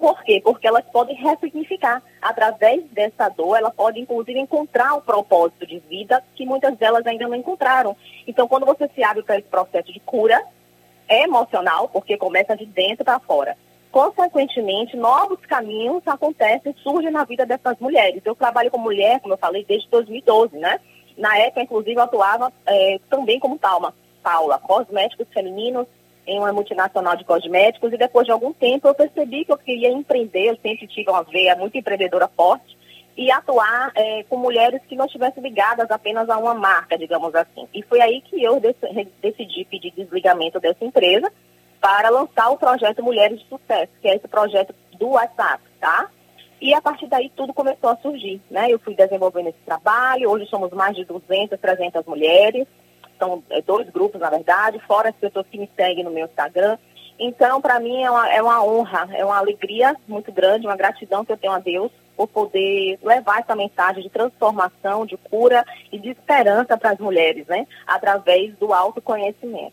Por 0.00 0.22
quê? 0.24 0.40
Porque 0.42 0.66
elas 0.66 0.84
podem 0.86 1.14
ressignificar. 1.14 2.02
Através 2.22 2.82
dessa 2.86 3.28
dor, 3.28 3.56
ela 3.56 3.70
pode, 3.70 4.00
inclusive, 4.00 4.40
encontrar 4.40 4.94
o 4.94 5.02
propósito 5.02 5.66
de 5.66 5.78
vida 5.78 6.24
que 6.34 6.46
muitas 6.46 6.74
delas 6.78 7.06
ainda 7.06 7.28
não 7.28 7.34
encontraram. 7.34 7.94
Então, 8.26 8.48
quando 8.48 8.64
você 8.64 8.88
se 8.94 9.04
abre 9.04 9.22
para 9.22 9.38
esse 9.38 9.46
processo 9.46 9.92
de 9.92 10.00
cura, 10.00 10.42
emocional, 11.06 11.88
porque 11.88 12.16
começa 12.16 12.56
de 12.56 12.64
dentro 12.64 13.04
para 13.04 13.18
fora. 13.18 13.56
Consequentemente, 13.92 14.96
novos 14.96 15.40
caminhos 15.40 16.02
acontecem, 16.06 16.74
surgem 16.82 17.10
na 17.10 17.24
vida 17.24 17.44
dessas 17.44 17.76
mulheres. 17.78 18.22
Eu 18.24 18.36
trabalho 18.36 18.70
com 18.70 18.78
mulher, 18.78 19.20
como 19.20 19.34
eu 19.34 19.38
falei, 19.38 19.64
desde 19.64 19.88
2012, 19.90 20.56
né? 20.56 20.80
Na 21.18 21.36
época, 21.36 21.62
inclusive, 21.62 21.96
eu 21.96 22.02
atuava 22.02 22.50
é, 22.64 23.00
também 23.10 23.38
como 23.38 23.58
Palma, 23.58 23.92
Paula, 24.22 24.58
cosméticos 24.58 25.26
femininos, 25.34 25.86
em 26.30 26.38
uma 26.38 26.52
multinacional 26.52 27.16
de 27.16 27.24
cosméticos 27.24 27.92
e 27.92 27.98
depois 27.98 28.24
de 28.24 28.30
algum 28.30 28.52
tempo 28.52 28.86
eu 28.86 28.94
percebi 28.94 29.44
que 29.44 29.50
eu 29.50 29.58
queria 29.58 29.90
empreender, 29.90 30.50
eu 30.50 30.58
sempre 30.62 30.86
tive 30.86 31.10
uma 31.10 31.24
veia 31.24 31.56
muito 31.56 31.76
empreendedora 31.76 32.28
forte 32.28 32.78
e 33.16 33.32
atuar 33.32 33.90
é, 33.96 34.22
com 34.28 34.36
mulheres 34.36 34.80
que 34.88 34.94
não 34.94 35.06
estivessem 35.06 35.42
ligadas 35.42 35.90
apenas 35.90 36.30
a 36.30 36.38
uma 36.38 36.54
marca, 36.54 36.96
digamos 36.96 37.34
assim. 37.34 37.66
E 37.74 37.82
foi 37.82 38.00
aí 38.00 38.20
que 38.20 38.40
eu 38.42 38.60
decidi 39.20 39.64
pedir 39.64 39.90
desligamento 39.90 40.60
dessa 40.60 40.84
empresa 40.84 41.30
para 41.80 42.08
lançar 42.10 42.48
o 42.50 42.56
projeto 42.56 43.02
Mulheres 43.02 43.40
de 43.40 43.48
Sucesso, 43.48 43.90
que 44.00 44.08
é 44.08 44.14
esse 44.14 44.28
projeto 44.28 44.72
do 44.92 45.08
WhatsApp, 45.08 45.64
tá? 45.80 46.08
E 46.60 46.72
a 46.72 46.80
partir 46.80 47.08
daí 47.08 47.28
tudo 47.34 47.52
começou 47.52 47.90
a 47.90 47.96
surgir, 47.96 48.40
né? 48.48 48.70
Eu 48.70 48.78
fui 48.78 48.94
desenvolvendo 48.94 49.48
esse 49.48 49.58
trabalho, 49.66 50.30
hoje 50.30 50.46
somos 50.46 50.70
mais 50.70 50.94
de 50.94 51.04
200, 51.04 51.58
300 51.58 52.06
mulheres, 52.06 52.68
são 53.20 53.42
é, 53.50 53.62
dois 53.62 53.88
grupos, 53.90 54.20
na 54.20 54.30
verdade, 54.30 54.80
fora 54.80 55.10
as 55.10 55.14
pessoas 55.14 55.46
que 55.48 55.58
me 55.58 55.70
seguem 55.76 56.02
no 56.02 56.10
meu 56.10 56.24
Instagram. 56.24 56.76
Então, 57.18 57.60
para 57.60 57.78
mim, 57.78 58.02
é 58.02 58.10
uma, 58.10 58.32
é 58.32 58.42
uma 58.42 58.64
honra, 58.64 59.08
é 59.12 59.24
uma 59.24 59.36
alegria 59.36 59.94
muito 60.08 60.32
grande, 60.32 60.66
uma 60.66 60.76
gratidão 60.76 61.24
que 61.24 61.30
eu 61.30 61.36
tenho 61.36 61.52
a 61.52 61.58
Deus 61.58 61.92
por 62.16 62.26
poder 62.26 62.98
levar 63.02 63.40
essa 63.40 63.54
mensagem 63.54 64.02
de 64.02 64.08
transformação, 64.08 65.06
de 65.06 65.16
cura 65.16 65.64
e 65.92 65.98
de 65.98 66.10
esperança 66.10 66.76
para 66.76 66.90
as 66.90 66.98
mulheres, 66.98 67.46
né? 67.46 67.66
Através 67.86 68.54
do 68.56 68.72
autoconhecimento. 68.72 69.72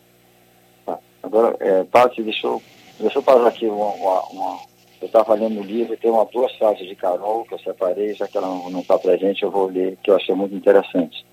Agora, 1.22 1.56
é, 1.60 1.84
Paty, 1.84 2.22
deixa 2.22 2.46
eu, 2.46 2.62
deixa 3.00 3.18
eu 3.18 3.22
passar 3.22 3.48
aqui 3.48 3.66
uma, 3.66 3.88
uma, 3.88 4.20
uma 4.30 4.58
eu 5.00 5.06
estava 5.06 5.34
lendo 5.34 5.60
o 5.60 5.64
livro 5.64 5.94
e 5.94 5.96
tem 5.96 6.10
uma 6.10 6.24
duas 6.24 6.52
frases 6.56 6.86
de 6.86 6.96
Carol 6.96 7.44
que 7.44 7.54
eu 7.54 7.58
separei, 7.60 8.14
já 8.14 8.26
que 8.26 8.36
ela 8.36 8.48
não 8.48 8.80
está 8.80 8.98
presente, 8.98 9.42
eu 9.42 9.50
vou 9.50 9.66
ler, 9.66 9.96
que 10.02 10.10
eu 10.10 10.16
achei 10.16 10.34
muito 10.34 10.54
interessante. 10.54 11.24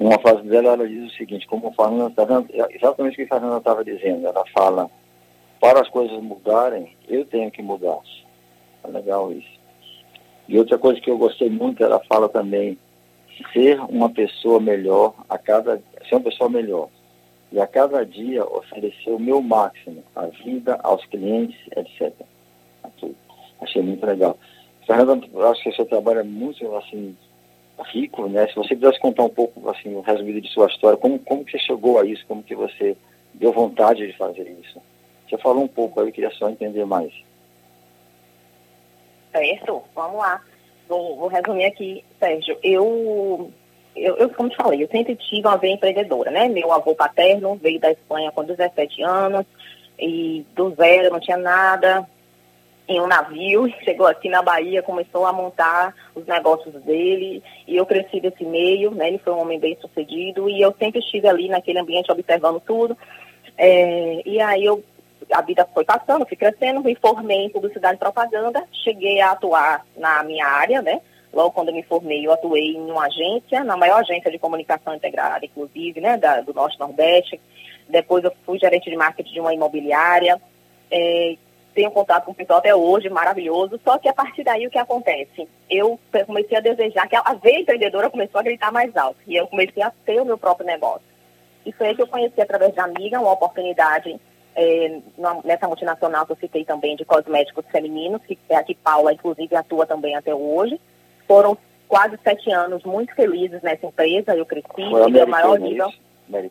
Uma 0.00 0.18
frase 0.18 0.48
dela, 0.48 0.72
ela 0.72 0.88
diz 0.88 1.12
o 1.12 1.16
seguinte, 1.16 1.46
como 1.46 1.68
a 1.68 1.72
Fernanda 1.72 2.08
está 2.08 2.24
vendo, 2.24 2.48
é 2.54 2.74
exatamente 2.74 3.12
o 3.12 3.16
que 3.16 3.22
a 3.24 3.38
Fernanda 3.38 3.58
estava 3.58 3.84
dizendo, 3.84 4.26
ela 4.26 4.42
fala, 4.46 4.90
para 5.60 5.82
as 5.82 5.90
coisas 5.90 6.18
mudarem, 6.22 6.96
eu 7.06 7.26
tenho 7.26 7.50
que 7.50 7.60
mudar. 7.60 7.98
É 8.82 8.88
legal 8.88 9.30
isso. 9.30 9.60
E 10.48 10.58
outra 10.58 10.78
coisa 10.78 10.98
que 11.02 11.10
eu 11.10 11.18
gostei 11.18 11.50
muito, 11.50 11.84
ela 11.84 12.00
fala 12.08 12.30
também, 12.30 12.78
ser 13.52 13.78
uma 13.90 14.08
pessoa 14.08 14.58
melhor 14.58 15.14
a 15.28 15.36
cada, 15.36 15.76
ser 16.08 16.14
uma 16.14 16.22
pessoa 16.22 16.48
melhor. 16.48 16.88
E 17.52 17.60
a 17.60 17.66
cada 17.66 18.02
dia 18.06 18.42
oferecer 18.42 19.10
o 19.10 19.18
meu 19.18 19.42
máximo, 19.42 20.02
à 20.16 20.24
vida, 20.26 20.80
aos 20.82 21.04
clientes, 21.06 21.60
etc. 21.76 22.10
Achei 23.60 23.82
muito 23.82 24.06
legal. 24.06 24.38
Fernanda, 24.86 25.26
acho 25.50 25.62
que 25.62 25.68
o 25.68 25.74
seu 25.74 25.84
trabalho 25.84 26.20
é 26.20 26.24
muito, 26.24 26.74
assim, 26.76 27.14
rico, 27.82 28.28
né? 28.28 28.46
Se 28.48 28.54
você 28.54 28.74
pudesse 28.74 29.00
contar 29.00 29.24
um 29.24 29.28
pouco, 29.28 29.68
assim, 29.68 29.94
o 29.94 30.00
resumido 30.00 30.40
de 30.40 30.48
sua 30.50 30.66
história, 30.66 30.96
como, 30.96 31.18
como 31.18 31.44
que 31.44 31.52
você 31.52 31.58
chegou 31.58 31.98
a 31.98 32.04
isso, 32.04 32.24
como 32.26 32.42
que 32.42 32.54
você 32.54 32.96
deu 33.34 33.52
vontade 33.52 34.06
de 34.06 34.16
fazer 34.16 34.48
isso? 34.60 34.80
Você 35.28 35.38
falou 35.38 35.64
um 35.64 35.68
pouco, 35.68 36.00
eu 36.00 36.12
queria 36.12 36.30
só 36.30 36.48
entender 36.48 36.84
mais. 36.84 37.12
Certo, 39.32 39.82
vamos 39.94 40.18
lá. 40.18 40.42
Vou, 40.88 41.16
vou 41.16 41.28
resumir 41.28 41.66
aqui, 41.66 42.04
Sérgio. 42.18 42.58
Eu, 42.62 43.50
eu, 43.94 44.16
eu, 44.16 44.30
como 44.30 44.48
te 44.48 44.56
falei, 44.56 44.82
eu 44.82 44.88
sempre 44.88 45.14
tive 45.14 45.46
uma 45.46 45.56
veia 45.56 45.74
empreendedora, 45.74 46.30
né? 46.30 46.48
Meu 46.48 46.72
avô 46.72 46.94
paterno 46.94 47.54
veio 47.56 47.78
da 47.78 47.92
Espanha 47.92 48.32
com 48.32 48.44
17 48.44 49.02
anos 49.02 49.46
e 49.98 50.44
do 50.54 50.74
zero, 50.74 51.12
não 51.12 51.20
tinha 51.20 51.36
nada, 51.36 52.06
em 52.90 53.00
um 53.00 53.06
navio, 53.06 53.72
chegou 53.84 54.04
aqui 54.08 54.28
na 54.28 54.42
Bahia, 54.42 54.82
começou 54.82 55.24
a 55.24 55.32
montar 55.32 55.94
os 56.12 56.26
negócios 56.26 56.74
dele, 56.82 57.40
e 57.64 57.76
eu 57.76 57.86
cresci 57.86 58.20
desse 58.20 58.44
meio, 58.44 58.90
né? 58.90 59.06
Ele 59.06 59.18
foi 59.18 59.32
um 59.32 59.38
homem 59.38 59.60
bem 59.60 59.78
sucedido, 59.80 60.50
e 60.50 60.60
eu 60.60 60.74
sempre 60.76 60.98
estive 60.98 61.28
ali 61.28 61.48
naquele 61.48 61.78
ambiente 61.78 62.10
observando 62.10 62.60
tudo. 62.60 62.98
É, 63.56 64.22
e 64.26 64.40
aí 64.40 64.64
eu, 64.64 64.82
a 65.32 65.40
vida 65.40 65.64
foi 65.72 65.84
passando, 65.84 66.26
fui 66.26 66.36
crescendo, 66.36 66.82
me 66.82 66.96
formei 66.96 67.44
em 67.44 67.50
publicidade 67.50 67.94
e 67.94 67.98
propaganda, 67.98 68.64
cheguei 68.72 69.20
a 69.20 69.30
atuar 69.30 69.86
na 69.96 70.24
minha 70.24 70.46
área, 70.46 70.82
né? 70.82 71.00
Logo 71.32 71.52
quando 71.52 71.68
eu 71.68 71.74
me 71.74 71.84
formei, 71.84 72.26
eu 72.26 72.32
atuei 72.32 72.72
em 72.72 72.90
uma 72.90 73.06
agência, 73.06 73.62
na 73.62 73.76
maior 73.76 74.00
agência 74.00 74.32
de 74.32 74.38
comunicação 74.38 74.96
integrada, 74.96 75.46
inclusive, 75.46 76.00
né, 76.00 76.16
da, 76.16 76.40
do 76.40 76.52
Norte 76.52 76.76
Nordeste. 76.80 77.40
Depois 77.88 78.24
eu 78.24 78.32
fui 78.44 78.58
gerente 78.58 78.90
de 78.90 78.96
marketing 78.96 79.34
de 79.34 79.40
uma 79.40 79.54
imobiliária. 79.54 80.42
É, 80.90 81.36
tenho 81.74 81.90
contato 81.90 82.24
com 82.24 82.32
o 82.32 82.34
pessoal 82.34 82.58
até 82.58 82.74
hoje, 82.74 83.08
maravilhoso. 83.08 83.80
Só 83.84 83.98
que 83.98 84.08
a 84.08 84.12
partir 84.12 84.44
daí 84.44 84.66
o 84.66 84.70
que 84.70 84.78
acontece? 84.78 85.48
Eu 85.68 85.98
comecei 86.26 86.56
a 86.56 86.60
desejar 86.60 87.08
que 87.08 87.16
a 87.16 87.34
veia 87.34 87.60
empreendedora 87.60 88.10
começou 88.10 88.40
a 88.40 88.44
gritar 88.44 88.72
mais 88.72 88.96
alto. 88.96 89.18
E 89.26 89.36
eu 89.36 89.46
comecei 89.46 89.82
a 89.82 89.92
ter 90.04 90.20
o 90.20 90.24
meu 90.24 90.38
próprio 90.38 90.66
negócio. 90.66 91.02
E 91.64 91.72
foi 91.72 91.88
aí 91.88 91.94
que 91.94 92.02
eu 92.02 92.06
conheci 92.06 92.40
através 92.40 92.74
da 92.74 92.84
amiga 92.84 93.20
uma 93.20 93.32
oportunidade 93.32 94.18
é, 94.56 95.00
nessa 95.44 95.66
multinacional 95.66 96.26
que 96.26 96.32
eu 96.32 96.36
citei 96.36 96.64
também 96.64 96.96
de 96.96 97.04
cosméticos 97.04 97.64
femininos, 97.70 98.22
que 98.26 98.38
é 98.48 98.56
a 98.56 98.62
que 98.62 98.74
Paula, 98.74 99.12
inclusive, 99.12 99.54
atua 99.54 99.86
também 99.86 100.16
até 100.16 100.34
hoje. 100.34 100.80
Foram 101.26 101.56
quase 101.86 102.18
sete 102.22 102.50
anos 102.50 102.82
muito 102.84 103.14
felizes 103.14 103.62
nessa 103.62 103.86
empresa. 103.86 104.34
Eu 104.34 104.46
cresci, 104.46 104.66
tive 104.76 105.22
o 105.22 105.28
maior 105.28 105.58
nível. 105.58 105.90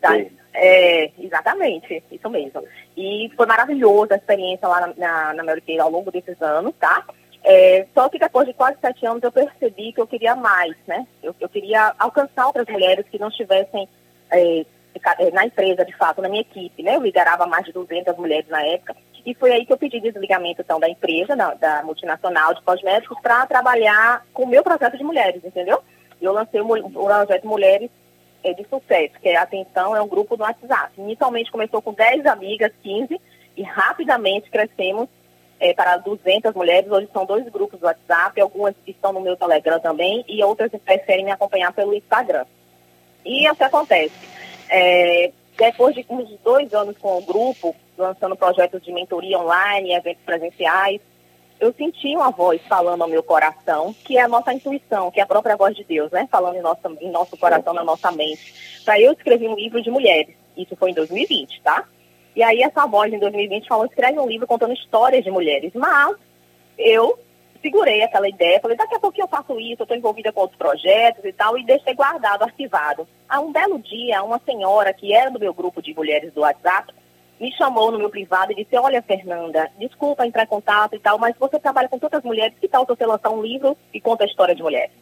Tá? 0.00 0.16
É, 0.54 1.10
exatamente, 1.18 2.02
isso 2.10 2.28
mesmo. 2.30 2.64
E 2.96 3.30
foi 3.36 3.46
maravilhosa 3.46 4.14
a 4.14 4.16
experiência 4.16 4.66
lá 4.68 4.80
na, 4.80 4.94
na, 4.96 5.34
na 5.34 5.44
Mary 5.44 5.60
Kay 5.60 5.78
ao 5.78 5.90
longo 5.90 6.10
desses 6.10 6.40
anos, 6.42 6.74
tá? 6.78 7.04
É, 7.42 7.86
só 7.94 8.08
que 8.08 8.18
depois 8.18 8.46
de 8.46 8.52
quase 8.52 8.76
sete 8.80 9.06
anos 9.06 9.22
eu 9.22 9.32
percebi 9.32 9.92
que 9.92 10.00
eu 10.00 10.06
queria 10.06 10.34
mais, 10.34 10.76
né? 10.86 11.06
Eu, 11.22 11.34
eu 11.40 11.48
queria 11.48 11.94
alcançar 11.98 12.46
outras 12.46 12.66
mulheres 12.68 13.06
que 13.10 13.18
não 13.18 13.28
estivessem 13.28 13.88
é, 14.30 14.66
é 15.18 15.30
na 15.30 15.46
empresa, 15.46 15.84
de 15.84 15.96
fato, 15.96 16.20
na 16.20 16.28
minha 16.28 16.42
equipe, 16.42 16.82
né? 16.82 16.96
Eu 16.96 17.02
liderava 17.02 17.46
mais 17.46 17.64
de 17.64 17.72
200 17.72 18.16
mulheres 18.16 18.48
na 18.48 18.62
época. 18.62 18.94
E 19.24 19.34
foi 19.34 19.52
aí 19.52 19.66
que 19.66 19.72
eu 19.72 19.78
pedi 19.78 20.00
desligamento, 20.00 20.62
então, 20.62 20.80
da 20.80 20.88
empresa, 20.88 21.36
da, 21.36 21.54
da 21.54 21.82
multinacional 21.82 22.54
de 22.54 22.62
cosméticos, 22.62 23.18
para 23.20 23.46
trabalhar 23.46 24.24
com 24.32 24.44
o 24.44 24.48
meu 24.48 24.62
projeto 24.62 24.96
de 24.96 25.04
mulheres, 25.04 25.44
entendeu? 25.44 25.82
Eu 26.20 26.32
lancei 26.32 26.60
o, 26.60 26.66
o 26.66 26.90
projeto 26.90 27.46
Mulheres 27.46 27.90
é, 28.42 28.52
de 28.52 28.64
Sucesso, 28.68 29.14
que 29.20 29.28
é, 29.28 29.36
até 29.36 29.56
então 29.56 29.94
é 29.94 30.02
um 30.02 30.08
grupo 30.08 30.36
no 30.36 30.44
WhatsApp. 30.44 30.92
Inicialmente 30.98 31.50
começou 31.50 31.80
com 31.82 31.92
10 31.92 32.26
amigas, 32.26 32.72
15, 32.82 33.20
e 33.56 33.62
rapidamente 33.62 34.50
crescemos 34.50 35.08
é, 35.58 35.74
para 35.74 35.96
200 35.98 36.54
mulheres. 36.54 36.90
Hoje 36.90 37.08
são 37.12 37.26
dois 37.26 37.46
grupos 37.48 37.78
do 37.78 37.86
WhatsApp, 37.86 38.40
algumas 38.40 38.74
estão 38.86 39.12
no 39.12 39.20
meu 39.20 39.36
Telegram 39.36 39.78
também, 39.80 40.24
e 40.26 40.42
outras 40.42 40.70
preferem 40.84 41.24
me 41.24 41.30
acompanhar 41.30 41.72
pelo 41.72 41.94
Instagram. 41.94 42.46
E 43.24 43.48
o 43.50 43.54
que 43.54 43.64
acontece? 43.64 44.14
É, 44.70 45.30
depois 45.58 45.94
de 45.94 46.06
uns 46.08 46.30
dois 46.42 46.72
anos 46.72 46.96
com 46.98 47.18
o 47.18 47.22
grupo, 47.22 47.76
lançando 47.98 48.34
projetos 48.34 48.82
de 48.82 48.92
mentoria 48.92 49.38
online, 49.38 49.92
eventos 49.92 50.22
presenciais, 50.24 51.00
eu 51.60 51.72
senti 51.74 52.16
uma 52.16 52.30
voz 52.30 52.60
falando 52.66 53.02
ao 53.02 53.08
meu 53.08 53.22
coração, 53.22 53.94
que 54.04 54.16
é 54.16 54.22
a 54.22 54.28
nossa 54.28 54.52
intuição, 54.52 55.10
que 55.10 55.20
é 55.20 55.22
a 55.22 55.26
própria 55.26 55.56
voz 55.56 55.76
de 55.76 55.84
Deus, 55.84 56.10
né? 56.10 56.26
Falando 56.30 56.56
em 56.56 56.62
nosso, 56.62 56.80
em 57.00 57.10
nosso 57.10 57.36
coração, 57.36 57.74
na 57.74 57.84
nossa 57.84 58.10
mente. 58.10 58.82
Para 58.84 58.98
eu 58.98 59.12
escrever 59.12 59.48
um 59.48 59.54
livro 59.54 59.82
de 59.82 59.90
mulheres. 59.90 60.34
Isso 60.56 60.74
foi 60.74 60.90
em 60.90 60.94
2020, 60.94 61.60
tá? 61.62 61.84
E 62.34 62.42
aí 62.42 62.62
essa 62.62 62.86
voz 62.86 63.12
em 63.12 63.18
2020 63.18 63.68
falou, 63.68 63.84
escreve 63.84 64.18
um 64.18 64.26
livro 64.26 64.46
contando 64.46 64.72
histórias 64.72 65.22
de 65.22 65.30
mulheres. 65.30 65.72
Mas 65.74 66.16
eu 66.78 67.18
segurei 67.60 68.02
aquela 68.02 68.28
ideia, 68.28 68.58
falei, 68.60 68.76
daqui 68.76 68.94
a 68.94 69.00
pouquinho 69.00 69.24
eu 69.24 69.28
faço 69.28 69.60
isso, 69.60 69.82
eu 69.82 69.84
estou 69.84 69.96
envolvida 69.96 70.32
com 70.32 70.40
outros 70.40 70.58
projetos 70.58 71.22
e 71.24 71.32
tal, 71.32 71.58
e 71.58 71.64
deixei 71.64 71.94
guardado, 71.94 72.42
arquivado. 72.42 73.06
Há 73.28 73.38
um 73.40 73.52
belo 73.52 73.78
dia, 73.78 74.22
uma 74.22 74.40
senhora 74.46 74.94
que 74.94 75.12
era 75.12 75.30
do 75.30 75.38
meu 75.38 75.52
grupo 75.52 75.82
de 75.82 75.94
mulheres 75.94 76.32
do 76.32 76.40
WhatsApp, 76.40 76.94
me 77.40 77.50
chamou 77.56 77.90
no 77.90 77.98
meu 77.98 78.10
privado 78.10 78.52
e 78.52 78.54
disse, 78.54 78.76
olha, 78.76 79.00
Fernanda, 79.00 79.70
desculpa 79.78 80.26
entrar 80.26 80.44
em 80.44 80.48
contato 80.48 80.94
e 80.94 80.98
tal, 80.98 81.18
mas 81.18 81.34
você 81.38 81.58
trabalha 81.58 81.88
com 81.88 81.98
tantas 81.98 82.22
mulheres, 82.22 82.54
que 82.60 82.68
tal 82.68 82.84
você 82.84 83.06
lançar 83.06 83.30
um 83.30 83.42
livro 83.42 83.76
e 83.94 84.00
conta 84.00 84.24
a 84.24 84.26
história 84.26 84.54
de 84.54 84.62
mulheres? 84.62 84.92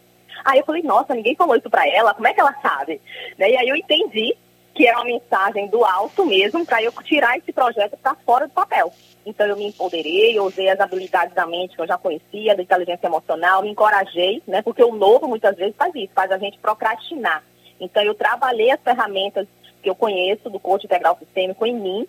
Aí 0.45 0.61
eu 0.61 0.65
falei, 0.65 0.83
nossa, 0.83 1.15
ninguém 1.15 1.35
falou 1.35 1.57
isso 1.57 1.69
para 1.69 1.87
ela, 1.89 2.15
como 2.15 2.29
é 2.29 2.33
que 2.33 2.41
ela 2.41 2.55
sabe? 2.63 3.01
Né? 3.37 3.51
E 3.51 3.57
aí 3.57 3.69
eu 3.69 3.75
entendi 3.75 4.37
que 4.73 4.87
era 4.87 4.99
uma 4.99 5.07
mensagem 5.07 5.67
do 5.67 5.85
alto 5.85 6.25
mesmo, 6.25 6.65
para 6.65 6.81
eu 6.81 6.93
tirar 7.03 7.37
esse 7.37 7.53
projeto 7.53 7.99
para 8.01 8.15
fora 8.15 8.47
do 8.47 8.53
papel. 8.53 8.93
Então 9.27 9.45
eu 9.45 9.57
me 9.57 9.67
empoderei, 9.67 10.39
usei 10.39 10.69
as 10.69 10.79
habilidades 10.79 11.35
da 11.35 11.45
mente 11.45 11.75
que 11.75 11.83
eu 11.83 11.87
já 11.89 11.99
conhecia, 11.99 12.55
da 12.55 12.63
inteligência 12.63 13.09
emocional, 13.09 13.63
me 13.63 13.71
encorajei, 13.71 14.41
né? 14.47 14.63
Porque 14.63 14.83
o 14.83 14.95
novo 14.95 15.27
muitas 15.27 15.57
vezes 15.57 15.75
faz 15.77 15.93
isso, 15.97 16.13
faz 16.15 16.31
a 16.31 16.39
gente 16.39 16.59
procrastinar. 16.61 17.43
Então 17.81 18.01
eu 18.05 18.15
trabalhei 18.15 18.71
as 18.71 18.81
ferramentas 18.81 19.49
que 19.83 19.91
eu 19.91 19.97
conheço 19.97 20.49
do 20.49 20.61
coach 20.61 20.85
integral 20.85 21.19
sistêmico 21.19 21.67
em 21.67 21.75
mim 21.75 22.09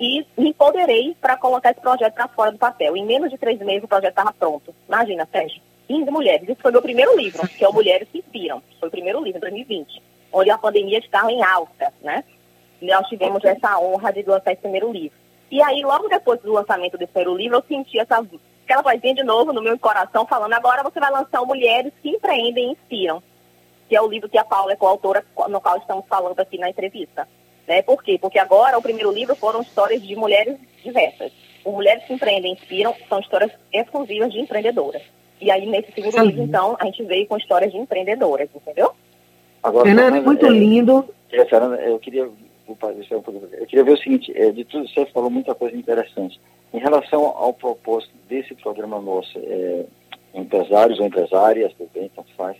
e 0.00 0.26
me 0.36 0.48
empoderei 0.48 1.14
para 1.20 1.36
colocar 1.36 1.70
esse 1.70 1.80
projeto 1.80 2.14
para 2.14 2.28
fora 2.28 2.50
do 2.50 2.58
papel. 2.58 2.96
Em 2.96 3.04
menos 3.04 3.30
de 3.30 3.38
três 3.38 3.60
meses 3.60 3.84
o 3.84 3.88
projeto 3.88 4.10
estava 4.10 4.32
pronto. 4.32 4.74
Imagina, 4.88 5.28
Sérgio, 5.30 5.60
15 5.86 6.10
mulheres. 6.10 6.48
Isso 6.48 6.62
foi 6.62 6.72
meu 6.72 6.82
primeiro 6.82 7.16
livro, 7.16 7.46
que 7.46 7.64
é 7.64 7.68
o 7.68 7.72
Mulheres 7.72 8.08
que 8.10 8.18
Inspiram. 8.18 8.62
Foi 8.80 8.88
o 8.88 8.92
primeiro 8.92 9.22
livro, 9.22 9.38
em 9.38 9.40
2020 9.40 10.10
onde 10.32 10.50
a 10.50 10.58
pandemia 10.58 10.98
estava 10.98 11.30
em 11.30 11.42
alta, 11.42 11.92
né? 12.00 12.24
Nós 12.80 13.06
tivemos 13.08 13.44
essa 13.44 13.78
honra 13.78 14.12
de 14.12 14.22
lançar 14.22 14.52
esse 14.52 14.62
primeiro 14.62 14.90
livro. 14.90 15.18
E 15.50 15.60
aí, 15.62 15.82
logo 15.82 16.08
depois 16.08 16.40
do 16.40 16.52
lançamento 16.52 16.96
desse 16.96 17.12
primeiro 17.12 17.36
livro, 17.36 17.58
eu 17.58 17.64
senti 17.66 17.98
essa, 17.98 18.24
aquela 18.64 18.82
vozinha 18.82 19.14
de 19.14 19.22
novo 19.22 19.52
no 19.52 19.62
meu 19.62 19.78
coração 19.78 20.26
falando, 20.26 20.52
agora 20.54 20.82
você 20.82 21.00
vai 21.00 21.10
lançar 21.10 21.42
o 21.42 21.46
Mulheres 21.46 21.92
que 22.00 22.08
Empreendem 22.08 22.68
e 22.68 22.72
Inspiram, 22.72 23.22
que 23.88 23.96
é 23.96 24.00
o 24.00 24.08
livro 24.08 24.28
que 24.28 24.38
a 24.38 24.44
Paula 24.44 24.72
é 24.72 24.76
coautora, 24.76 25.24
no 25.48 25.60
qual 25.60 25.76
estamos 25.76 26.06
falando 26.08 26.38
aqui 26.38 26.56
na 26.56 26.70
entrevista. 26.70 27.28
Né? 27.70 27.82
Por 27.82 28.02
quê? 28.02 28.18
Porque 28.20 28.36
agora 28.36 28.76
o 28.76 28.82
primeiro 28.82 29.12
livro 29.12 29.36
foram 29.36 29.62
histórias 29.62 30.02
de 30.02 30.16
mulheres 30.16 30.56
diversas. 30.82 31.30
O 31.64 31.70
Mulheres 31.70 32.02
que 32.02 32.12
Empreendem 32.12 32.50
e 32.50 32.54
Inspiram 32.54 32.92
são 33.08 33.20
histórias 33.20 33.52
exclusivas 33.72 34.32
de 34.32 34.40
empreendedoras. 34.40 35.02
E 35.40 35.52
aí, 35.52 35.64
nesse 35.66 35.92
segundo 35.92 36.14
Sim. 36.14 36.26
livro, 36.26 36.42
então, 36.42 36.76
a 36.80 36.84
gente 36.86 37.04
veio 37.04 37.28
com 37.28 37.36
histórias 37.36 37.70
de 37.70 37.78
empreendedoras, 37.78 38.48
entendeu? 38.52 38.90
Agora, 39.62 39.84
Fernanda, 39.84 40.18
é 40.18 40.20
muito 40.20 40.46
é, 40.46 40.48
lindo. 40.48 41.08
É, 41.30 41.44
Fernanda, 41.44 41.76
eu 41.82 41.96
queria, 42.00 42.28
eu 42.68 43.66
queria 43.68 43.84
ver 43.84 43.92
o 43.92 43.98
seguinte, 43.98 44.32
é, 44.34 44.50
de 44.50 44.64
tudo 44.64 44.88
você 44.88 45.06
falou 45.06 45.30
muita 45.30 45.54
coisa 45.54 45.76
interessante. 45.76 46.40
Em 46.74 46.78
relação 46.80 47.24
ao 47.24 47.54
propósito 47.54 48.12
desse 48.28 48.52
programa 48.56 49.00
nosso, 49.00 49.38
é, 49.38 49.84
empresários 50.34 50.98
ou 50.98 51.06
empresárias, 51.06 51.72
bem, 51.94 52.10
tanto 52.16 52.34
faz, 52.34 52.56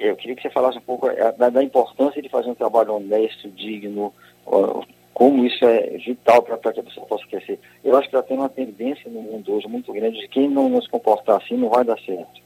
eu 0.00 0.16
queria 0.16 0.34
que 0.34 0.42
você 0.42 0.50
falasse 0.50 0.78
um 0.78 0.82
pouco 0.82 1.08
é, 1.08 1.32
da, 1.32 1.50
da 1.50 1.62
importância 1.62 2.20
de 2.22 2.28
fazer 2.28 2.50
um 2.50 2.54
trabalho 2.54 2.94
honesto, 2.94 3.48
digno, 3.50 4.12
ó, 4.46 4.82
como 5.12 5.44
isso 5.44 5.64
é 5.64 5.98
vital 6.04 6.42
para 6.42 6.72
que 6.72 6.80
a 6.80 6.82
pessoa 6.82 7.06
possa 7.06 7.26
crescer. 7.26 7.58
Eu 7.84 7.96
acho 7.96 8.08
que 8.08 8.16
já 8.16 8.22
tem 8.22 8.38
uma 8.38 8.48
tendência 8.48 9.10
no 9.10 9.20
mundo 9.20 9.52
hoje 9.52 9.68
muito 9.68 9.92
grande 9.92 10.18
de 10.18 10.28
quem 10.28 10.48
não 10.48 10.68
nos 10.68 10.88
comportar 10.88 11.36
assim 11.36 11.56
não 11.56 11.68
vai 11.68 11.84
dar 11.84 11.98
certo. 12.00 12.40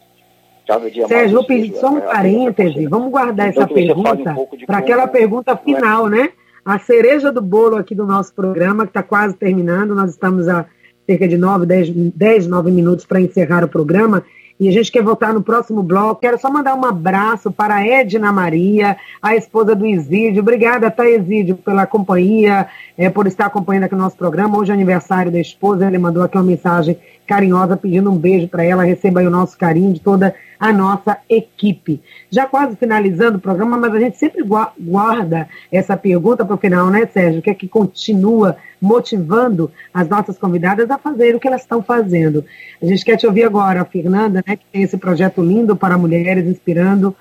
Cada 0.66 0.90
dia 0.90 1.06
Sérgio, 1.06 1.36
vou 1.36 1.46
pedir 1.46 1.74
só 1.76 1.90
um 1.90 2.00
parêntese, 2.00 2.86
vamos 2.86 3.10
guardar 3.10 3.50
então, 3.50 3.62
essa 3.62 3.72
pergunta 3.72 4.32
um 4.32 4.66
para 4.66 4.78
aquela 4.78 5.06
pergunta 5.06 5.52
é 5.52 5.56
final, 5.56 6.08
né? 6.08 6.30
A 6.64 6.78
cereja 6.78 7.30
do 7.30 7.42
bolo 7.42 7.76
aqui 7.76 7.94
do 7.94 8.06
nosso 8.06 8.34
programa, 8.34 8.84
que 8.84 8.90
está 8.90 9.02
quase 9.02 9.36
terminando, 9.36 9.94
nós 9.94 10.10
estamos 10.10 10.48
a 10.48 10.66
cerca 11.06 11.28
de 11.28 11.36
9, 11.36 11.66
10, 11.66 11.90
10 11.90 12.46
9 12.46 12.70
minutos 12.70 13.04
para 13.04 13.20
encerrar 13.20 13.62
o 13.62 13.68
programa. 13.68 14.24
E 14.58 14.68
a 14.68 14.72
gente 14.72 14.92
quer 14.92 15.02
voltar 15.02 15.34
no 15.34 15.42
próximo 15.42 15.82
bloco. 15.82 16.20
Quero 16.20 16.38
só 16.38 16.50
mandar 16.50 16.76
um 16.76 16.84
abraço 16.84 17.50
para 17.50 17.74
a 17.74 17.86
Edna 17.86 18.32
Maria, 18.32 18.96
a 19.20 19.34
esposa 19.34 19.74
do 19.74 19.84
Isídio. 19.84 20.42
Obrigada, 20.42 20.90
tá, 20.90 21.08
Isídio, 21.08 21.56
pela 21.56 21.86
companhia, 21.86 22.68
é, 22.96 23.10
por 23.10 23.26
estar 23.26 23.46
acompanhando 23.46 23.84
aqui 23.84 23.94
o 23.94 23.98
nosso 23.98 24.16
programa. 24.16 24.56
Hoje 24.56 24.70
é 24.70 24.74
aniversário 24.74 25.32
da 25.32 25.40
esposa, 25.40 25.86
ele 25.86 25.98
mandou 25.98 26.22
aqui 26.22 26.36
uma 26.36 26.44
mensagem 26.44 26.96
carinhosa 27.26 27.76
pedindo 27.76 28.10
um 28.10 28.16
beijo 28.16 28.48
para 28.48 28.64
ela. 28.64 28.84
Receba 28.84 29.20
aí 29.20 29.26
o 29.26 29.30
nosso 29.30 29.56
carinho 29.56 29.92
de 29.92 30.00
toda 30.00 30.34
a 30.58 30.72
nossa 30.72 31.18
equipe. 31.28 32.00
Já 32.30 32.46
quase 32.46 32.76
finalizando 32.76 33.38
o 33.38 33.40
programa, 33.40 33.76
mas 33.76 33.94
a 33.94 34.00
gente 34.00 34.16
sempre 34.16 34.42
guarda 34.78 35.48
essa 35.70 35.96
pergunta 35.96 36.44
para 36.44 36.54
o 36.54 36.58
final, 36.58 36.90
né, 36.90 37.06
Sérgio? 37.06 37.42
Que 37.42 37.50
é 37.50 37.54
que 37.54 37.68
continua 37.68 38.56
motivando 38.80 39.70
as 39.92 40.08
nossas 40.08 40.38
convidadas 40.38 40.90
a 40.90 40.98
fazer 40.98 41.34
o 41.34 41.40
que 41.40 41.48
elas 41.48 41.62
estão 41.62 41.82
fazendo. 41.82 42.44
A 42.82 42.86
gente 42.86 43.04
quer 43.04 43.16
te 43.16 43.26
ouvir 43.26 43.44
agora, 43.44 43.80
a 43.80 43.84
Fernanda, 43.84 44.44
né, 44.46 44.56
que 44.56 44.64
tem 44.70 44.82
esse 44.82 44.96
projeto 44.96 45.42
lindo 45.42 45.74
para 45.74 45.96
mulheres, 45.96 46.46
inspirando, 46.46 47.16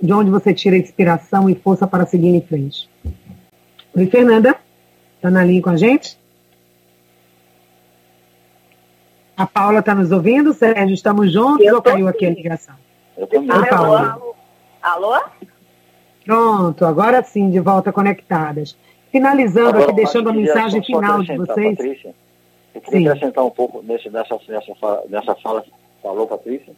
de 0.00 0.12
onde 0.12 0.30
você 0.30 0.52
tira 0.52 0.76
inspiração 0.76 1.48
e 1.48 1.54
força 1.54 1.86
para 1.86 2.06
seguir 2.06 2.28
em 2.28 2.40
frente. 2.40 2.88
Oi, 3.94 4.06
Fernanda, 4.06 4.56
está 5.16 5.30
na 5.30 5.44
linha 5.44 5.62
com 5.62 5.70
a 5.70 5.76
gente? 5.76 6.17
A 9.38 9.46
Paula 9.46 9.78
está 9.78 9.94
nos 9.94 10.10
ouvindo? 10.10 10.52
Sérgio, 10.52 10.92
estamos 10.92 11.32
juntos 11.32 11.64
ou 11.72 11.80
caiu 11.80 12.08
aqui 12.08 12.26
a 12.26 12.30
ligação? 12.30 12.74
Eu 13.16 13.28
ah, 13.48 13.66
Paula. 13.66 14.00
Alô? 14.10 14.34
Alô? 14.82 15.24
Pronto, 16.24 16.84
agora 16.84 17.22
sim, 17.22 17.48
de 17.48 17.60
volta 17.60 17.92
conectadas. 17.92 18.76
Finalizando 19.12 19.68
agora, 19.68 19.84
aqui, 19.84 19.92
deixando 19.92 20.30
a 20.30 20.32
mensagem 20.32 20.82
final 20.82 21.22
de 21.22 21.36
vocês. 21.36 21.76
Patrícia, 21.76 22.14
eu 22.74 22.80
queria 22.80 22.98
sim. 22.98 23.06
acrescentar 23.06 23.44
um 23.44 23.50
pouco 23.50 23.80
nesse, 23.80 24.10
nessa, 24.10 24.36
nessa, 24.48 24.74
fala, 24.74 25.04
nessa 25.08 25.36
fala. 25.36 25.64
Falou, 26.02 26.26
Patrícia? 26.26 26.72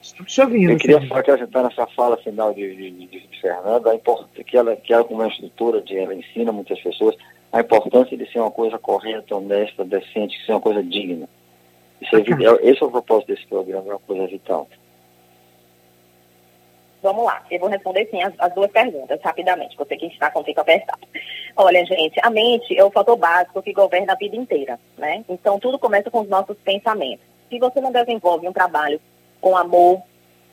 Estamos 0.00 0.38
ouvindo. 0.38 0.72
Eu 0.72 0.78
queria 0.78 1.06
só 1.06 1.16
acrescentar 1.16 1.62
nessa 1.62 1.86
fala 1.88 2.16
final 2.16 2.54
de, 2.54 2.74
de, 2.74 3.06
de, 3.06 3.28
Fernanda, 3.38 3.92
a 3.92 4.42
que 4.42 4.56
ela, 4.56 4.74
que 4.76 4.94
ela, 4.94 5.04
como 5.04 5.22
instrutora, 5.26 5.82
de, 5.82 5.98
ela 5.98 6.14
ensina 6.14 6.52
muitas 6.52 6.80
pessoas 6.80 7.14
a 7.52 7.60
importância 7.60 8.16
de 8.16 8.26
ser 8.32 8.38
uma 8.38 8.50
coisa 8.50 8.78
correta, 8.78 9.36
honesta, 9.36 9.84
decente, 9.84 10.38
de 10.38 10.46
ser 10.46 10.52
uma 10.52 10.60
coisa 10.62 10.82
digna. 10.82 11.28
Isso 12.02 12.16
é, 12.16 12.68
esse 12.68 12.82
é 12.82 12.86
o 12.86 12.90
propósito 12.90 13.28
desse 13.28 13.46
programa, 13.46 13.88
é 13.88 13.92
uma 13.92 14.00
coisa 14.00 14.26
vital. 14.26 14.68
Vamos 17.00 17.24
lá, 17.24 17.44
eu 17.50 17.58
vou 17.58 17.68
responder 17.68 18.08
sim 18.10 18.22
as, 18.22 18.32
as 18.38 18.54
duas 18.54 18.70
perguntas 18.70 19.20
rapidamente, 19.22 19.76
você 19.76 19.96
que 19.96 20.06
está 20.06 20.30
com 20.30 20.40
o 20.40 20.44
tempo 20.44 20.60
apertado. 20.60 21.06
Olha, 21.56 21.84
gente, 21.84 22.18
a 22.22 22.30
mente 22.30 22.78
é 22.78 22.84
o 22.84 22.90
fator 22.90 23.16
básico 23.16 23.62
que 23.62 23.72
governa 23.72 24.12
a 24.12 24.16
vida 24.16 24.36
inteira, 24.36 24.78
né? 24.96 25.24
Então 25.28 25.58
tudo 25.58 25.78
começa 25.78 26.10
com 26.10 26.20
os 26.20 26.28
nossos 26.28 26.56
pensamentos. 26.58 27.24
Se 27.48 27.58
você 27.58 27.80
não 27.80 27.90
desenvolve 27.90 28.48
um 28.48 28.52
trabalho 28.52 29.00
com 29.40 29.56
amor, 29.56 30.00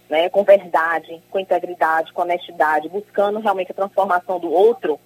né, 0.10 0.28
com 0.30 0.44
verdade, 0.44 1.22
com 1.30 1.40
integridade, 1.40 2.12
com 2.12 2.24
honestidade, 2.24 2.90
buscando 2.90 3.40
realmente 3.40 3.72
a 3.72 3.76
transformação 3.76 4.40
do 4.40 4.52
outro, 4.52 5.00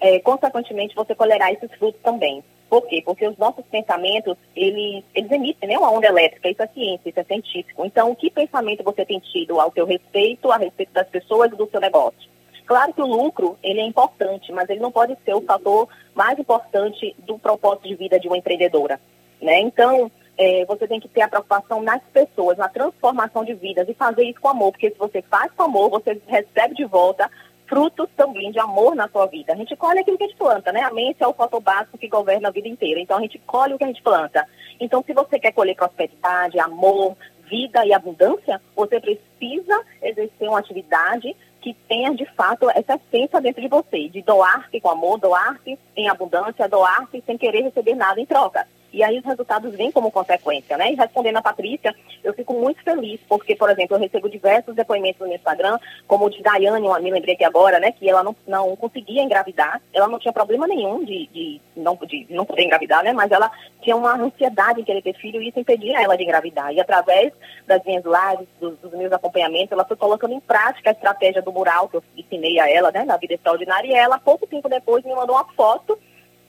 é, 0.00 0.20
consequentemente 0.20 0.94
você 0.94 1.14
colherá 1.14 1.52
esses 1.52 1.70
frutos 1.74 2.00
também. 2.02 2.44
Por 2.68 2.82
quê? 2.86 3.00
Porque 3.04 3.26
os 3.26 3.36
nossos 3.38 3.64
pensamentos, 3.66 4.36
eles, 4.54 5.04
eles 5.14 5.30
emitem 5.30 5.68
né, 5.68 5.78
uma 5.78 5.90
onda 5.90 6.06
elétrica, 6.06 6.48
isso 6.48 6.62
é 6.62 6.66
ciência, 6.66 7.08
isso 7.08 7.20
é 7.20 7.24
científico. 7.24 7.84
Então, 7.84 8.14
que 8.14 8.30
pensamento 8.30 8.82
você 8.82 9.04
tem 9.04 9.20
tido 9.20 9.60
ao 9.60 9.72
seu 9.72 9.86
respeito, 9.86 10.50
a 10.50 10.56
respeito 10.56 10.92
das 10.92 11.08
pessoas 11.08 11.52
e 11.52 11.56
do 11.56 11.68
seu 11.70 11.80
negócio? 11.80 12.28
Claro 12.66 12.92
que 12.92 13.00
o 13.00 13.06
lucro, 13.06 13.56
ele 13.62 13.80
é 13.80 13.86
importante, 13.86 14.50
mas 14.52 14.68
ele 14.68 14.80
não 14.80 14.90
pode 14.90 15.16
ser 15.24 15.34
o 15.34 15.40
fator 15.40 15.88
mais 16.14 16.36
importante 16.36 17.14
do 17.20 17.38
propósito 17.38 17.86
de 17.86 17.94
vida 17.94 18.18
de 18.18 18.26
uma 18.26 18.36
empreendedora. 18.36 19.00
Né? 19.40 19.60
Então, 19.60 20.10
é, 20.36 20.64
você 20.66 20.88
tem 20.88 20.98
que 20.98 21.08
ter 21.08 21.22
a 21.22 21.28
preocupação 21.28 21.80
nas 21.82 22.02
pessoas, 22.12 22.58
na 22.58 22.68
transformação 22.68 23.44
de 23.44 23.54
vidas 23.54 23.88
e 23.88 23.94
fazer 23.94 24.24
isso 24.24 24.40
com 24.40 24.48
amor, 24.48 24.72
porque 24.72 24.90
se 24.90 24.98
você 24.98 25.22
faz 25.22 25.50
com 25.52 25.62
amor, 25.62 25.88
você 25.90 26.20
recebe 26.26 26.74
de 26.74 26.84
volta 26.84 27.30
frutos 27.68 28.08
também 28.16 28.50
de 28.50 28.58
amor 28.58 28.94
na 28.94 29.08
sua 29.08 29.26
vida. 29.26 29.52
A 29.52 29.56
gente 29.56 29.74
colhe 29.76 30.00
aquilo 30.00 30.16
que 30.16 30.24
a 30.24 30.26
gente 30.28 30.38
planta, 30.38 30.72
né? 30.72 30.82
A 30.82 30.92
mente 30.92 31.22
é 31.22 31.26
o 31.26 31.34
fator 31.34 31.60
básico 31.60 31.98
que 31.98 32.08
governa 32.08 32.48
a 32.48 32.52
vida 32.52 32.68
inteira. 32.68 33.00
Então 33.00 33.18
a 33.18 33.20
gente 33.20 33.38
colhe 33.40 33.74
o 33.74 33.78
que 33.78 33.84
a 33.84 33.88
gente 33.88 34.02
planta. 34.02 34.46
Então 34.80 35.02
se 35.04 35.12
você 35.12 35.38
quer 35.38 35.52
colher 35.52 35.74
prosperidade, 35.74 36.58
amor, 36.58 37.16
vida 37.48 37.84
e 37.84 37.92
abundância, 37.92 38.60
você 38.74 39.00
precisa 39.00 39.82
exercer 40.02 40.48
uma 40.48 40.58
atividade 40.58 41.36
que 41.60 41.74
tenha 41.88 42.14
de 42.14 42.24
fato 42.36 42.70
essa 42.70 42.94
essência 42.94 43.40
dentro 43.40 43.60
de 43.60 43.68
você, 43.68 44.08
de 44.08 44.22
doar-se 44.22 44.80
com 44.80 44.88
amor, 44.88 45.18
doar-se 45.18 45.78
em 45.96 46.08
abundância, 46.08 46.68
doar-se 46.68 47.22
sem 47.26 47.36
querer 47.36 47.62
receber 47.62 47.94
nada 47.94 48.20
em 48.20 48.26
troca 48.26 48.66
e 48.96 49.04
aí 49.04 49.18
os 49.18 49.24
resultados 49.26 49.76
vêm 49.76 49.92
como 49.92 50.10
consequência, 50.10 50.74
né? 50.78 50.90
E 50.90 50.94
respondendo 50.94 51.36
a 51.36 51.42
Patrícia, 51.42 51.94
eu 52.24 52.32
fico 52.32 52.54
muito 52.54 52.82
feliz, 52.82 53.20
porque, 53.28 53.54
por 53.54 53.68
exemplo, 53.68 53.94
eu 53.94 54.00
recebo 54.00 54.26
diversos 54.26 54.74
depoimentos 54.74 55.20
no 55.20 55.34
Instagram, 55.34 55.78
como 56.08 56.24
o 56.24 56.30
de 56.30 56.42
Daiane, 56.42 56.88
me 57.02 57.10
lembrei 57.10 57.34
aqui 57.34 57.44
agora, 57.44 57.78
né? 57.78 57.92
Que 57.92 58.08
ela 58.08 58.24
não, 58.24 58.34
não 58.46 58.74
conseguia 58.74 59.22
engravidar, 59.22 59.82
ela 59.92 60.08
não 60.08 60.18
tinha 60.18 60.32
problema 60.32 60.66
nenhum 60.66 61.04
de, 61.04 61.26
de, 61.26 61.60
não, 61.76 61.94
de 62.06 62.26
não 62.30 62.46
poder 62.46 62.62
engravidar, 62.62 63.04
né? 63.04 63.12
Mas 63.12 63.30
ela 63.30 63.50
tinha 63.82 63.94
uma 63.94 64.16
ansiedade 64.16 64.80
em 64.80 64.84
querer 64.84 65.02
ter 65.02 65.12
filho 65.12 65.42
e 65.42 65.50
isso 65.50 65.60
impedia 65.60 66.02
ela 66.02 66.16
de 66.16 66.24
engravidar. 66.24 66.72
E 66.72 66.80
através 66.80 67.34
das 67.66 67.84
minhas 67.84 68.02
lives, 68.02 68.48
dos, 68.58 68.78
dos 68.78 68.92
meus 68.92 69.12
acompanhamentos, 69.12 69.72
ela 69.72 69.84
foi 69.84 69.98
colocando 69.98 70.32
em 70.32 70.40
prática 70.40 70.88
a 70.88 70.94
estratégia 70.94 71.42
do 71.42 71.52
mural 71.52 71.90
que 71.90 71.98
eu 71.98 72.02
ensinei 72.16 72.58
a 72.58 72.70
ela, 72.70 72.90
né? 72.90 73.04
Na 73.04 73.18
vida 73.18 73.34
extraordinária, 73.34 73.88
e 73.88 73.92
ela, 73.92 74.18
pouco 74.18 74.46
tempo 74.46 74.70
depois, 74.70 75.04
me 75.04 75.14
mandou 75.14 75.36
uma 75.36 75.44
foto 75.52 75.98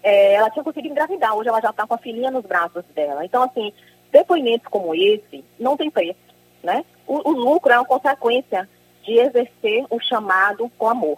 é, 0.03 0.33
ela 0.35 0.49
tinha 0.49 0.63
conseguido 0.63 0.93
engravidar, 0.93 1.35
hoje 1.35 1.49
ela 1.49 1.61
já 1.61 1.69
está 1.69 1.85
com 1.85 1.93
a 1.93 1.97
filhinha 1.97 2.31
nos 2.31 2.45
braços 2.45 2.83
dela. 2.95 3.25
Então, 3.25 3.43
assim, 3.43 3.73
depoimentos 4.11 4.67
como 4.69 4.93
esse 4.95 5.43
não 5.59 5.75
tem 5.75 5.89
preço, 5.89 6.19
né? 6.63 6.85
O, 7.05 7.29
o 7.29 7.31
lucro 7.31 7.71
é 7.71 7.77
uma 7.77 7.85
consequência 7.85 8.67
de 9.03 9.13
exercer 9.13 9.85
o 9.89 9.99
chamado 9.99 10.69
com 10.77 10.89
amor. 10.89 11.17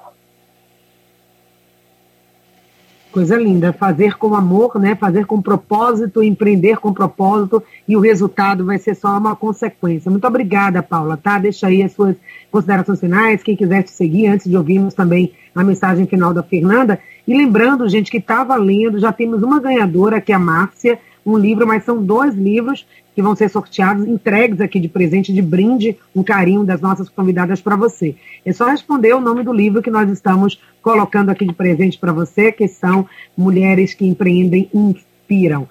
Coisa 3.12 3.36
linda, 3.36 3.74
fazer 3.74 4.20
com 4.20 4.36
amor, 4.36 4.80
né? 4.80 4.96
Fazer 4.96 5.26
com 5.26 5.42
propósito, 5.42 6.22
empreender 6.22 6.78
com 6.78 6.94
propósito 6.94 7.64
e 7.88 7.98
o 7.98 8.00
resultado 8.00 8.64
vai 8.64 8.78
ser 8.78 8.94
só 8.94 9.18
uma 9.18 9.36
consequência. 9.36 10.12
Muito 10.12 10.28
obrigada, 10.28 10.84
Paula, 10.84 11.18
tá? 11.18 11.40
Deixa 11.40 11.66
aí 11.66 11.82
as 11.82 11.92
suas 11.92 12.16
considerações 12.52 13.00
finais, 13.00 13.42
quem 13.42 13.56
quiser 13.56 13.82
te 13.82 13.90
seguir, 13.90 14.28
antes 14.28 14.48
de 14.48 14.56
ouvirmos 14.56 14.94
também 14.94 15.34
a 15.56 15.64
mensagem 15.64 16.06
final 16.06 16.36
da 16.36 16.44
Fernanda. 16.44 17.00
E 17.30 17.38
lembrando, 17.38 17.88
gente, 17.88 18.10
que 18.10 18.18
está 18.18 18.44
valendo, 18.44 18.98
já 18.98 19.14
temos 19.14 19.44
uma 19.44 19.60
ganhadora, 19.60 20.20
que 20.20 20.32
é 20.32 20.36
a 20.36 20.40
Márcia, 20.40 20.98
um 21.24 21.38
livro, 21.38 21.68
mas 21.68 21.84
são 21.84 22.04
dois 22.04 22.34
livros 22.34 22.88
que 23.14 23.22
vão 23.22 23.36
ser 23.36 23.50
sorteados, 23.50 24.08
entregues 24.08 24.60
aqui 24.60 24.80
de 24.80 24.88
presente, 24.88 25.32
de 25.32 25.40
brinde, 25.40 25.96
um 26.16 26.24
carinho 26.24 26.64
das 26.64 26.82
nossas 26.82 27.08
convidadas 27.08 27.62
para 27.62 27.76
você. 27.76 28.16
É 28.44 28.52
só 28.52 28.66
responder 28.66 29.14
o 29.14 29.22
nome 29.22 29.44
do 29.44 29.54
livro 29.54 29.80
que 29.80 29.92
nós 29.92 30.10
estamos 30.10 30.60
colocando 30.82 31.30
aqui 31.30 31.46
de 31.46 31.54
presente 31.54 32.00
para 32.00 32.12
você, 32.12 32.52
que 32.52 32.68
são 32.68 33.08
Mulheres 33.38 33.94
que 33.94 34.08
Empreendem 34.08 34.68
e 34.74 34.80
Inspiram. 34.80 35.70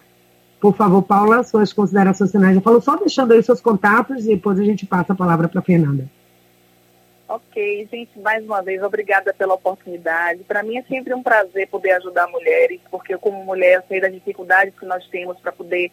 Por 0.60 0.76
favor, 0.76 1.02
Paula, 1.02 1.42
suas 1.42 1.72
considerações 1.72 2.30
finais. 2.30 2.54
Eu 2.54 2.62
falo 2.62 2.80
só 2.80 2.94
deixando 2.94 3.32
aí 3.32 3.42
seus 3.42 3.60
contatos 3.60 4.24
e 4.26 4.28
depois 4.28 4.60
a 4.60 4.64
gente 4.64 4.86
passa 4.86 5.12
a 5.12 5.16
palavra 5.16 5.48
para 5.48 5.60
Fernanda. 5.60 6.08
Ok, 7.28 7.86
gente, 7.92 8.18
mais 8.18 8.42
uma 8.42 8.62
vez, 8.62 8.82
obrigada 8.82 9.34
pela 9.34 9.52
oportunidade. 9.52 10.44
Para 10.44 10.62
mim 10.62 10.78
é 10.78 10.82
sempre 10.84 11.12
um 11.12 11.22
prazer 11.22 11.68
poder 11.68 11.92
ajudar 11.92 12.26
mulheres, 12.28 12.80
porque 12.90 13.12
eu, 13.12 13.18
como 13.18 13.44
mulher, 13.44 13.84
sei 13.86 14.00
das 14.00 14.14
dificuldades 14.14 14.74
que 14.78 14.86
nós 14.86 15.06
temos 15.08 15.38
para 15.38 15.52
poder 15.52 15.92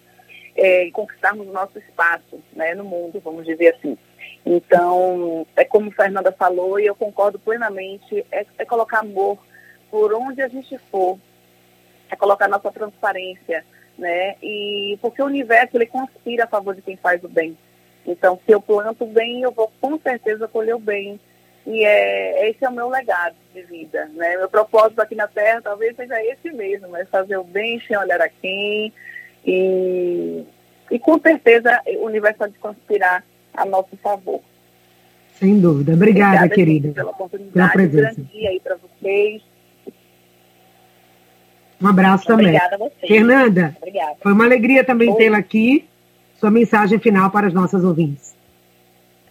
é, 0.56 0.90
conquistarmos 0.92 1.46
o 1.46 1.52
nosso 1.52 1.78
espaço 1.78 2.42
né, 2.54 2.74
no 2.74 2.86
mundo, 2.86 3.20
vamos 3.20 3.46
dizer 3.46 3.76
assim. 3.76 3.98
Então, 4.46 5.46
é 5.58 5.66
como 5.66 5.92
Fernanda 5.92 6.32
falou, 6.32 6.80
e 6.80 6.86
eu 6.86 6.96
concordo 6.96 7.38
plenamente, 7.38 8.26
é, 8.32 8.46
é 8.58 8.64
colocar 8.64 9.00
amor 9.00 9.38
por 9.92 10.14
onde 10.14 10.42
a 10.42 10.48
gente 10.48 10.78
for, 10.90 11.20
é 12.10 12.16
colocar 12.16 12.48
nossa 12.48 12.72
transparência, 12.72 13.66
né? 13.98 14.36
E 14.42 14.98
porque 15.02 15.22
o 15.22 15.26
universo 15.26 15.76
ele 15.76 15.86
conspira 15.86 16.46
a 16.46 16.48
favor 16.48 16.74
de 16.74 16.82
quem 16.82 16.96
faz 16.96 17.22
o 17.26 17.28
bem. 17.28 17.58
Então, 18.06 18.40
se 18.46 18.52
eu 18.52 18.62
planto 18.62 19.06
bem, 19.06 19.42
eu 19.42 19.52
vou 19.52 19.72
com 19.82 20.00
certeza 20.00 20.48
colher 20.48 20.76
o 20.76 20.80
bem. 20.80 21.20
E 21.66 21.84
é, 21.84 22.50
esse 22.50 22.64
é 22.64 22.70
o 22.70 22.74
meu 22.74 22.90
legado 22.90 23.36
de 23.54 23.62
vida. 23.64 24.06
Né? 24.14 24.38
Meu 24.38 24.48
propósito 24.48 25.02
aqui 25.02 25.16
na 25.16 25.28
Terra 25.28 25.62
talvez 25.64 25.96
seja 25.96 26.24
esse 26.24 26.52
mesmo, 26.52 26.96
é 26.96 27.06
fazer 27.06 27.38
o 27.38 27.44
bem 27.44 27.82
sem 27.88 27.98
olhar 27.98 28.22
a 28.22 28.30
quem. 28.30 28.94
E, 29.46 30.44
e 30.92 31.00
com 31.00 31.20
certeza 31.20 31.82
o 32.00 32.06
universo 32.06 32.40
pode 32.40 32.54
conspirar 32.60 33.24
a 33.54 33.66
nosso 33.66 33.98
favor. 33.98 34.42
Sem 35.34 35.60
dúvida. 35.60 35.94
Obrigada, 35.94 36.38
Obrigada 36.38 36.56
querida. 36.56 36.92
Pela 36.94 37.12
oportunidade. 37.12 37.54
Pela 37.54 37.70
presença. 37.70 38.12
Um 38.12 38.14
grande 38.14 38.32
dia 38.32 38.50
aí 38.50 38.60
para 38.60 38.78
vocês. 38.78 39.42
Um 41.82 41.88
abraço 41.88 42.32
Obrigada 42.32 42.70
também. 42.70 42.88
A 42.88 42.90
vocês. 42.90 43.12
Fernanda, 43.12 43.76
Obrigada. 43.78 44.16
foi 44.22 44.32
uma 44.32 44.46
alegria 44.46 44.84
também 44.84 45.14
tê-la 45.16 45.38
aqui. 45.40 45.88
Sua 46.46 46.52
mensagem 46.52 47.00
final 47.00 47.32
para 47.32 47.48
as 47.48 47.54
nossas 47.56 47.84
ouvintes. 47.84 48.38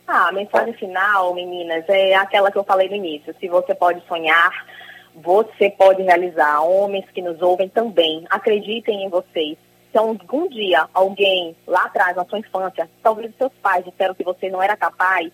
Ah, 0.04 0.30
a 0.30 0.32
mensagem 0.32 0.74
final, 0.74 1.32
meninas, 1.32 1.84
é 1.88 2.12
aquela 2.16 2.50
que 2.50 2.58
eu 2.58 2.64
falei 2.64 2.88
no 2.88 2.96
início. 2.96 3.32
Se 3.38 3.46
você 3.46 3.72
pode 3.72 4.04
sonhar, 4.08 4.50
você 5.14 5.70
pode 5.70 6.02
realizar. 6.02 6.60
Homens 6.62 7.04
que 7.14 7.22
nos 7.22 7.40
ouvem 7.40 7.68
também, 7.68 8.26
acreditem 8.28 9.04
em 9.04 9.08
vocês. 9.08 9.56
Se 9.92 9.96
algum 9.96 10.48
dia 10.48 10.88
alguém 10.92 11.54
lá 11.68 11.84
atrás, 11.84 12.16
na 12.16 12.24
sua 12.24 12.40
infância, 12.40 12.90
talvez 13.00 13.32
seus 13.38 13.52
pais 13.62 13.84
disseram 13.84 14.12
que 14.12 14.24
você 14.24 14.50
não 14.50 14.60
era 14.60 14.76
capaz, 14.76 15.30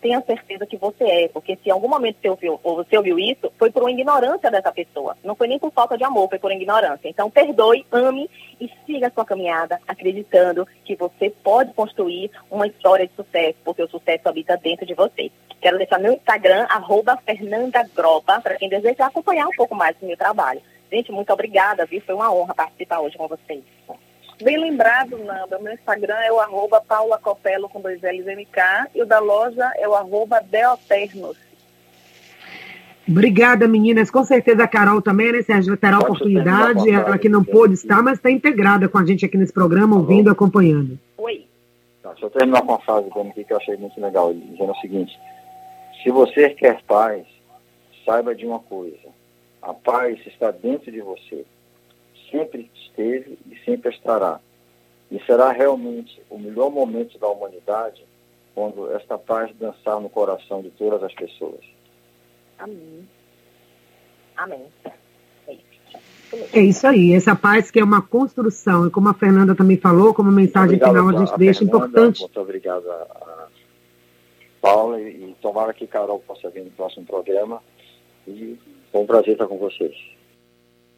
tenha 0.00 0.20
certeza 0.22 0.66
que 0.66 0.76
você 0.76 1.04
é, 1.04 1.28
porque 1.28 1.56
se 1.56 1.68
em 1.68 1.72
algum 1.72 1.88
momento 1.88 2.16
você 2.20 2.28
ouviu, 2.28 2.60
ou 2.62 2.76
você 2.76 2.96
ouviu 2.96 3.18
isso, 3.18 3.52
foi 3.58 3.70
por 3.70 3.82
uma 3.82 3.90
ignorância 3.90 4.50
dessa 4.50 4.72
pessoa. 4.72 5.16
Não 5.22 5.34
foi 5.34 5.48
nem 5.48 5.58
por 5.58 5.72
falta 5.72 5.96
de 5.96 6.04
amor, 6.04 6.28
foi 6.28 6.38
por 6.38 6.50
ignorância. 6.50 7.08
Então, 7.08 7.30
perdoe, 7.30 7.86
ame 7.92 8.28
e 8.60 8.70
siga 8.86 9.08
a 9.08 9.10
sua 9.10 9.24
caminhada, 9.24 9.80
acreditando 9.86 10.66
que 10.84 10.96
você 10.96 11.30
pode 11.30 11.72
construir 11.74 12.30
uma 12.50 12.66
história 12.66 13.06
de 13.06 13.14
sucesso, 13.14 13.56
porque 13.64 13.82
o 13.82 13.88
sucesso 13.88 14.28
habita 14.28 14.56
dentro 14.56 14.86
de 14.86 14.94
você. 14.94 15.30
Quero 15.60 15.76
deixar 15.76 15.98
meu 15.98 16.14
Instagram, 16.14 16.66
arroba 16.70 17.18
para 18.42 18.56
quem 18.56 18.68
desejar 18.68 19.06
acompanhar 19.06 19.46
um 19.46 19.56
pouco 19.56 19.74
mais 19.74 19.96
do 19.98 20.06
meu 20.06 20.16
trabalho. 20.16 20.62
Gente, 20.90 21.12
muito 21.12 21.32
obrigada, 21.32 21.86
viu? 21.86 22.00
Foi 22.00 22.14
uma 22.14 22.32
honra 22.32 22.54
participar 22.54 23.00
hoje 23.00 23.16
com 23.16 23.28
vocês. 23.28 23.62
Bem 24.42 24.58
lembrado, 24.58 25.18
Nanda, 25.18 25.58
meu 25.58 25.74
Instagram 25.74 26.16
é 26.16 26.32
o 26.32 26.40
arroba 26.40 26.80
Paula 26.80 27.18
Copelo 27.18 27.68
com 27.68 27.80
dois 27.80 28.00
L's 28.00 28.24
MK 28.24 28.88
e 28.94 29.02
o 29.02 29.06
da 29.06 29.18
loja 29.18 29.70
é 29.76 29.86
o 29.86 29.94
arroba 29.94 30.40
Deoternos. 30.40 31.36
Obrigada, 33.06 33.68
meninas. 33.68 34.10
Com 34.10 34.24
certeza 34.24 34.64
a 34.64 34.68
Carol 34.68 35.02
também, 35.02 35.32
né, 35.32 35.42
Sérgio? 35.42 35.76
Terá 35.76 35.96
a 35.96 36.00
oportunidade, 36.00 36.88
ela 36.88 37.18
que 37.18 37.28
não 37.28 37.44
pôde 37.44 37.74
estar, 37.74 38.02
mas 38.02 38.18
está 38.18 38.30
integrada 38.30 38.88
com 38.88 38.98
a 38.98 39.04
gente 39.04 39.26
aqui 39.26 39.36
nesse 39.36 39.52
programa, 39.52 39.96
ouvindo, 39.96 40.30
acompanhando. 40.30 40.98
Oi. 41.18 41.44
Tá, 42.02 42.10
deixa 42.10 42.26
eu 42.26 42.30
terminar 42.30 42.62
com 42.62 42.72
uma 42.72 42.80
frase 42.80 43.08
aqui 43.08 43.44
que 43.44 43.52
eu 43.52 43.56
achei 43.58 43.76
muito 43.76 44.00
legal, 44.00 44.32
dizendo 44.32 44.72
o 44.72 44.76
seguinte, 44.76 45.18
se 46.02 46.10
você 46.10 46.50
quer 46.50 46.80
paz, 46.84 47.26
saiba 48.06 48.34
de 48.34 48.46
uma 48.46 48.60
coisa, 48.60 48.96
a 49.60 49.74
paz 49.74 50.18
está 50.26 50.50
dentro 50.50 50.90
de 50.90 51.00
você 51.02 51.44
sempre 52.30 52.70
esteve 52.74 53.38
e 53.50 53.58
sempre 53.64 53.90
estará. 53.90 54.40
E 55.10 55.20
será 55.24 55.50
realmente 55.50 56.22
o 56.30 56.38
melhor 56.38 56.70
momento 56.70 57.18
da 57.18 57.28
humanidade 57.28 58.04
quando 58.54 58.92
esta 58.92 59.18
paz 59.18 59.50
dançar 59.56 60.00
no 60.00 60.08
coração 60.08 60.62
de 60.62 60.70
todas 60.70 61.02
as 61.02 61.14
pessoas. 61.14 61.60
Amém. 62.58 63.08
Amém. 64.36 64.66
É 66.52 66.60
isso 66.60 66.86
aí, 66.86 67.12
essa 67.12 67.34
paz 67.34 67.70
que 67.70 67.80
é 67.80 67.84
uma 67.84 68.00
construção, 68.00 68.86
e 68.86 68.90
como 68.90 69.08
a 69.08 69.14
Fernanda 69.14 69.54
também 69.54 69.76
falou, 69.76 70.14
como 70.14 70.30
mensagem 70.30 70.76
obrigado 70.76 70.90
final 70.90 71.08
a 71.08 71.18
gente 71.18 71.32
a 71.32 71.36
deixa 71.36 71.58
Fernanda, 71.60 71.86
importante. 71.86 72.20
Muito 72.20 72.40
obrigado 72.40 72.88
a, 72.88 72.94
a 72.94 73.48
Paula 74.60 75.00
e, 75.00 75.30
e 75.30 75.36
tomara 75.42 75.72
que 75.72 75.86
Carol 75.86 76.20
possa 76.20 76.48
vir 76.50 76.64
no 76.64 76.70
próximo 76.70 77.04
programa. 77.04 77.60
E 78.28 78.56
foi 78.92 79.00
um 79.00 79.06
prazer 79.06 79.32
estar 79.32 79.46
com 79.46 79.58
vocês. 79.58 79.96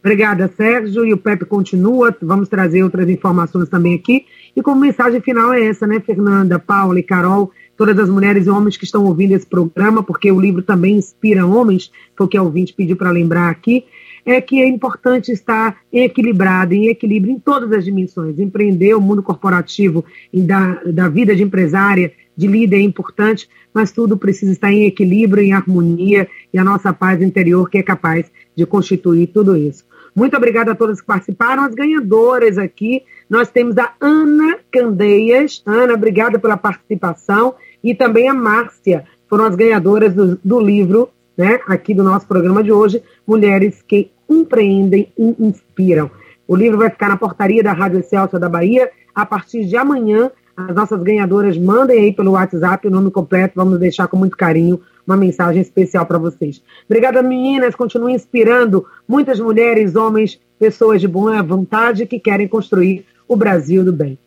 Obrigada, 0.05 0.51
Sérgio. 0.57 1.07
E 1.07 1.13
o 1.13 1.17
Pepe 1.17 1.45
continua. 1.45 2.15
Vamos 2.21 2.49
trazer 2.49 2.83
outras 2.83 3.09
informações 3.09 3.69
também 3.69 3.95
aqui. 3.95 4.27
E 4.55 4.61
como 4.61 4.81
mensagem 4.81 5.21
final 5.21 5.53
é 5.53 5.65
essa, 5.65 5.87
né, 5.87 6.01
Fernanda, 6.01 6.59
Paula 6.59 6.99
e 6.99 7.03
Carol, 7.03 7.53
todas 7.77 7.99
as 7.99 8.11
mulheres 8.11 8.47
e 8.47 8.51
homens 8.51 8.77
que 8.77 8.85
estão 8.85 9.05
ouvindo 9.05 9.33
esse 9.33 9.47
programa, 9.47 10.03
porque 10.03 10.31
o 10.31 10.41
livro 10.41 10.63
também 10.63 10.97
inspira 10.97 11.47
homens, 11.47 11.91
foi 12.17 12.27
o 12.27 12.29
que 12.29 12.37
a 12.37 12.43
ouvinte 12.43 12.75
pediu 12.75 12.97
para 12.97 13.11
lembrar 13.11 13.49
aqui, 13.49 13.85
é 14.27 14.41
que 14.41 14.61
é 14.61 14.69
importante 14.69 15.33
estar 15.33 15.79
equilibrado, 15.93 16.75
em 16.75 16.89
equilíbrio 16.89 17.33
em 17.33 17.39
todas 17.39 17.73
as 17.73 17.85
dimensões. 17.85 18.39
Empreender 18.39 18.95
o 18.95 19.01
mundo 19.01 19.23
corporativo 19.23 20.05
da, 20.33 20.83
da 20.85 21.09
vida 21.09 21.35
de 21.35 21.43
empresária, 21.43 22.13
de 22.37 22.47
líder 22.47 22.77
é 22.77 22.83
importante, 22.83 23.49
mas 23.75 23.91
tudo 23.91 24.17
precisa 24.17 24.53
estar 24.53 24.73
em 24.73 24.87
equilíbrio, 24.87 25.43
em 25.43 25.53
harmonia 25.53 26.29
e 26.53 26.59
a 26.59 26.65
nossa 26.65 26.93
paz 26.93 27.21
interior 27.23 27.69
que 27.71 27.79
é 27.79 27.83
capaz 27.83 28.31
de 28.55 28.67
constituir 28.67 29.29
tudo 29.29 29.57
isso. 29.57 29.85
Muito 30.15 30.37
obrigada 30.37 30.73
a 30.73 30.75
todas 30.75 31.01
que 31.01 31.07
participaram. 31.07 31.65
As 31.65 31.75
ganhadoras 31.75 32.59
aqui, 32.59 33.03
nós 33.29 33.51
temos 33.51 33.77
a 33.79 33.93
Ana 34.01 34.59
Candeias. 34.71 35.63
Ana, 35.67 35.95
obrigada 35.95 36.39
pela 36.39 36.57
participação. 36.57 37.55
E 37.83 37.95
também 37.95 38.29
a 38.29 38.35
Márcia, 38.35 39.05
foram 39.29 39.47
as 39.47 39.57
ganhadoras 39.57 40.13
do, 40.13 40.39
do 40.45 40.61
livro, 40.61 41.09
né, 41.37 41.59
aqui 41.67 41.95
do 41.95 42.03
nosso 42.03 42.27
programa 42.27 42.63
de 42.63 42.71
hoje, 42.71 43.03
Mulheres 43.27 43.83
que 43.83 44.11
Empreendem 44.29 45.11
e 45.19 45.35
Inspiram. 45.39 46.11
O 46.47 46.55
livro 46.55 46.77
vai 46.77 46.91
ficar 46.91 47.09
na 47.09 47.17
portaria 47.17 47.63
da 47.63 47.73
Rádio 47.73 48.05
Celso 48.05 48.39
da 48.39 48.49
Bahia 48.49 48.91
a 49.15 49.25
partir 49.25 49.65
de 49.65 49.75
amanhã. 49.75 50.31
As 50.55 50.75
nossas 50.75 51.03
ganhadoras 51.03 51.57
mandem 51.57 51.99
aí 51.99 52.13
pelo 52.13 52.33
WhatsApp 52.33 52.87
o 52.87 52.91
nome 52.91 53.11
completo, 53.11 53.55
vamos 53.57 53.79
deixar 53.79 54.07
com 54.07 54.19
muito 54.19 54.37
carinho 54.37 54.81
uma 55.07 55.17
mensagem 55.17 55.61
especial 55.61 56.07
para 56.07 56.19
vocês. 56.19 56.63
Obrigada, 56.87 57.23
meninas. 57.23 57.75
Continuem 57.75 58.15
inspirando 58.15 58.87
muitas 59.07 59.41
mulheres, 59.41 59.97
homens, 59.97 60.41
pessoas 60.59 61.01
de 61.01 61.09
boa 61.09 61.43
vontade 61.43 62.07
que 62.07 62.19
querem 62.19 62.49
construir 62.49 63.05
o 63.27 63.37
Brasil 63.37 63.85
do 63.85 63.93
bem. 63.93 64.19